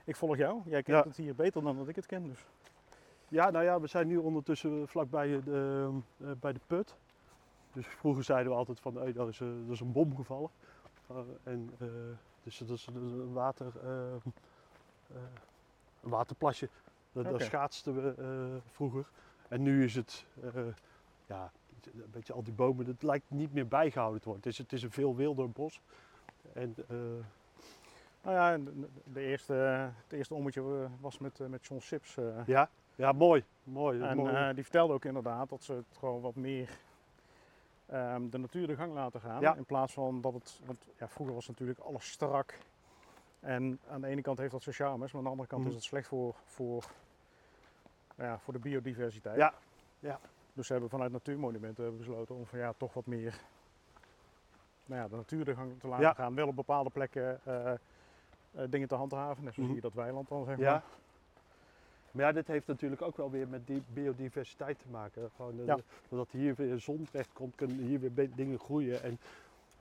Ik 0.04 0.16
volg 0.16 0.36
jou. 0.36 0.60
Jij 0.64 0.82
kent 0.82 0.98
Ja. 1.04 1.08
het 1.08 1.16
hier 1.16 1.34
beter 1.34 1.62
dan 1.62 1.76
dat 1.76 1.88
ik 1.88 1.96
het 1.96 2.06
ken. 2.06 2.26
Dus. 2.28 2.46
Ja, 3.28 3.50
nou 3.50 3.64
ja, 3.64 3.80
we 3.80 3.86
zijn 3.86 4.06
nu 4.06 4.16
ondertussen 4.16 4.88
vlakbij 4.88 5.42
de, 5.42 5.90
bij 6.40 6.52
de 6.52 6.60
put. 6.66 6.96
Dus 7.72 7.86
vroeger 7.86 8.24
zeiden 8.24 8.52
we 8.52 8.58
altijd 8.58 8.80
van, 8.80 8.94
hey, 8.96 9.12
daar, 9.12 9.28
is, 9.28 9.40
er 9.40 9.70
is 9.70 9.80
een 9.80 9.92
bom 9.92 10.16
gevallen. 10.16 10.50
En, 11.42 11.70
dus 12.42 12.58
dat 12.58 12.68
is 12.70 12.86
een, 12.86 13.32
water, 13.32 13.72
een 16.02 16.10
waterplasje. 16.10 16.68
Daar, 17.12 17.32
Okay. 17.32 17.46
schaatsten 17.46 17.94
we 17.94 18.14
uh, 18.18 18.60
vroeger. 18.70 19.06
En 19.48 19.62
nu 19.62 19.84
is 19.84 19.94
het, 19.94 20.26
uh, 20.44 20.50
ja, 21.26 21.50
een 21.84 22.10
beetje 22.10 22.32
al 22.32 22.42
die 22.42 22.52
bomen, 22.52 22.86
het 22.86 23.02
lijkt 23.02 23.30
niet 23.30 23.52
meer 23.52 23.68
bijgehouden 23.68 24.20
te 24.20 24.28
worden. 24.28 24.44
Het 24.44 24.52
is, 24.52 24.58
het 24.58 24.72
is 24.72 24.82
een 24.82 24.90
veel 24.90 25.16
wilder 25.16 25.50
bos. 25.50 25.80
En, 26.52 26.74
uh, 26.90 26.98
nou 28.22 28.36
ja, 28.36 28.72
de, 29.04 29.20
eerste, 29.20 29.52
het 30.02 30.12
eerste 30.12 30.34
ommetje 30.34 30.88
was 31.00 31.18
met, 31.18 31.38
met 31.48 31.66
John 31.66 31.80
Sips. 31.80 32.16
Ja, 32.46 32.68
ja, 32.94 33.12
mooi. 33.12 33.44
mooi, 33.64 34.00
en 34.00 34.16
mooi. 34.16 34.32
Uh, 34.32 34.54
die 34.54 34.62
vertelde 34.62 34.92
ook 34.92 35.04
inderdaad 35.04 35.48
dat 35.48 35.62
ze 35.62 35.72
het 35.72 35.96
gewoon 35.98 36.20
wat 36.20 36.34
meer 36.34 36.68
um, 37.92 38.30
de 38.30 38.38
natuur 38.38 38.66
de 38.66 38.76
gang 38.76 38.92
laten 38.92 39.20
gaan. 39.20 39.40
Ja. 39.40 39.56
In 39.56 39.64
plaats 39.64 39.92
van 39.92 40.20
dat 40.20 40.32
het, 40.32 40.60
want 40.64 40.88
ja, 40.98 41.08
vroeger 41.08 41.34
was 41.34 41.48
natuurlijk 41.48 41.78
alles 41.78 42.10
strak. 42.10 42.58
En 43.42 43.78
aan 43.88 44.00
de 44.00 44.06
ene 44.06 44.22
kant 44.22 44.38
heeft 44.38 44.50
dat 44.52 44.62
zijn 44.62 44.74
charmes, 44.74 45.08
maar 45.12 45.16
aan 45.18 45.24
de 45.24 45.30
andere 45.30 45.48
kant 45.48 45.60
Mhm. 45.60 45.70
is 45.70 45.76
het 45.76 45.84
slecht 45.84 46.06
voor, 46.08 46.34
voor, 46.44 46.84
ja, 48.16 48.38
voor 48.38 48.52
de 48.52 48.58
biodiversiteit. 48.58 49.36
Ja, 49.36 49.54
ja. 50.00 50.20
Dus 50.52 50.66
ze 50.66 50.72
hebben 50.72 50.90
vanuit 50.90 51.12
Natuurmonumenten 51.12 51.96
besloten 51.96 52.34
om 52.34 52.46
van 52.46 52.58
ja, 52.58 52.72
toch 52.76 52.94
wat 52.94 53.06
meer 53.06 53.40
nou 54.86 55.00
ja, 55.02 55.08
de 55.08 55.16
natuur 55.16 55.44
te 55.44 55.88
laten 55.88 56.04
Ja. 56.04 56.14
gaan. 56.14 56.34
Wel 56.34 56.46
op 56.48 56.56
bepaalde 56.56 56.90
plekken 56.90 57.40
uh, 57.48 57.72
uh, 58.56 58.62
dingen 58.70 58.88
te 58.88 58.94
handhaven, 58.94 59.44
net 59.44 59.54
zoals 59.54 59.68
Mhm. 59.68 59.72
hier 59.78 59.80
dat 59.90 59.94
weiland 59.94 60.28
dan 60.28 60.44
zeg 60.44 60.58
Ja. 60.58 60.72
maar. 60.72 60.82
Maar 62.10 62.24
ja, 62.24 62.32
dit 62.32 62.46
heeft 62.46 62.66
natuurlijk 62.66 63.02
ook 63.02 63.16
wel 63.16 63.30
weer 63.30 63.48
met 63.48 63.66
die 63.66 63.82
biodiversiteit 63.92 64.78
te 64.78 64.88
maken. 64.90 65.30
Gewoon, 65.36 65.58
eh, 65.60 65.66
Ja. 65.66 65.78
Doordat 66.08 66.30
hier 66.30 66.54
weer 66.54 66.78
zon 66.80 67.04
terecht 67.10 67.32
komt, 67.32 67.54
kunnen 67.54 67.76
hier 67.76 68.00
weer 68.00 68.30
dingen 68.34 68.58
groeien. 68.58 69.02
En, 69.02 69.18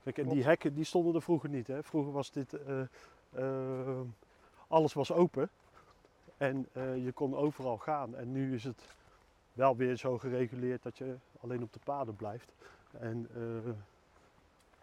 kijk, 0.04 0.18
en 0.18 0.30
die 0.30 0.44
hekken 0.44 0.74
die 0.74 0.84
stonden 0.84 1.16
er 1.16 1.22
vroeger 1.22 1.50
niet. 1.50 1.68
Hè? 1.68 1.84
Vroeger 1.84 2.12
was 2.12 2.32
dit, 2.32 2.54
eh, 2.54 2.82
eh, 2.82 2.88
alles 4.68 4.94
was 4.94 5.12
open. 5.12 5.50
En 6.38 6.68
eh, 6.72 7.06
je 7.06 7.12
kon 7.12 7.36
overal 7.36 7.78
gaan. 7.78 8.16
En 8.16 8.32
nu 8.32 8.54
is 8.54 8.64
het 8.64 8.96
wel 9.54 9.76
weer 9.76 9.96
zo 9.96 10.18
gereguleerd 10.18 10.84
dat 10.84 10.98
je 10.98 11.16
alleen 11.40 11.64
op 11.64 11.74
de 11.74 11.80
paden 11.84 12.16
blijft. 12.16 12.52
En, 12.92 13.28
eh, 13.36 13.72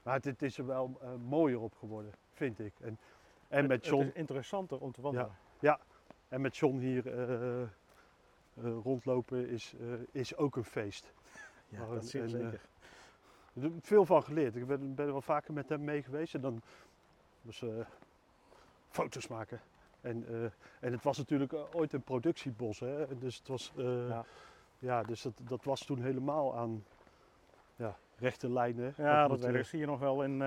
maar 0.03 0.15
het, 0.15 0.25
het 0.25 0.43
is 0.43 0.59
er 0.59 0.67
wel 0.67 0.99
eh, 1.03 1.09
mooier 1.29 1.61
op 1.61 1.75
geworden, 1.79 2.13
vind 2.33 2.59
ik. 2.59 2.73
En, 2.81 2.99
en 3.49 3.59
Het- 3.59 3.69
met 3.69 3.77
het 3.81 3.87
John, 3.87 4.07
is 4.07 4.13
interessanter 4.13 4.79
om 4.81 4.93
te 4.93 5.01
wandelen. 5.01 5.37
en 6.29 6.41
met 6.41 6.57
John 6.57 6.79
hier 6.79 7.07
eh, 7.07 7.63
eh, 7.63 7.69
rondlopen 8.83 9.49
is, 9.49 9.75
eh, 9.81 9.87
is 10.11 10.37
ook 10.37 10.57
een 10.57 10.65
feest. 10.65 11.13
Ja, 11.69 11.87
dat 11.87 12.07
zeer 12.07 12.23
en, 12.23 12.29
zeker. 12.29 12.61
Ik 13.53 13.63
heb 13.63 13.73
er 13.75 13.81
veel 13.83 14.05
van 14.05 14.23
geleerd. 14.23 14.57
Ik 14.57 14.67
ben, 14.67 14.95
ben 14.95 15.07
er 15.07 15.13
wel 15.13 15.21
vaker 15.23 15.53
met 15.53 15.69
hem 15.69 15.85
mee 15.85 16.03
geweest 16.03 16.35
en 16.35 16.41
dan 16.41 16.63
was 17.43 17.63
eh, 17.63 17.69
foto's 18.90 19.29
maken. 19.29 19.61
En, 20.01 20.27
eh, 20.29 20.44
en 20.81 20.92
het 20.92 21.05
was 21.05 21.18
natuurlijk 21.18 21.53
eh, 21.53 21.61
ooit 21.72 21.92
een 21.92 22.03
productiebos, 22.03 22.81
hè? 22.81 23.18
Dus 23.18 23.37
het 23.38 23.48
was, 23.48 23.72
eh, 23.77 24.09
ja. 24.09 24.24
Ja. 24.79 25.03
dus 25.03 25.22
dat, 25.22 25.33
dat 25.42 25.64
was 25.64 25.85
toen 25.85 26.01
helemaal 26.03 26.57
aan 26.57 26.85
ja, 27.77 27.96
rechte 28.16 28.51
lijnen. 28.51 28.94
Ja, 28.96 29.29
dat 29.29 29.66
zie 29.66 29.79
je 29.79 29.87
nog 29.87 29.98
wel 29.98 30.22
in, 30.22 30.42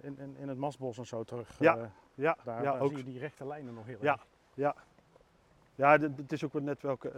in, 0.00 0.18
in, 0.18 0.36
in 0.36 0.48
het 0.48 0.58
Masbos 0.58 0.98
en 0.98 1.06
zo 1.06 1.24
terug. 1.24 1.58
Ja, 1.58 1.90
Ja, 2.14 2.36
daar 2.44 2.62
ja 2.62 2.72
daar 2.72 2.80
ook. 2.80 2.88
zie 2.88 2.96
je 2.98 3.04
die 3.04 3.18
rechte 3.18 3.46
lijnen 3.46 3.74
nog 3.74 3.86
heel 3.86 3.98
Ja. 4.00 4.12
erg. 4.54 4.84
Ja, 5.74 5.98
dit- 5.98 6.16
het 6.16 6.32
is 6.32 6.44
ook 6.44 6.52
wel 6.52 6.62
net 6.62 6.82
welke, 6.82 7.08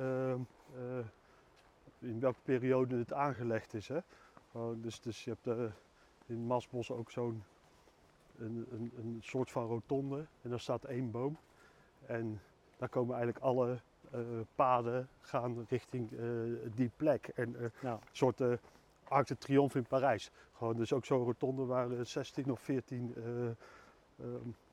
in 1.99 2.21
welke 2.21 2.41
periode 2.43 2.97
het 2.99 3.13
aangelegd 3.13 3.75
is. 3.75 3.89
Hè? 3.89 3.99
Gewoon, 4.51 4.81
dus, 4.81 5.01
dus 5.01 5.25
je 5.25 5.37
hebt 5.43 5.73
in 6.27 6.47
Masbos 6.47 6.91
ook 6.91 7.11
zo'n 7.11 7.45
een, 8.39 8.67
een, 8.71 8.93
een 8.97 9.19
soort 9.23 9.51
van 9.51 9.67
rotonde 9.67 10.25
en 10.43 10.51
daar 10.51 10.61
staat 10.61 10.85
één 10.85 11.11
boom. 11.11 11.37
En 12.07 12.41
daar 12.77 12.89
komen 12.89 13.15
eigenlijk 13.17 13.45
alle 13.45 13.79
eh, 14.11 14.21
paden 14.55 15.09
gaan 15.21 15.67
richting 15.69 16.13
eh, 16.13 16.27
die 16.75 16.91
plek. 16.97 17.29
En 17.29 17.57
eh, 17.57 17.67
Ja. 17.81 17.93
een 17.93 17.99
soort 18.13 18.39
Arc 19.09 19.27
de 19.27 19.39
Triomphe 19.39 19.79
in 19.79 19.87
Parijs. 19.87 20.31
Gewoon 20.57 20.77
dus 20.77 20.93
ook 20.93 21.05
zo'n 21.05 21.25
rotonde 21.25 21.65
waar 21.65 21.91
eh, 21.91 22.05
16 22.05 22.51
of 22.51 22.61
14 22.61 23.15
eh, 23.17 23.47
eh, 23.47 23.55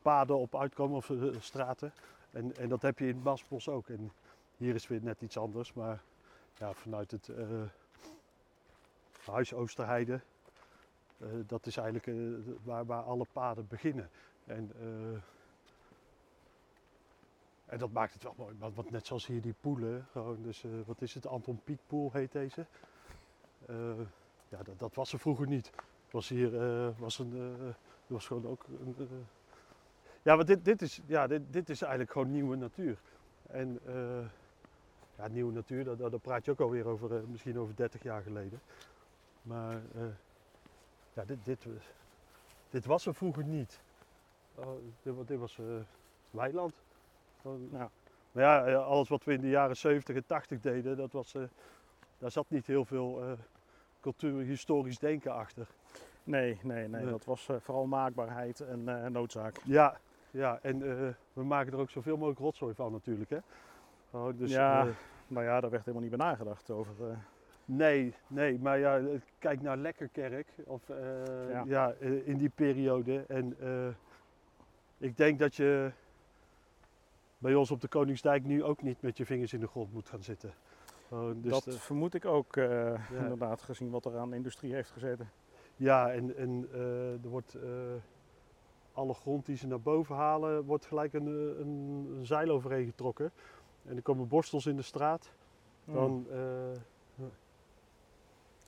paden 0.02 0.38
op 0.38 0.56
uitkomen 0.56 0.98
of 0.98 1.12
straten. 1.40 1.94
En, 2.32 2.56
en 2.56 2.70
dat 2.70 2.82
heb 2.82 3.00
je 3.00 3.08
in 3.08 3.22
het 3.24 3.68
ook. 3.68 3.90
En 3.90 4.12
hier 4.58 4.76
is 4.76 4.88
weer 4.88 5.04
net 5.04 5.22
iets 5.22 5.38
anders, 5.38 5.74
maar 5.74 6.02
ja, 6.58 6.74
vanuit 6.74 7.12
het 7.12 7.30
huis 9.26 9.54
Oosterheide, 9.54 10.22
dat 11.46 11.66
is 11.66 11.78
eigenlijk 11.78 12.08
eh, 12.08 12.54
waar, 12.64 12.86
waar 12.86 13.04
alle 13.04 13.26
paden 13.32 13.68
beginnen. 13.68 14.10
En, 14.46 14.72
eh, 14.80 15.22
en 17.66 17.78
dat 17.78 17.92
maakt 17.92 18.14
het 18.14 18.24
wel 18.24 18.36
mooi, 18.38 18.56
want, 18.58 18.92
net 18.92 19.06
zoals 19.06 19.26
hier 19.26 19.42
die 19.42 19.56
poelen, 19.62 20.06
gewoon 20.12 20.42
dus, 20.42 20.64
eh, 20.64 20.72
wat 20.86 21.02
is 21.02 21.14
het, 21.14 21.28
Anton 21.28 21.62
Pieckpoel 21.64 22.10
heet 22.14 22.32
deze. 22.32 22.66
Eh, 23.66 24.00
ja, 24.50 24.64
dat, 24.64 24.80
dat 24.80 24.96
was 24.96 25.14
er 25.14 25.20
vroeger 25.20 25.48
niet. 25.48 25.72
Was 26.12 26.30
hier, 26.30 26.62
eh, 26.62 26.90
was 26.98 27.20
een, 27.20 27.34
eh, 27.36 27.74
was 28.08 28.28
gewoon 28.28 28.48
ook 28.48 28.66
een, 28.68 28.96
eh, 28.98 29.06
ja, 30.22 30.36
want 30.36 30.48
dit, 30.48 30.66
dit, 30.66 30.82
is, 30.82 31.02
ja 31.06 31.28
dit, 31.28 31.42
dit 31.50 31.70
is 31.70 31.82
eigenlijk 31.82 32.12
gewoon 32.12 32.32
nieuwe 32.32 32.56
natuur. 32.56 32.98
En 33.48 33.80
eh, 33.86 34.26
ja, 35.18 35.28
nieuwe 35.28 35.54
natuur, 35.54 35.98
daar, 35.98 36.20
praat 36.20 36.46
je 36.46 36.52
ook 36.52 36.60
alweer 36.60 36.86
over, 36.86 37.16
eh, 37.16 37.24
misschien 37.24 37.60
over 37.60 37.76
30 37.76 38.04
jaar 38.04 38.22
geleden. 38.22 38.62
Maar 39.42 39.82
eh, 39.96 40.02
ja, 41.14 41.24
dit, 41.26 41.46
dit, 41.46 41.66
dit 42.70 42.86
was 42.86 43.06
er 43.06 43.16
vroeger 43.16 43.44
niet. 43.44 43.82
Oh, 44.56 44.68
dit, 45.02 45.16
wa- 45.16 45.24
dit 45.24 45.40
was 45.40 45.60
eh, 45.60 45.66
weiland. 46.32 46.74
Gewoon- 47.42 47.70
Ja. 47.72 47.90
Maar 48.32 48.44
ja, 48.44 48.66
eh, 48.66 48.86
alles 48.88 49.10
wat 49.10 49.24
we 49.24 49.34
in 49.34 49.42
de 49.42 49.50
jaren 49.50 49.78
70 49.78 50.16
en 50.16 50.26
80 50.26 50.60
deden, 50.60 50.98
dat 50.98 51.12
was, 51.12 51.36
eh, 51.36 51.42
daar 52.18 52.32
zat 52.32 52.46
niet 52.50 52.68
heel 52.68 52.86
veel 52.86 53.38
cultuur, 54.00 54.44
historisch 54.44 55.00
denken 55.00 55.34
achter. 55.34 55.68
Nee, 56.24 56.60
nee, 56.64 56.88
nee. 56.88 57.06
Dat 57.06 57.26
was 57.26 57.48
vooral 57.60 57.86
maakbaarheid 57.86 58.60
en 58.60 59.12
noodzaak. 59.12 59.58
Ja, 59.66 59.98
ja, 60.32 60.60
en 60.62 60.80
we 61.34 61.44
maken 61.44 61.74
er 61.74 61.80
ook 61.80 61.90
zoveel 61.90 62.16
mogelijk 62.18 62.40
rotzooi 62.40 62.74
van 62.74 62.92
natuurlijk. 62.92 63.30
Hè? 63.30 63.38
Oh, 64.12 64.38
dus, 64.38 64.52
Ja. 64.52 64.88
Nou 65.28 65.46
ja, 65.46 65.60
daar 65.60 65.70
werd 65.70 65.86
helemaal 65.86 66.08
niet 66.08 66.18
bij 66.18 66.28
nagedacht 66.28 66.70
over. 66.70 66.94
Nee, 67.76 68.16
nee, 68.28 68.60
maar 68.60 68.80
ja, 68.80 69.02
kijk 69.40 69.62
naar 69.62 69.78
Lekkerkerk 69.78 70.48
of, 70.66 70.90
eh, 70.90 70.98
Ja. 71.52 71.64
ja. 71.68 71.94
eh, 72.00 72.28
in 72.28 72.38
die 72.38 72.50
periode. 72.50 73.24
En 73.28 73.56
eh, 73.60 73.88
ik 74.98 75.18
denk 75.18 75.40
dat 75.40 75.56
je 75.56 75.92
bij 77.38 77.56
ons 77.56 77.72
op 77.72 77.82
de 77.82 77.88
Koningsdijk 77.88 78.44
nu 78.46 78.64
ook 78.64 78.82
niet 78.82 79.02
met 79.02 79.18
je 79.18 79.26
vingers 79.26 79.54
in 79.54 79.60
de 79.60 79.68
grond 79.68 79.94
moet 79.94 80.10
gaan 80.10 80.24
zitten. 80.24 80.54
Oh, 81.10 81.30
dus 81.36 81.52
dat 81.52 81.64
de- 81.64 81.72
vermoed 81.80 82.14
ik 82.14 82.26
ook, 82.26 82.56
Ja. 82.56 82.98
inderdaad, 83.12 83.62
gezien 83.62 83.90
wat 83.90 84.06
er 84.06 84.18
aan 84.18 84.34
industrie 84.34 84.74
heeft 84.74 84.90
gezeten. 84.92 85.30
Ja, 85.76 86.12
en, 86.12 86.36
en 86.38 86.68
er 87.24 87.30
wordt 87.30 87.58
alle 88.94 89.14
grond 89.14 89.46
die 89.46 89.56
ze 89.58 89.68
naar 89.68 89.82
boven 89.82 90.16
halen, 90.16 90.64
wordt 90.64 90.86
gelijk 90.86 91.14
een, 91.14 91.26
een, 91.26 92.08
een 92.18 92.26
zeil 92.26 92.50
overheen 92.50 92.86
getrokken. 92.86 93.32
En 93.86 93.96
er 93.96 94.02
komen 94.02 94.28
borstels 94.28 94.66
in 94.66 94.76
de 94.76 94.82
straat. 94.82 95.34
Dan, 95.86 96.26
eh, 96.32 96.38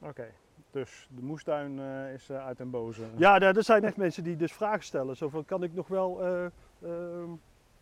Oké, 0.03 0.31
dus 0.71 1.09
de 1.15 1.21
moestuin 1.23 1.79
eh, 1.79 2.13
is 2.13 2.29
eh, 2.29 2.45
uit 2.45 2.57
den 2.57 2.69
boze. 2.69 3.05
ja, 3.15 3.39
er, 3.39 3.63
zijn 3.63 3.83
echt 3.83 3.97
mensen 3.97 4.23
die 4.23 4.35
dus 4.35 4.53
vragen 4.53 4.83
stellen. 4.83 5.17
Zo 5.17 5.29
van, 5.29 5.45
kan 5.45 5.63
ik 5.63 5.73
nog 5.73 5.87
wel 5.87 6.21
eh, 6.23 6.45
ehm, 6.81 7.29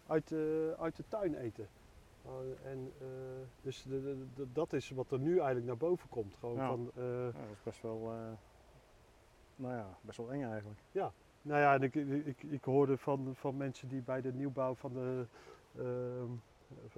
uit, 0.07 0.33
uit 0.79 0.95
de 0.95 1.03
tuin 1.07 1.35
eten? 1.35 1.67
En, 2.63 2.91
dus 3.61 3.83
de, 3.83 4.01
de- 4.01 4.25
de- 4.35 4.51
dat 4.53 4.73
is 4.73 4.89
wat 4.89 5.11
er 5.11 5.19
nu 5.19 5.35
eigenlijk 5.35 5.65
naar 5.65 5.77
boven 5.77 6.09
komt. 6.09 6.35
Gewoon 6.39 6.55
Ja. 6.55 6.67
van, 6.67 6.91
eh, 6.95 7.03
Ja, 7.03 7.23
dat 7.31 7.51
is 7.53 7.63
best 7.63 7.81
wel, 7.81 8.11
nou 9.55 9.73
ja, 9.75 9.97
best 10.01 10.17
wel 10.17 10.31
eng 10.31 10.43
eigenlijk. 10.43 10.79
Nou 11.43 11.59
ja, 11.59 11.73
en 11.73 11.81
ik, 11.83 11.95
ik, 12.25 12.43
ik 12.43 12.63
hoorde 12.63 12.97
van, 12.97 13.29
van 13.35 13.57
mensen 13.57 13.87
die 13.87 14.01
bij 14.01 14.21
de 14.21 14.33
nieuwbouw 14.33 14.75
van 14.75 14.93
de, 14.93 15.25
ehm, 15.77 16.29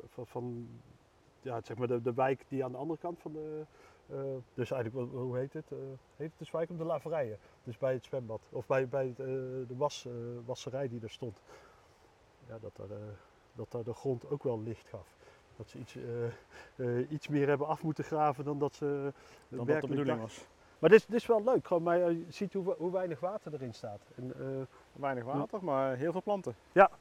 van, 0.09 0.28
van 0.28 0.67
ja, 1.41 1.61
zeg 1.63 1.78
maar 1.78 1.88
de, 1.88 2.01
de 2.01 2.13
wijk 2.13 2.45
die 2.47 2.63
aan 2.63 2.71
de 2.71 2.78
andere 2.78 2.99
kant 2.99 3.19
van 3.19 3.32
de, 3.34 3.65
dus 4.54 4.72
eigenlijk, 4.72 5.12
hoe 5.12 5.38
heet 5.38 5.54
het? 5.54 5.72
Eh, 5.72 5.78
heet 6.16 6.30
het 6.30 6.38
dus 6.38 6.51
wijk 6.51 6.70
om 6.70 6.78
de 6.78 6.84
laverijen, 6.84 7.38
dus 7.64 7.78
bij 7.78 7.93
het 7.93 8.06
zwembad, 8.06 8.41
of 8.51 8.66
bij, 8.68 8.88
bij 8.88 9.06
het, 9.08 9.20
eh, 9.20 9.26
de 9.26 9.76
was, 9.78 10.06
eh, 10.06 10.12
wasserij 10.45 10.89
die 10.89 11.01
er 11.01 11.10
stond. 11.10 11.41
Ja, 12.47 12.58
dat 12.62 12.76
daar, 12.76 12.89
eh, 12.97 13.04
dat 13.54 13.72
daar 13.72 13.84
de 13.84 13.93
grond 13.93 14.30
ook 14.30 14.43
wel 14.43 14.62
licht 14.62 14.88
gaf. 14.88 15.08
Dat 15.56 15.70
ze 15.70 15.78
iets, 15.80 15.95
eh, 15.95 16.26
eh, 16.99 17.12
iets 17.12 17.28
meer 17.28 17.47
hebben 17.47 17.68
af 17.68 17.84
moeten 17.84 18.04
graven 18.04 18.45
dan 18.45 18.60
dat 18.60 18.76
ze 18.76 18.86
Dan 19.47 19.66
dat 19.66 19.82
de 19.82 19.88
bedoeling 19.88 20.20
was. 20.22 20.47
Maar 20.80 20.89
dit 20.89 20.99
is, 20.99 21.06
dit 21.06 21.16
is 21.16 21.26
wel 21.26 21.43
leuk, 21.43 21.68
gewoon, 21.68 21.84
maar 21.84 21.97
je 22.12 22.26
ziet 22.30 22.54
hoe, 22.54 22.76
hoe 22.78 22.91
weinig 22.91 23.20
water 23.20 23.54
erin 23.54 23.74
staat. 23.74 24.01
En, 24.16 24.34
eh, 24.39 25.01
Weinig 25.01 25.24
water, 25.24 25.64
maar 25.64 25.95
heel 25.95 26.12
veel 26.12 26.22
planten. 26.24 26.56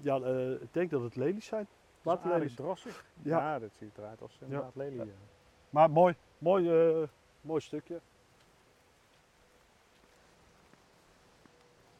Ja, 0.00 0.16
eh, 0.20 0.50
ik 0.50 0.72
denk 0.74 0.90
dat 0.90 1.02
het 1.02 1.16
lelies 1.16 1.46
zijn. 1.46 1.66
Waterlelies. 2.02 2.54
Drassig. 2.54 3.04
Ja. 3.22 3.38
Ja. 3.38 3.58
dit 3.58 3.70
ziet 3.78 3.98
eruit 3.98 4.22
als 4.22 4.38
inderdaad 4.40 4.74
lelie. 4.74 5.00
eh. 5.00 5.06
Maar 5.70 5.90
mooi, 5.90 6.14
mooi, 6.38 6.70
eh, 6.70 7.08
mooi 7.40 7.60
stukje. 7.60 8.00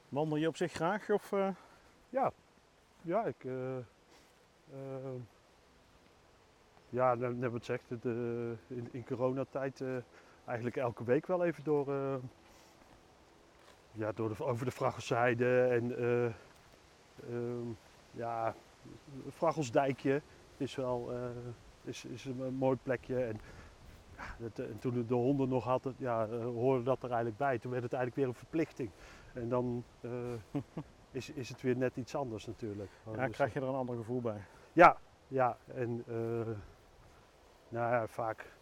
Wandel 0.09 0.37
je 0.37 0.49
op 0.49 0.57
zich 0.57 0.73
graag? 0.73 1.11
Of, 1.11 1.33
eh, 1.33 1.49
Ja, 2.09 2.33
ja, 3.03 3.25
ik. 3.25 3.45
eh, 3.45 3.77
ja, 6.89 7.15
net 7.15 7.51
wat 7.53 7.65
zegt, 7.65 7.91
in, 8.67 8.89
in 8.91 9.05
coronatijd 9.05 9.83
eigenlijk 10.45 10.77
elke 10.77 11.05
week 11.05 11.27
wel 11.27 11.45
even 11.45 11.65
door. 11.65 12.21
ja, 13.93 14.13
door 14.13 14.29
de, 14.37 14.45
over 14.45 14.65
de 14.65 14.71
Vrachelsheide 14.71 15.63
en. 15.65 15.99
eh, 15.99 16.25
ehm, 17.31 17.69
ja, 18.11 18.55
Vrachelsdijkje 19.29 20.23
is 20.57 20.75
wel. 20.75 21.13
is, 21.83 22.05
is 22.05 22.25
een, 22.25 22.41
een 22.41 22.55
mooi 22.55 22.77
plekje. 22.83 23.25
En, 23.25 23.41
en 24.39 24.79
toen 24.79 25.07
de 25.07 25.15
honden 25.15 25.49
nog 25.49 25.65
hadden, 25.65 25.95
ja, 25.99 26.27
eh, 26.27 26.45
hoorde 26.45 26.83
dat 26.83 27.03
er 27.03 27.09
eigenlijk 27.09 27.37
bij. 27.37 27.59
Toen 27.59 27.71
werd 27.71 27.83
het 27.83 27.93
eigenlijk 27.93 28.23
weer 28.23 28.35
een 28.35 28.41
verplichting. 28.41 28.91
En 29.33 29.49
dan 29.49 29.85
eh, 30.01 30.11
is, 31.11 31.31
is 31.31 31.49
het 31.49 31.61
weer 31.61 31.77
net 31.77 31.97
iets 31.97 32.15
anders 32.15 32.47
natuurlijk. 32.47 32.91
ja, 33.15 33.27
Dus, 33.27 33.37
krijg 33.37 33.53
je 33.53 33.61
er 33.61 33.69
een 33.69 33.75
ander 33.75 33.97
gevoel 33.97 34.21
bij. 34.21 34.45
ja, 34.73 34.97
ja, 35.29 35.57
en 35.67 36.05
eh, 36.07 36.15
nou 37.69 37.93
ja, 37.93 38.07
vaak 38.07 38.53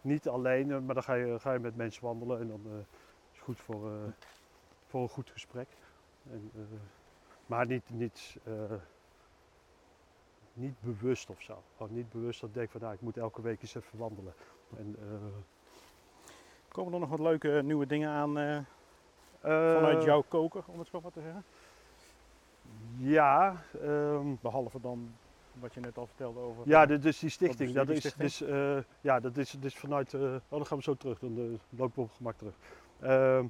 niet 0.00 0.28
alleen, 0.28 0.84
maar 0.84 0.94
dan 0.94 1.02
ga 1.02 1.14
je, 1.14 1.38
ga 1.38 1.52
je 1.52 1.58
met 1.58 1.76
mensen 1.76 2.04
wandelen 2.04 2.40
en 2.40 2.48
dan 2.48 2.60
is 2.66 3.32
het 3.32 3.38
goed 3.38 3.60
voor, 3.60 3.90
voor 4.86 5.02
een 5.02 5.08
goed 5.08 5.30
gesprek. 5.30 5.68
En, 6.30 6.50
maar 7.46 7.66
niet, 7.66 7.90
niet, 7.90 8.36
niet 10.52 10.80
bewust 10.80 11.30
of 11.30 11.42
zo. 11.42 11.62
Gewoon 11.76 11.94
niet 11.94 12.08
bewust 12.08 12.40
dat 12.40 12.48
ik 12.48 12.54
denk 12.54 12.70
van 12.70 12.80
nou, 12.80 12.94
ik 12.94 13.00
moet 13.00 13.16
elke 13.16 13.42
week 13.42 13.62
eens 13.62 13.74
even 13.74 13.98
wandelen. 13.98 14.34
En, 14.76 14.96
eh, 15.00 15.06
Komen 16.68 16.92
er 16.92 16.98
nog 17.00 17.08
wat 17.08 17.20
leuke 17.20 17.60
nieuwe 17.64 17.86
dingen 17.86 18.10
aan 18.10 18.38
eh, 18.38 18.56
eh, 18.56 18.64
vanuit 19.74 20.04
jouw 20.04 20.22
koker, 20.28 20.62
om 20.66 20.78
het 20.78 20.88
zo 20.88 21.00
maar 21.00 21.10
te 21.10 21.20
zeggen? 21.20 21.44
Ja, 22.96 23.62
ehm, 23.82 24.34
Behalve 24.40 24.80
dan 24.80 25.12
wat 25.60 25.74
je 25.74 25.80
net 25.80 25.98
al 25.98 26.06
vertelde 26.06 26.40
over. 26.40 26.68
Ja, 26.68 26.86
dus 26.86 27.18
die 27.18 27.30
stichting, 27.30 27.72
bestuur 27.74 27.86
dat 27.86 27.88
is, 27.96 27.98
stichting? 28.00 28.22
dus, 28.28 28.40
eh, 28.40 28.92
ja, 29.00 29.20
dat 29.20 29.36
is, 29.36 29.50
dus 29.50 29.76
vanuit, 29.76 30.14
eh, 30.14 30.20
oh, 30.22 30.40
dan 30.48 30.66
gaan 30.66 30.76
we 30.76 30.82
zo 30.82 30.94
terug, 30.94 31.18
dan 31.18 31.38
eh, 31.38 31.78
lopen 31.78 31.94
we 31.94 32.00
op 32.00 32.10
gemak 32.12 32.36
terug. 32.36 32.54
Ehm, 33.00 33.46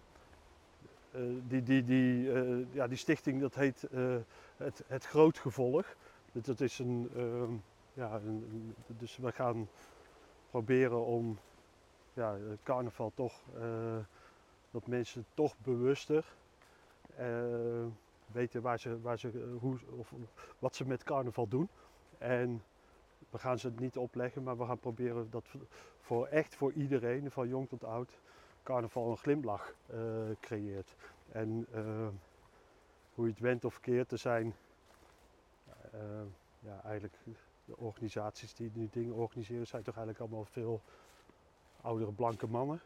eh, 1.10 1.20
die, 1.42 1.62
die, 1.62 1.84
die, 1.84 2.32
eh, 2.32 2.74
ja, 2.74 2.86
die 2.86 2.98
stichting, 2.98 3.40
dat 3.40 3.54
heet 3.54 3.82
eh, 3.82 4.16
het, 4.56 4.84
het 4.86 5.04
Groot 5.04 5.38
Gevolg. 5.38 5.94
Dus 6.32 6.42
dat 6.42 6.60
is 6.60 6.78
een, 6.78 7.10
ehm, 7.16 7.52
ja, 7.92 8.14
een- 8.14 8.74
dus 8.86 9.16
we 9.16 9.32
gaan 9.32 9.68
proberen 10.54 11.04
om, 11.04 11.38
ja, 12.12 12.36
carnaval 12.62 13.12
toch, 13.14 13.42
eh, 13.56 13.96
dat 14.70 14.86
mensen 14.86 15.24
toch 15.34 15.54
bewuster 15.58 16.24
eh, 17.16 17.86
weten 18.26 18.62
waar 18.62 18.78
ze, 18.78 19.00
waar 19.00 19.18
ze, 19.18 19.28
eh, 19.28 19.60
hoe, 19.60 19.78
of, 19.98 20.12
wat 20.58 20.74
ze 20.74 20.86
met 20.86 21.02
carnaval 21.02 21.48
doen. 21.48 21.68
En 22.18 22.62
we 23.30 23.38
gaan 23.38 23.58
ze 23.58 23.66
het 23.66 23.80
niet 23.80 23.96
opleggen, 23.96 24.42
maar 24.42 24.58
we 24.58 24.64
gaan 24.64 24.78
proberen 24.78 25.30
dat 25.30 25.44
voor 26.00 26.26
echt 26.26 26.54
voor 26.54 26.72
iedereen, 26.72 27.30
van 27.30 27.48
jong 27.48 27.68
tot 27.68 27.84
oud, 27.84 28.18
carnaval 28.62 29.10
een 29.10 29.16
glimlach 29.16 29.74
creëert. 30.40 30.96
En 31.32 31.66
hoe 33.14 33.26
je 33.26 33.30
het 33.30 33.40
went 33.40 33.64
of 33.64 33.80
keert, 33.80 34.12
er 34.12 34.18
zijn 34.18 34.54
ja, 36.60 36.80
eigenlijk 36.84 37.14
de 37.64 37.76
organisaties 37.76 38.54
die 38.54 38.70
nu 38.74 38.88
dingen 38.92 39.14
organiseren, 39.14 39.66
zijn 39.66 39.82
toch 39.82 39.96
eigenlijk 39.96 40.24
allemaal 40.24 40.44
veel 40.50 40.80
oudere 41.80 42.12
blanke 42.12 42.46
mannen. 42.46 42.80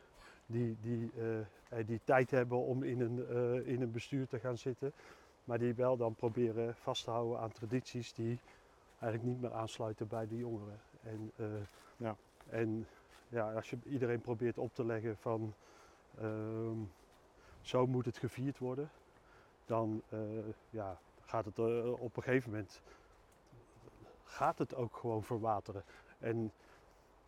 Die, 0.47 0.77
die, 0.81 1.11
eh, 1.17 1.39
eh, 1.41 1.87
die 1.87 2.01
tijd 2.05 2.31
hebben 2.31 2.59
om 2.59 2.83
in 2.83 3.01
een, 3.01 3.27
eh, 3.29 3.73
in 3.73 3.83
een 3.83 3.91
bestuur 3.91 4.27
te 4.27 4.39
gaan 4.39 4.59
zitten. 4.59 4.93
Maar 5.45 5.59
die 5.59 5.75
wel 5.75 5.97
dan 5.97 6.15
proberen 6.15 6.75
vast 6.75 7.05
te 7.05 7.11
houden 7.11 7.39
aan 7.41 7.53
tradities 7.53 8.13
die 8.13 8.39
eigenlijk 8.99 9.33
niet 9.33 9.41
meer 9.41 9.53
aansluiten 9.53 10.09
bij 10.09 10.27
de 10.27 10.37
jongeren. 10.37 10.81
En, 11.03 11.33
Ja. 11.97 12.17
en 12.49 12.87
ja, 13.29 13.53
als 13.53 13.71
je 13.71 13.79
iedereen 13.85 14.21
probeert 14.21 14.59
op 14.59 14.75
te 14.75 14.85
leggen 14.85 15.17
van 15.17 15.55
ehm, 16.19 16.79
zo 17.61 17.87
moet 17.87 18.05
het 18.05 18.19
gevierd 18.19 18.59
worden, 18.59 18.91
dan 19.65 20.03
ja, 20.71 20.99
gaat 21.21 21.45
het 21.45 21.59
op 21.99 22.17
een 22.17 22.23
gegeven 22.23 22.51
moment 22.51 22.83
gaat 24.29 24.59
het 24.59 24.75
ook 24.75 24.97
gewoon 24.97 25.23
verwateren. 25.23 25.85
En 26.19 26.53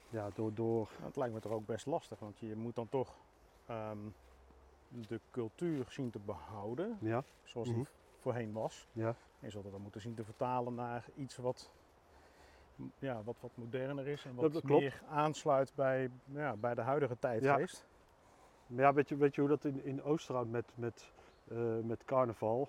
ja, 0.09 0.29
door, 0.35 0.55
door 0.55 0.89
Het 1.03 1.17
lijkt 1.17 1.35
me 1.35 1.41
toch 1.41 1.53
ook 1.53 1.67
best 1.67 1.87
lastig, 1.87 2.19
want 2.19 2.39
je 2.39 2.57
moet 2.57 2.75
dan 2.75 2.89
toch 2.89 3.15
ehm, 3.67 3.99
de 4.89 5.21
cultuur 5.31 5.85
zien 5.89 6.11
te 6.11 6.19
behouden, 6.19 6.99
ja, 7.01 7.23
zoals 7.45 7.69
Mhm. 7.69 7.77
die 7.77 7.87
voorheen 8.19 8.53
was. 8.53 8.87
ja, 8.93 9.09
En 9.09 9.47
je 9.47 9.51
zult 9.51 9.65
het 9.65 9.73
dan 9.73 9.83
moeten 9.83 10.01
zien 10.01 10.15
te 10.15 10.25
vertalen 10.25 10.75
naar 10.75 11.05
iets 11.15 11.37
wat, 11.37 11.71
ja, 12.99 13.23
wat, 13.23 13.37
wat 13.41 13.51
moderner 13.55 14.07
is 14.09 14.25
en 14.25 14.35
Dat- 14.35 14.43
wat 14.43 14.53
dat 14.53 14.63
meer 14.81 15.03
aansluit 15.09 15.73
bij, 15.75 16.11
ja, 16.25 16.57
bij 16.57 16.75
de 16.75 16.81
huidige 16.81 17.19
tijdgeest. 17.19 17.87
Maar 18.67 18.85
ja, 18.85 18.93
weet 18.93 19.09
je, 19.09 19.17
weet 19.17 19.35
je 19.35 19.41
hoe 19.41 19.51
dat 19.51 19.65
in, 19.65 19.85
in 19.85 20.03
Oosterhout 20.03 20.49
met, 20.49 20.73
met, 20.75 21.13
eh, 21.49 21.79
met 21.83 22.05
carnaval, 22.05 22.69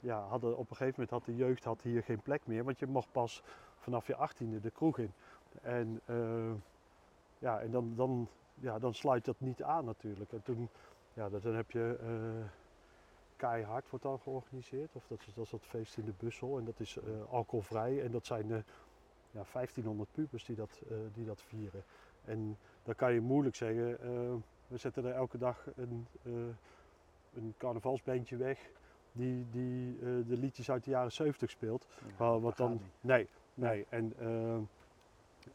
ja, 0.00 0.20
hadden, 0.26 0.52
op 0.56 0.70
een 0.70 0.76
gegeven 0.76 1.00
moment 1.00 1.10
had 1.10 1.24
de 1.24 1.36
jeugd 1.36 1.64
had 1.64 1.82
hier 1.82 2.02
geen 2.02 2.20
plek 2.22 2.46
meer, 2.46 2.64
want 2.64 2.78
je 2.78 2.86
mocht 2.86 3.12
pas 3.12 3.42
vanaf 3.78 4.06
je 4.06 4.16
achttiende 4.16 4.60
de 4.60 4.70
kroeg 4.70 4.98
in. 4.98 5.12
En, 5.62 6.00
eh, 6.04 6.52
ja, 7.38 7.60
en 7.60 7.70
dan, 7.70 7.92
dan, 7.96 8.28
ja, 8.54 8.78
dan 8.78 8.94
sluit 8.94 9.24
dat 9.24 9.40
niet 9.40 9.62
aan 9.62 9.84
natuurlijk. 9.84 10.32
En 10.32 10.42
toen, 10.42 10.68
ja, 11.12 11.28
dan 11.28 11.54
heb 11.54 11.70
je 11.70 11.98
eh, 12.00 12.50
keihard 13.36 13.90
wordt 13.90 14.04
dan 14.04 14.18
georganiseerd, 14.18 14.94
of 14.94 15.06
dat 15.06 15.18
is, 15.26 15.34
dat 15.34 15.44
is 15.44 15.50
dat 15.50 15.66
feest 15.66 15.96
in 15.96 16.04
de 16.04 16.12
Bussel 16.18 16.58
en 16.58 16.64
dat 16.64 16.80
is 16.80 16.96
eh, 16.96 17.04
alcoholvrij 17.30 18.02
en 18.02 18.10
dat 18.10 18.26
zijn 18.26 18.52
eh, 18.52 18.58
ja, 19.30 19.44
1500 19.52 20.12
pubers 20.12 20.44
die 20.44 20.56
dat, 20.56 20.82
die 21.12 21.24
dat 21.24 21.42
vieren. 21.42 21.82
En 22.24 22.58
dan 22.82 22.94
kan 22.94 23.12
je 23.12 23.20
moeilijk 23.20 23.56
zeggen, 23.56 23.98
we 24.66 24.76
zetten 24.76 25.04
er 25.04 25.14
elke 25.14 25.38
dag 25.38 25.66
een, 25.76 26.06
een 27.34 27.54
carnavalsbeentje 27.56 28.36
weg 28.36 28.70
die, 29.12 29.46
die 29.50 29.98
de 30.00 30.36
liedjes 30.36 30.70
uit 30.70 30.84
de 30.84 30.90
jaren 30.90 31.12
70 31.12 31.50
speelt. 31.50 31.86
Ja, 32.18 32.38
wat 32.38 32.56
dan, 32.56 32.80
nee, 33.00 33.28
nee. 33.58 33.86
En, 33.88 34.12
eh, 34.18 34.58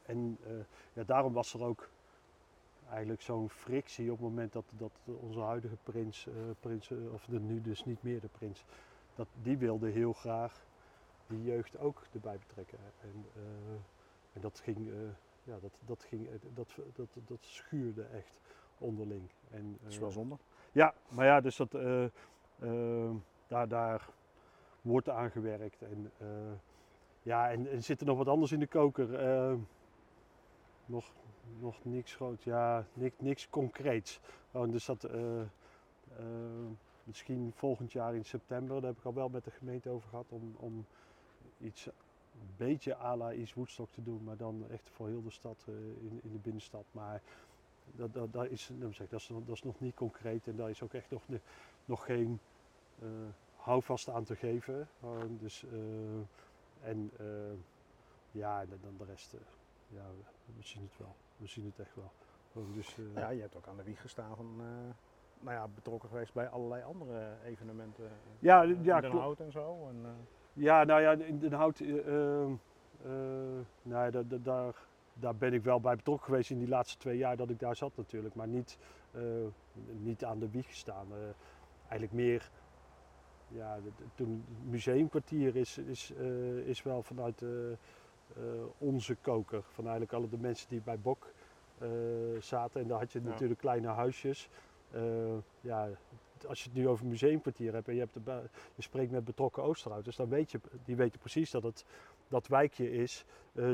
en 0.06 0.38
eh, 0.46 0.54
ja, 0.94 1.04
daarom 1.04 1.34
was 1.34 1.54
er 1.54 1.64
ook 1.64 1.90
eigenlijk 2.90 3.22
zo'n 3.22 3.50
frictie 3.50 4.12
op 4.12 4.18
het 4.18 4.28
moment 4.28 4.54
dat, 4.54 4.66
dat 4.78 4.92
onze 5.06 5.40
huidige 5.40 5.78
prins, 5.84 6.28
eh, 6.28 6.34
prins 6.60 6.92
eh, 6.92 7.14
of 7.14 7.26
de, 7.26 7.40
nu 7.40 7.62
dus 7.62 7.86
niet 7.86 8.04
meer 8.04 8.20
de 8.20 8.28
prins, 8.28 8.66
dat, 9.16 9.28
die 9.42 9.58
wilde 9.58 9.90
heel 9.90 10.14
graag 10.14 10.62
die 11.28 11.44
jeugd 11.44 11.78
ook 11.78 12.04
erbij 12.14 12.38
betrekken. 12.48 12.78
En, 13.02 13.26
en 14.34 14.42
dat 14.42 14.60
ging, 14.60 14.90
ja, 15.44 15.58
dat, 15.62 15.72
dat, 15.86 16.04
ging 16.04 16.30
dat, 16.54 16.68
dat, 16.96 17.08
dat 17.28 17.38
schuurde 17.42 18.04
echt 18.04 18.40
onderling. 18.78 19.30
En, 19.52 19.78
Dat 19.82 19.92
is 19.92 19.98
wel 19.98 20.12
zonde. 20.12 20.36
ja, 20.72 20.94
maar 21.08 21.26
ja, 21.26 21.42
dus 21.42 21.56
dat, 21.56 21.74
eh, 21.74 22.04
eh, 22.04 23.12
daar, 23.48 23.68
daar 23.68 24.10
wordt 24.82 25.10
aan 25.10 25.32
gewerkt. 25.32 25.82
En, 25.82 26.12
ja, 27.24 27.52
en, 27.52 27.70
en 27.70 27.84
zit 27.84 28.00
er 28.00 28.06
nog 28.06 28.18
wat 28.18 28.28
anders 28.28 28.52
in 28.52 28.60
de 28.60 28.68
koker? 28.68 29.16
Eh, 29.16 29.54
nog, 30.86 31.12
nog 31.60 31.86
niks 31.86 32.16
groot, 32.16 32.44
ja, 32.44 32.86
niks, 32.94 33.16
niks 33.20 33.50
concreets. 33.50 34.20
Dus 34.52 34.86
dat 34.86 35.04
eh, 35.04 35.42
eh, 35.42 35.48
misschien 37.04 37.52
volgend 37.56 37.92
jaar 37.92 38.16
in 38.16 38.26
september, 38.26 38.76
daar 38.82 38.90
heb 38.90 39.00
ik 39.00 39.06
al 39.06 39.14
wel 39.14 39.30
met 39.30 39.44
de 39.44 39.52
gemeente 39.52 39.90
over 39.90 40.10
gehad, 40.10 40.26
om, 40.30 40.56
om 40.58 40.86
iets 41.60 41.86
een 41.86 42.54
beetje 42.58 42.98
à 42.98 43.16
la 43.16 43.34
Woodstock 43.56 43.92
te 43.92 44.04
doen, 44.04 44.24
maar 44.24 44.38
dan 44.38 44.66
echt 44.70 44.90
voor 44.90 45.08
heel 45.08 45.24
de 45.24 45.30
stad 45.30 45.66
eh, 45.68 45.74
in, 45.76 46.20
in 46.24 46.32
de 46.32 46.38
binnenstad. 46.38 46.86
Maar 46.92 47.22
dat, 47.96 48.14
dat, 48.14 48.34
dat, 48.34 48.50
is, 48.50 48.70
ik, 48.70 49.10
dat, 49.10 49.20
is, 49.20 49.28
dat 49.46 49.56
is 49.56 49.64
nog 49.64 49.80
niet 49.80 49.96
concreet 49.96 50.48
en 50.48 50.56
daar 50.56 50.70
is 50.70 50.82
ook 50.82 50.94
echt 50.94 51.12
nog, 51.12 51.22
nog 51.86 52.06
geen 52.06 52.40
eh, 53.00 53.08
houvast 53.56 54.10
aan 54.10 54.24
te 54.24 54.36
geven. 54.36 54.88
Gewoon, 55.00 55.38
dus, 55.40 55.66
en 56.84 57.12
eh, 57.18 57.26
ja, 58.32 58.66
dan 58.66 58.98
de 58.98 59.06
rest, 59.06 59.34
eh, 59.34 59.40
ja, 59.88 60.06
we 60.46 60.64
zien 60.64 60.82
het 60.84 60.98
wel. 60.98 61.16
We 61.38 61.48
zien 61.48 61.66
het 61.66 61.80
echt 61.80 61.96
wel. 61.96 62.12
Gewoon, 62.52 62.74
dus, 62.74 62.98
eh, 62.98 63.22
Ja, 63.22 63.30
je 63.30 63.42
hebt 63.42 63.56
ook 63.56 63.68
aan 63.68 63.78
de 63.78 63.84
wieg 63.84 64.02
gestaan 64.02 64.36
van, 64.36 64.56
nou 65.40 65.56
ja, 65.58 65.68
betrokken 65.68 66.10
geweest 66.10 66.34
bij 66.34 66.48
allerlei 66.50 66.84
andere 66.84 67.36
evenementen. 67.46 68.10
Ja, 68.40 68.62
ja, 68.62 69.02
Den. 69.02 69.12
Hout 69.12 69.40
en 69.40 69.52
zo. 69.52 69.88
En, 69.90 70.06
Ja, 70.54 70.84
nou 70.84 71.02
ja, 71.02 71.12
in 71.12 71.40
Den 71.40 71.54
Hout, 71.54 71.80
eh, 71.80 72.08
eh, 72.08 72.44
eh, 72.44 73.66
nou 73.82 74.04
ja, 74.06 74.10
da- 74.12 74.22
da- 74.24 74.38
daar, 74.38 74.76
daar 75.14 75.36
ben 75.36 75.54
ik 75.54 75.64
wel 75.64 75.80
bij 75.82 75.96
betrokken 75.96 76.26
geweest 76.26 76.50
in 76.50 76.60
die 76.60 76.68
laatste 76.68 76.98
twee 76.98 77.18
jaar 77.18 77.38
dat 77.38 77.50
ik 77.50 77.60
daar 77.60 77.76
zat 77.76 77.92
natuurlijk. 77.96 78.36
Maar 78.36 78.48
niet, 78.48 78.78
niet 79.92 80.24
aan 80.26 80.40
de 80.40 80.50
wieg 80.50 80.66
gestaan. 80.68 81.08
Eigenlijk 81.82 82.12
meer, 82.12 82.50
ja, 83.48 83.78
toen 84.16 84.44
het 84.48 84.70
museumkwartier 84.72 85.56
is, 85.56 85.78
is, 85.78 86.12
eh, 86.18 86.58
is 86.58 86.84
wel 86.84 87.04
vanuit 87.04 87.42
eh, 87.42 87.72
eh, 87.72 87.78
onze 88.78 89.16
koker. 89.22 89.64
Van 89.64 89.84
eigenlijk 89.84 90.14
alle 90.14 90.30
de 90.30 90.38
mensen 90.38 90.70
die 90.70 90.82
bij 90.82 91.00
Bok 91.00 91.28
zaten. 92.40 92.82
En 92.82 92.88
daar 92.88 93.00
had 93.00 93.12
je 93.12 93.22
natuurlijk 93.22 93.60
kleine 93.60 93.88
huisjes. 93.88 94.50
ja, 95.62 95.90
als 96.48 96.64
je 96.64 96.70
het 96.70 96.78
nu 96.78 96.88
over 96.88 97.06
museumkwartier 97.06 97.74
hebt 97.74 97.88
en 97.88 97.94
je, 97.94 98.00
hebt 98.00 98.16
je 98.76 98.82
spreekt 98.82 99.12
met 99.12 99.26
betrokken 99.26 99.64
Oosterhouders, 99.64 100.16
dan 100.16 100.30
weet 100.30 100.52
je, 100.52 100.60
die 100.86 100.96
weten 100.96 101.20
precies 101.20 101.52
dat 101.52 101.64
het 101.64 101.86
dat 102.28 102.48
wijkje 102.48 102.92
is 102.92 103.26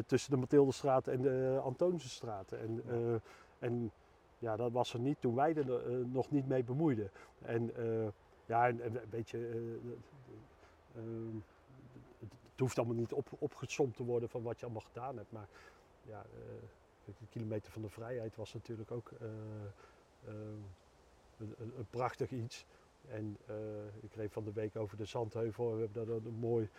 tussen 0.06 0.32
de 0.32 0.38
Mathildestraat 0.38 1.08
en 1.08 1.22
de 1.22 1.60
Antoniusstraat. 1.64 2.52
En, 2.52 2.84
en 3.60 3.92
ja, 4.40 4.56
dat 4.56 4.72
was 4.72 4.94
er 4.94 5.00
niet 5.00 5.22
toen 5.22 5.36
wij 5.36 5.56
er 5.56 5.98
nog 6.08 6.32
niet 6.32 6.48
mee 6.48 6.64
bemoeiden. 6.64 7.12
En 7.42 7.72
ja, 8.50 8.68
en, 8.68 8.82
en 8.82 9.10
weet 9.10 9.30
je, 9.30 9.38
eh, 9.38 9.56
eh, 9.56 9.98
ehm, 10.96 11.36
het, 12.20 12.34
hoeft 12.58 12.78
allemaal 12.78 12.96
niet 12.96 13.14
op, 13.14 13.28
opgesomd 13.40 13.96
te 13.96 14.04
worden 14.04 14.30
van 14.30 14.42
wat 14.44 14.60
je 14.60 14.66
allemaal 14.66 14.84
gedaan 14.94 15.18
hebt. 15.18 15.32
Maar 15.32 15.48
ja, 16.04 16.22
eh, 16.22 17.14
de 17.20 17.28
kilometer 17.30 17.72
van 17.72 17.82
de 17.82 17.90
vrijheid 17.90 18.36
was 18.36 18.54
natuurlijk 18.54 18.92
ook 18.92 19.12
eh, 19.12 19.28
eh, 19.28 20.34
een, 21.38 21.56
een, 21.58 21.74
een 21.78 21.88
prachtig 21.90 22.32
iets. 22.32 22.66
En 23.08 23.38
eh, 23.46 23.56
ik 24.02 24.14
reed 24.14 24.32
van 24.32 24.44
de 24.44 24.54
week 24.54 24.76
over 24.76 24.98
de 24.98 25.06
Zandheuvel. 25.06 25.74
We 25.74 25.80
hebben 25.82 26.06
daar 26.06 26.16
een, 26.16 26.26
een 26.26 26.40
mooi 26.40 26.70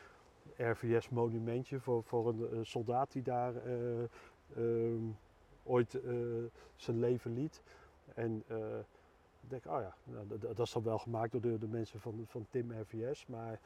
RVS-monumentje 0.56 1.80
voor, 1.80 2.02
voor 2.04 2.28
een, 2.28 2.50
eh, 2.50 2.58
soldaat 2.62 3.12
die 3.12 3.22
daar 3.22 3.56
eh, 3.56 4.02
ehm, 4.56 5.04
ooit 5.62 5.94
eh, 5.94 6.14
zijn 6.76 6.98
leven 6.98 7.32
liet. 7.34 7.62
En 8.14 8.44
ik 9.52 9.62
denk, 9.62 9.76
oh 9.76 9.82
ja, 9.82 9.94
nou, 10.04 10.26
dat, 10.28 10.56
dat 10.56 10.66
is 10.66 10.72
dan 10.72 10.82
wel 10.82 10.98
gemaakt 10.98 11.32
door 11.32 11.40
de, 11.40 11.58
de 11.58 11.68
mensen 11.68 12.00
van, 12.00 12.24
van 12.26 12.46
Tim 12.50 12.72
RVS. 12.72 13.26
Maar 13.26 13.60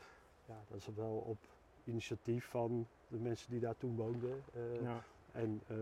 ja, 0.47 0.57
dat 0.69 0.79
is 0.79 0.89
wel 0.95 1.25
op 1.27 1.37
initiatief 1.85 2.47
van 2.47 2.87
de 3.09 3.19
mensen 3.19 3.51
die 3.51 3.61
daar 3.61 3.77
toen 3.77 3.97
woonden. 3.97 4.43
eh, 4.53 4.83
ja. 4.83 5.05
en, 5.33 5.61
eh, 5.67 5.77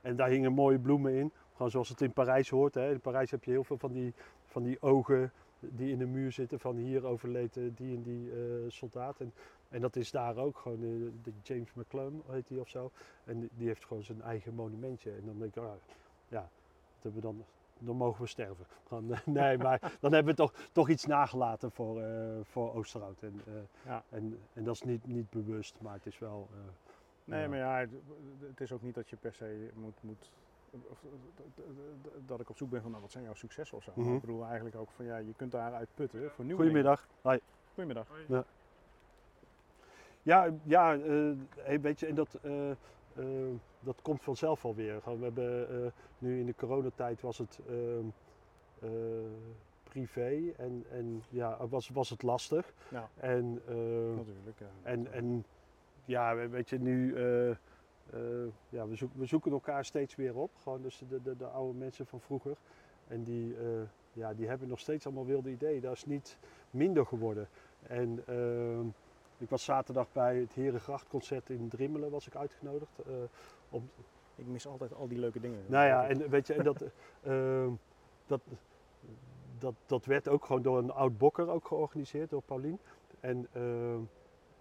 en 0.00 0.16
daar 0.16 0.28
hingen 0.28 0.52
mooie 0.52 0.78
bloemen 0.78 1.12
in. 1.12 1.32
Gewoon 1.52 1.70
zoals 1.70 1.88
het 1.88 2.00
in 2.00 2.12
Parijs 2.12 2.50
hoort. 2.50 2.74
Hè. 2.74 2.90
In 2.90 3.00
Parijs 3.00 3.30
heb 3.30 3.44
je 3.44 3.50
heel 3.50 3.64
veel 3.64 3.78
van 3.78 3.92
die, 3.92 4.14
van 4.46 4.62
die 4.62 4.82
ogen 4.82 5.32
die 5.60 5.92
in 5.92 5.98
de 5.98 6.06
muur 6.06 6.32
zitten. 6.32 6.60
Van 6.60 6.76
hier 6.76 7.04
overleed 7.06 7.54
die 7.54 7.96
en 7.96 8.02
die 8.02 8.30
eh, 8.30 8.36
soldaat. 8.68 9.20
En, 9.20 9.32
en 9.68 9.80
dat 9.80 9.96
is 9.96 10.10
daar 10.10 10.36
ook 10.36 10.58
gewoon. 10.58 10.80
de 11.22 11.32
James 11.42 11.72
McClung 11.74 12.22
heet 12.26 12.48
die 12.48 12.60
of 12.60 12.68
zo. 12.68 12.90
En 13.24 13.40
die, 13.40 13.50
die 13.56 13.66
heeft 13.66 13.84
gewoon 13.84 14.02
zijn 14.02 14.22
eigen 14.22 14.54
monumentje. 14.54 15.10
En 15.10 15.22
dan 15.24 15.38
denk 15.38 15.56
ik, 15.56 15.62
ah, 15.62 15.72
ja, 16.28 16.40
dat 16.40 17.02
hebben 17.02 17.20
we 17.20 17.26
dan, 17.26 17.44
dan 17.78 17.96
mogen 17.96 18.22
we 18.22 18.28
sterven. 18.28 18.66
Nee, 19.24 19.58
maar 19.58 19.92
dan 20.00 20.12
hebben 20.12 20.34
we 20.34 20.40
toch, 20.40 20.52
toch 20.72 20.88
iets 20.88 21.06
nagelaten 21.06 21.70
voor, 21.70 22.00
eh, 22.02 22.36
voor 22.42 22.74
Oosterhout. 22.74 23.22
En, 23.22 23.40
eh, 23.46 23.52
Ja. 23.84 24.02
en, 24.08 24.38
en 24.52 24.64
dat 24.64 24.74
is 24.74 24.82
niet, 24.82 25.06
niet 25.06 25.30
bewust, 25.30 25.80
maar 25.80 25.94
het 25.94 26.06
is 26.06 26.18
wel... 26.18 26.48
eh, 26.52 26.58
Nee, 27.24 27.40
Ja. 27.42 27.48
maar 27.48 27.58
ja, 27.58 27.78
het, 27.78 27.90
het 28.40 28.60
is 28.60 28.72
ook 28.72 28.82
niet 28.82 28.94
dat 28.94 29.08
je 29.10 29.16
per 29.16 29.32
se 29.34 29.70
moet, 29.74 30.02
moet 30.02 30.30
of, 30.70 31.04
dat 32.26 32.40
ik 32.40 32.50
op 32.50 32.56
zoek 32.56 32.70
ben 32.70 32.82
van 32.82 32.90
nou, 32.90 33.02
wat 33.02 33.12
zijn 33.12 33.24
jouw 33.24 33.34
successen 33.34 33.76
of 33.76 33.82
zo. 33.82 33.92
Mhm. 33.94 34.14
ik 34.14 34.20
bedoel 34.20 34.44
eigenlijk 34.44 34.76
ook 34.76 34.90
van 34.90 35.04
ja, 35.04 35.16
je 35.16 35.34
kunt 35.36 35.52
daaruit 35.52 35.88
putten 35.94 36.30
voor 36.30 36.44
nieuwe 36.44 36.60
Goedemiddag. 36.62 37.06
Hi. 37.22 37.38
Goedemiddag. 37.74 38.08
Ja, 40.22 40.50
ja 40.62 40.94
eh, 40.94 41.30
hey, 41.56 41.80
weet 41.80 42.00
je, 42.00 42.06
en 42.06 42.14
dat, 42.14 42.38
dat 43.80 44.02
komt 44.02 44.22
vanzelf 44.22 44.64
alweer. 44.64 45.00
We 45.04 45.24
hebben 45.24 45.84
eh, 45.84 45.90
nu 46.18 46.38
in 46.40 46.46
de 46.46 46.54
coronatijd 46.54 47.20
was 47.20 47.38
het 47.38 47.58
ehm, 47.68 48.04
eh, 48.78 48.90
privé 49.82 50.52
en, 50.56 50.84
en 50.90 51.22
ja, 51.28 51.66
was, 51.66 51.88
was 51.88 52.10
het 52.10 52.22
lastig. 52.22 52.72
Ja, 52.88 53.08
En, 53.16 53.62
eh, 53.66 53.74
natuurlijk. 54.16 54.58
Ja. 54.58 54.66
en, 54.82 55.12
en 55.12 55.44
ja, 56.04 56.36
we- 56.36 56.48
weet 56.48 56.68
je, 56.68 56.78
nu, 56.78 57.14
eh, 57.14 57.50
eh, 57.50 57.56
ja, 58.68 58.86
we, 58.88 58.94
zoek, 58.94 59.10
we 59.14 59.26
zoeken 59.26 59.52
elkaar 59.52 59.84
steeds 59.84 60.14
weer 60.16 60.34
op. 60.36 60.50
Gewoon 60.62 60.82
dus 60.82 61.02
de, 61.08 61.22
de, 61.22 61.36
de 61.36 61.46
oude 61.46 61.78
mensen 61.78 62.06
van 62.06 62.20
vroeger. 62.20 62.56
En 63.08 63.22
die, 63.22 63.54
eh, 63.56 63.62
ja, 64.12 64.34
die 64.34 64.48
hebben 64.48 64.68
nog 64.68 64.78
steeds 64.80 65.06
allemaal 65.06 65.26
wilde 65.26 65.50
ideeën. 65.50 65.80
Dat 65.80 65.92
is 65.92 66.04
niet 66.04 66.38
minder 66.70 67.06
geworden. 67.06 67.48
En 67.82 68.22
ehm, 68.26 68.86
ik 69.38 69.48
was 69.50 69.64
zaterdag 69.64 70.06
bij 70.12 70.36
het 70.36 70.52
Herengrachtconcert 70.52 71.50
in 71.50 71.68
Drimmelen 71.68 72.10
was 72.10 72.26
ik 72.26 72.36
uitgenodigd. 72.36 72.98
eh, 72.98 73.12
om, 73.70 73.90
Ik 74.34 74.46
mis 74.46 74.66
altijd 74.66 74.94
al 74.94 75.08
die 75.08 75.18
leuke 75.18 75.40
dingen. 75.40 75.64
nou 75.66 75.86
ja, 75.86 76.06
en 76.08 76.28
weet 76.30 76.46
je, 76.46 76.54
en 76.54 76.64
dat, 76.64 76.82
eh, 77.22 77.66
dat, 78.26 78.40
dat, 79.58 79.74
dat 79.86 80.04
werd 80.04 80.28
ook 80.28 80.44
gewoon 80.44 80.62
door 80.62 80.78
een 80.78 80.90
oud 80.90 81.18
bokker 81.18 81.48
ook 81.48 81.66
georganiseerd, 81.66 82.30
door 82.30 82.42
Paulien. 82.42 82.78
En, 83.20 83.46
eh, 83.52 83.62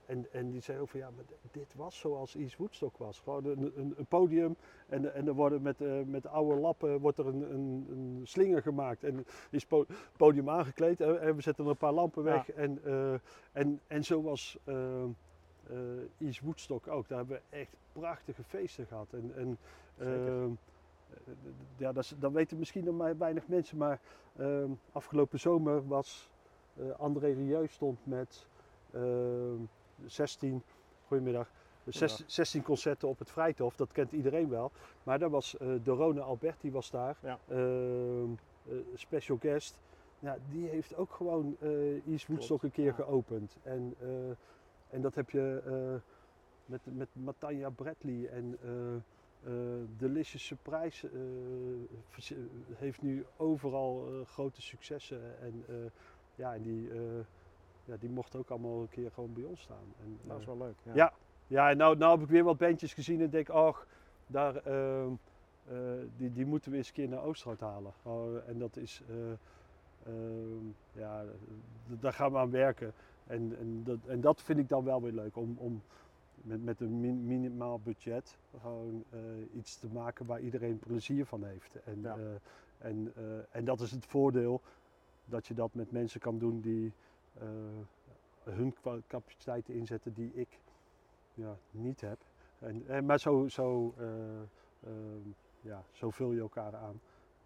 en, 0.06 0.26
en 0.32 0.52
die 0.52 0.62
zei 0.62 0.80
ook 0.80 0.90
van 0.90 1.00
ja, 1.00 1.10
maar 1.16 1.24
dit 1.52 1.76
was 1.76 2.00
zoals 2.00 2.36
East 2.36 2.58
Woodstock 2.58 2.98
was. 2.98 3.20
Gewoon 3.20 3.46
een, 3.46 3.72
een, 3.76 3.94
een 3.98 4.06
podium 4.06 4.56
en, 4.88 5.14
en 5.14 5.28
er 5.28 5.34
worden 5.34 5.62
met, 5.62 5.82
eh, 5.82 6.02
met 6.06 6.28
oude 6.28 6.60
lappen 6.60 7.00
wordt 7.00 7.18
er 7.18 7.28
een, 7.28 7.54
een, 7.54 7.86
een 7.90 8.22
slinger 8.24 8.62
gemaakt. 8.62 9.04
En 9.04 9.20
is 9.50 9.60
het 9.62 9.68
po- 9.68 9.86
podium 10.18 10.50
aangekleed 10.50 11.02
en, 11.02 11.22
en 11.22 11.36
we 11.36 11.42
zetten 11.42 11.64
er 11.64 11.70
een 11.70 11.78
paar 11.78 11.94
lampen 11.94 12.24
weg. 12.24 12.50
En, 12.52 12.80
eh, 12.84 13.14
en, 13.52 13.80
en 13.88 14.04
zo 14.04 14.22
was 14.22 14.58
eh, 14.64 15.04
eh, 15.04 15.08
East 16.18 16.40
Woodstock 16.42 16.88
ook. 16.88 17.08
Daar 17.08 17.18
hebben 17.18 17.38
we 17.50 17.58
echt 17.58 17.76
prachtige 17.94 18.44
feesten 18.44 18.86
gehad. 18.86 19.08
En, 19.14 19.32
en, 19.36 19.58
ehm, 19.98 20.50
eh, 21.10 21.34
ja, 21.78 21.92
dat, 21.94 22.04
is- 22.04 22.14
dat 22.20 22.32
weten 22.32 22.58
misschien 22.58 22.84
nog 22.86 22.96
maar 22.96 23.18
weinig 23.18 23.48
mensen, 23.48 23.78
maar 23.78 24.00
ehm, 24.38 24.70
afgelopen 24.92 25.40
zomer 25.40 25.88
was 25.88 26.32
André 26.98 27.32
Rieu 27.34 27.68
stond 27.68 28.06
met 28.06 28.48
ehm 28.94 29.56
16, 30.06 30.64
goedemiddag, 31.08 31.48
zes- 31.86 31.98
Goedemiddag. 32.00 32.32
16 32.32 32.64
concerten 32.64 33.08
op 33.08 33.20
het 33.20 33.30
Vrijthof, 33.30 33.76
dat 33.76 33.92
kent 33.92 34.12
iedereen 34.12 34.50
wel. 34.50 34.72
Maar 35.04 35.20
daar 35.20 35.30
was 35.30 35.56
Dorone 35.84 36.22
Alberti 36.22 36.72
was 36.72 36.90
daar, 36.92 37.18
Ja. 37.22 37.40
ehm, 37.48 38.32
eh, 38.68 38.76
special 38.96 39.38
guest. 39.42 39.80
Ja, 40.20 40.38
die 40.52 40.68
heeft 40.68 40.96
ook 40.96 41.12
gewoon 41.12 41.56
eh 41.60 42.08
East 42.08 42.28
Woodstock 42.28 42.64
een 42.64 42.72
keer 42.72 42.86
ja. 42.86 42.92
geopend. 42.94 43.58
En, 43.64 43.96
en 44.90 45.02
dat 45.02 45.16
heb 45.16 45.30
je 45.30 45.62
met, 46.66 46.82
met 46.84 47.08
Matanja 47.14 47.70
Bradley 47.70 48.28
en 48.28 48.58
eh, 48.64 49.52
Delicious 49.98 50.46
Surprise 50.46 51.10
vers- 52.10 52.34
heeft 52.74 53.02
nu 53.02 53.26
overal 53.38 54.08
grote 54.26 54.62
successen. 54.62 55.40
En, 55.40 55.64
ja, 56.36 56.54
en 56.54 56.62
die, 56.62 56.90
ja, 57.86 57.96
die 58.00 58.10
mochten 58.10 58.40
ook 58.40 58.50
allemaal 58.50 58.82
een 58.82 58.90
keer 58.90 59.12
gewoon 59.12 59.34
bij 59.34 59.44
ons 59.44 59.62
staan. 59.62 59.94
En, 60.04 60.20
Dat 60.22 60.36
is 60.40 60.42
eh, 60.42 60.48
wel 60.48 60.58
leuk. 60.68 60.76
Ja. 60.84 60.92
ja. 60.96 61.14
ja, 61.48 61.74
nou, 61.74 61.98
nou 61.98 62.12
heb 62.12 62.22
ik 62.22 62.30
weer 62.30 62.44
wat 62.44 62.58
bandjes 62.58 62.94
gezien 62.94 63.22
en 63.22 63.30
denk, 63.30 63.50
ach, 63.50 63.88
daar, 64.28 64.56
ehm, 64.56 65.12
eh, 65.68 65.78
die, 66.18 66.34
die 66.34 66.46
moeten 66.46 66.72
we 66.72 66.78
eens 66.78 66.88
een 66.88 66.94
keer 66.94 67.10
naar 67.10 67.24
Oosterhout 67.24 67.60
halen. 67.60 67.94
Oh, 68.04 68.48
en 68.48 68.58
dat 68.60 68.78
is, 68.78 69.02
eh, 69.10 69.16
ehm, 70.14 70.66
ja, 70.92 71.24
daar 72.00 72.14
gaan 72.14 72.32
we 72.32 72.38
aan 72.38 72.52
werken. 72.52 72.94
En, 73.28 73.56
en, 73.60 73.82
dat, 73.84 73.98
en 74.08 74.22
dat 74.22 74.42
vind 74.42 74.60
ik 74.60 74.70
dan 74.70 74.84
wel 74.84 75.02
weer 75.02 75.12
leuk, 75.12 75.36
om, 75.36 75.56
om 75.58 75.82
met, 76.36 76.64
met 76.64 76.80
een 76.82 77.00
min- 77.00 77.26
minimaal 77.28 77.80
budget 77.84 78.38
gewoon 78.62 79.04
iets 79.54 79.76
te 79.80 79.88
maken 79.94 80.26
waar 80.26 80.40
iedereen 80.40 80.80
plezier 80.80 81.26
van 81.26 81.44
heeft. 81.44 81.76
En, 81.84 82.02
Ja. 82.02 82.18
en, 82.78 83.14
en 83.52 83.66
dat 83.66 83.80
is 83.80 83.92
het 83.92 84.06
voordeel, 84.06 84.62
dat 85.26 85.48
je 85.48 85.54
dat 85.54 85.74
met 85.74 85.92
mensen 85.92 86.20
kan 86.20 86.38
doen 86.38 86.60
die 86.62 86.94
hun 88.44 88.74
kwa- 88.82 89.02
capaciteiten 89.08 89.74
inzetten 89.74 90.14
die 90.14 90.32
ik 90.34 90.60
ja, 91.34 91.58
niet 91.72 92.02
heb. 92.02 92.20
En, 92.60 92.84
en, 92.88 93.06
maar 93.06 93.20
zo, 93.20 93.48
zo, 93.48 93.94
eh, 93.98 94.06
ehm, 94.84 95.30
ja, 95.62 95.84
zo 95.92 96.10
vul 96.10 96.32
je 96.32 96.40
elkaar 96.40 96.76
aan. 96.76 97.02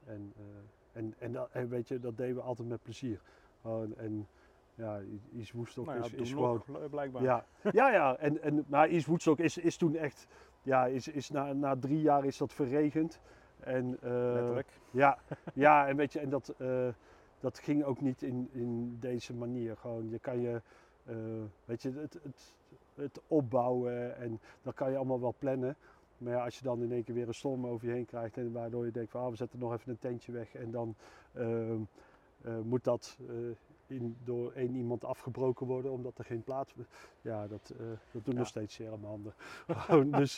En, 0.06 0.34
eh, 0.38 0.44
en, 0.92 1.16
en, 1.18 1.32
dat, 1.32 1.50
en 1.52 1.70
weet 1.70 1.88
je, 1.88 2.00
dat 2.00 2.18
deden 2.18 2.36
we 2.36 2.42
altijd 2.42 2.68
met 2.68 2.82
plezier. 2.84 3.22
Gewoon, 3.62 3.96
en 3.98 4.28
ja, 4.76 5.02
Is 5.32 5.52
Woestok 5.52 5.86
Nou 5.86 5.98
ja, 5.98 6.06
is, 6.06 6.14
is 6.14 6.34
gewoon... 6.34 6.64
eh, 6.68 6.90
blijkbaar. 6.90 7.22
Ja, 7.22 7.46
ja, 7.72 7.92
ja. 7.92 8.18
En, 8.18 8.42
en, 8.42 8.66
maar 8.68 8.88
East 8.88 9.06
Woodstock 9.06 9.40
is, 9.40 9.58
is 9.58 9.78
toen 9.78 9.96
echt, 9.96 10.28
ja, 10.62 10.86
is, 10.86 11.08
is 11.08 11.30
na, 11.30 11.54
na 11.54 11.76
drie 11.80 12.02
jaar 12.02 12.26
is 12.26 12.38
dat 12.38 12.54
verregend. 12.54 13.20
En, 13.60 13.98
eh, 14.02 14.12
Letterlijk. 14.12 14.80
Ja, 14.92 15.18
ja, 15.54 15.88
en 15.88 15.96
weet 15.96 16.14
je, 16.14 16.20
en 16.20 16.30
dat, 16.30 16.50
eh, 16.58 16.88
dat 17.40 17.60
ging 17.60 17.84
ook 17.84 18.02
niet 18.02 18.22
in, 18.22 18.50
in 18.52 18.98
deze 19.00 19.34
manier. 19.34 19.78
Gewoon, 19.78 20.10
je 20.10 20.20
kan 20.20 20.40
je, 20.42 20.62
eh, 21.06 21.16
weet 21.66 21.82
je, 21.82 21.92
het, 21.92 22.14
het, 22.24 22.54
het 22.96 23.22
opbouwen 23.28 24.18
en 24.18 24.40
dat 24.62 24.74
kan 24.74 24.92
je 24.92 24.98
allemaal 24.98 25.20
wel 25.20 25.36
plannen. 25.40 25.76
Maar 26.18 26.34
ja, 26.34 26.44
als 26.44 26.58
je 26.58 26.64
dan 26.64 26.82
in 26.82 26.92
één 26.92 27.04
keer 27.04 27.16
weer 27.16 27.28
een 27.28 27.34
storm 27.34 27.68
over 27.68 27.88
je 27.88 27.94
heen 27.94 28.06
krijgt 28.06 28.38
en 28.38 28.52
waardoor 28.52 28.86
je 28.86 28.92
denkt 28.92 29.12
van 29.12 29.22
ah, 29.22 29.30
we 29.30 29.36
zetten 29.36 29.60
nog 29.60 29.74
even 29.74 29.92
een 29.92 30.00
tentje 30.00 30.32
weg 30.32 30.56
en 30.56 30.72
dan 30.72 30.96
ehm, 31.34 31.82
eh, 32.42 32.60
moet 32.60 32.84
dat 32.84 33.18
eh, 33.28 33.36
in, 33.88 34.18
door 34.24 34.52
één 34.52 34.76
iemand 34.76 35.04
afgebroken 35.04 35.66
worden 35.68 35.92
omdat 35.92 36.18
er 36.18 36.26
geen 36.26 36.44
plaats. 36.44 36.74
Ja, 37.22 37.48
dat, 37.48 37.74
dat 38.12 38.26
doen 38.26 38.34
Ja. 38.34 38.40
nog 38.40 38.48
steeds 38.48 38.76
zeer 38.76 38.92
aan 38.92 39.00
mijn 39.00 39.12
handen. 39.12 39.34
Dus, 40.20 40.38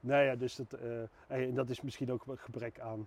nou 0.00 0.24
ja, 0.24 0.36
dus 0.36 0.56
dat, 0.56 0.72
en 1.26 1.54
dat 1.54 1.68
is 1.70 1.80
misschien 1.80 2.12
ook 2.12 2.26
een 2.26 2.38
gebrek 2.38 2.80
aan, 2.80 3.06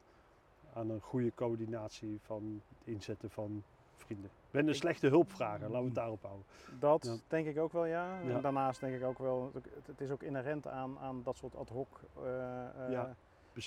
aan 0.73 0.89
een 0.89 1.01
goede 1.01 1.31
coördinatie 1.35 2.19
van 2.21 2.61
het 2.67 2.87
inzetten 2.87 3.29
van 3.29 3.63
vrienden. 3.95 4.25
Ik 4.25 4.51
ben 4.51 4.67
een 4.67 4.75
slechte 4.75 5.07
hulpvrager, 5.07 5.61
laten 5.67 5.79
we 5.79 5.85
het 5.85 5.95
daarop 5.95 6.21
houden. 6.21 6.45
Dat 6.79 7.03
Ja. 7.05 7.15
denk 7.27 7.47
ik 7.47 7.57
ook 7.57 7.71
wel, 7.71 7.85
ja. 7.85 8.19
Ja. 8.21 8.35
En 8.35 8.41
daarnaast 8.41 8.79
denk 8.79 8.95
ik 8.95 9.03
ook 9.03 9.17
wel, 9.17 9.51
het, 9.85 10.01
is 10.01 10.09
ook 10.09 10.23
inherent 10.23 10.67
aan, 10.67 10.99
aan 10.99 11.23
dat 11.23 11.35
soort 11.35 11.55
ad 11.55 11.69
hoc 11.69 11.87
eh, 12.17 12.65
eh, 12.65 12.91
Ja, 12.91 13.15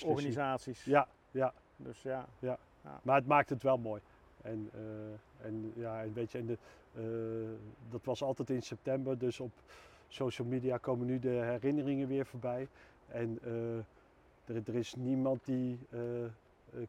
organisaties. 0.03 0.83
Ja, 0.83 1.07
ja. 1.31 1.53
Dus 1.77 2.01
ja, 2.01 2.27
Maar 3.01 3.15
het 3.15 3.27
maakt 3.27 3.49
het 3.49 3.63
wel 3.63 3.77
mooi. 3.77 4.01
En, 4.41 4.69
eh, 4.73 5.45
en 5.45 5.73
ja, 5.75 6.01
en 6.03 6.13
weet 6.13 6.31
je, 6.31 6.37
en 6.37 6.45
de, 6.45 6.57
dat 7.89 8.03
was 8.03 8.23
altijd 8.23 8.49
in 8.49 8.61
september, 8.63 9.17
dus 9.17 9.39
op 9.39 9.51
social 10.07 10.47
media 10.47 10.77
komen 10.77 11.05
nu 11.05 11.19
de 11.19 11.29
herinneringen 11.29 12.07
weer 12.07 12.25
voorbij. 12.25 12.67
En 13.07 13.39
er, 14.45 14.61
er 14.65 14.75
is 14.75 14.95
niemand 14.95 15.45
die 15.45 15.79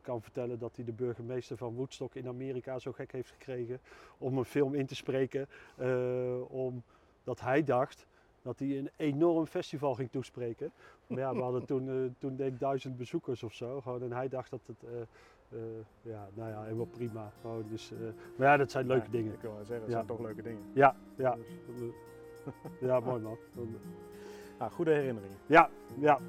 kan 0.01 0.23
vertellen 0.23 0.59
dat 0.59 0.77
hij 0.77 0.85
de 0.85 0.93
burgemeester 0.93 1.57
van 1.57 1.75
Woodstock 1.75 2.15
in 2.15 2.29
Amerika 2.29 2.79
zo 2.79 2.93
gek 2.93 3.13
heeft 3.13 3.31
gekregen 3.31 3.81
om 4.19 4.39
een 4.39 4.45
film 4.45 4.75
in 4.75 4.87
te 4.87 4.95
spreken. 4.95 5.49
eh, 5.77 6.41
omdat 6.51 7.41
hij 7.41 7.63
dacht 7.65 8.07
dat 8.43 8.59
hij 8.59 8.79
een 8.79 8.91
enorm 8.97 9.47
festival 9.47 9.95
ging 9.95 10.11
toespreken. 10.11 10.73
Maar 11.07 11.19
ja, 11.19 11.35
we 11.35 11.41
hadden 11.43 11.65
toen, 11.67 11.89
eh, 11.89 11.95
toen 12.19 12.37
denk 12.37 12.53
ik 12.53 12.61
duizend 12.61 12.97
bezoekers 12.97 13.43
of 13.43 13.53
zo. 13.53 13.81
Gewoon, 13.81 14.03
en 14.03 14.13
hij 14.13 14.29
dacht 14.29 14.51
dat 14.51 14.61
het, 14.67 14.83
eh, 14.83 15.01
eh, 15.49 15.59
ja, 16.03 16.29
nou 16.35 16.51
ja, 16.51 16.63
helemaal 16.63 16.87
prima. 16.87 17.33
Dus, 17.69 17.93
eh, 17.93 17.99
maar 18.37 18.47
ja, 18.49 18.57
dat 18.57 18.71
zijn 18.71 18.87
leuke 18.87 19.05
Ja, 19.05 19.11
dingen. 19.11 19.33
Ik 19.33 19.41
wil 19.41 19.55
wel 19.55 19.65
zeggen, 19.65 19.81
dat 19.81 19.89
Ja. 19.89 19.95
zijn 19.95 20.07
toch 20.07 20.21
leuke 20.21 20.43
dingen. 20.43 20.63
Ja, 20.73 20.97
ja. 21.17 21.35
Dus, 21.67 21.93
Ja, 22.81 23.01
mooi 23.01 23.21
man. 23.23 23.37
nou, 24.59 24.71
goede 24.71 24.91
herinneringen. 24.91 25.37
Ja, 25.47 25.71
ja. 25.99 26.21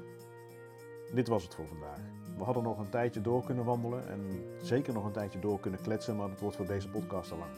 Dit 1.14 1.28
was 1.28 1.42
het 1.42 1.54
voor 1.54 1.66
vandaag. 1.66 1.98
We 2.38 2.44
hadden 2.44 2.62
nog 2.62 2.78
een 2.78 2.88
tijdje 2.88 3.20
door 3.20 3.44
kunnen 3.44 3.64
wandelen 3.64 4.08
en 4.08 4.20
zeker 4.62 4.92
nog 4.92 5.04
een 5.04 5.12
tijdje 5.12 5.38
door 5.38 5.60
kunnen 5.60 5.80
kletsen, 5.80 6.16
maar 6.16 6.28
dat 6.28 6.40
wordt 6.40 6.56
voor 6.56 6.66
deze 6.66 6.88
podcast 6.88 7.28
te 7.28 7.36
lang. 7.36 7.50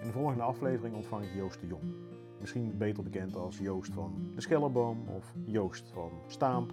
In 0.00 0.06
de 0.06 0.12
volgende 0.12 0.42
aflevering 0.42 0.94
ontvang 0.94 1.24
ik 1.24 1.34
Joost 1.34 1.60
de 1.60 1.66
Jong. 1.66 1.82
Misschien 2.40 2.76
beter 2.78 3.02
bekend 3.02 3.36
als 3.36 3.58
Joost 3.58 3.92
van 3.92 4.30
de 4.34 4.40
Schellerboom 4.40 5.08
of 5.08 5.34
Joost 5.44 5.90
van 5.92 6.10
Staamp. 6.26 6.72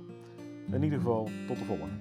In 0.71 0.83
ieder 0.83 0.99
geval, 0.99 1.29
tot 1.47 1.57
de 1.57 1.65
volgende. 1.65 1.95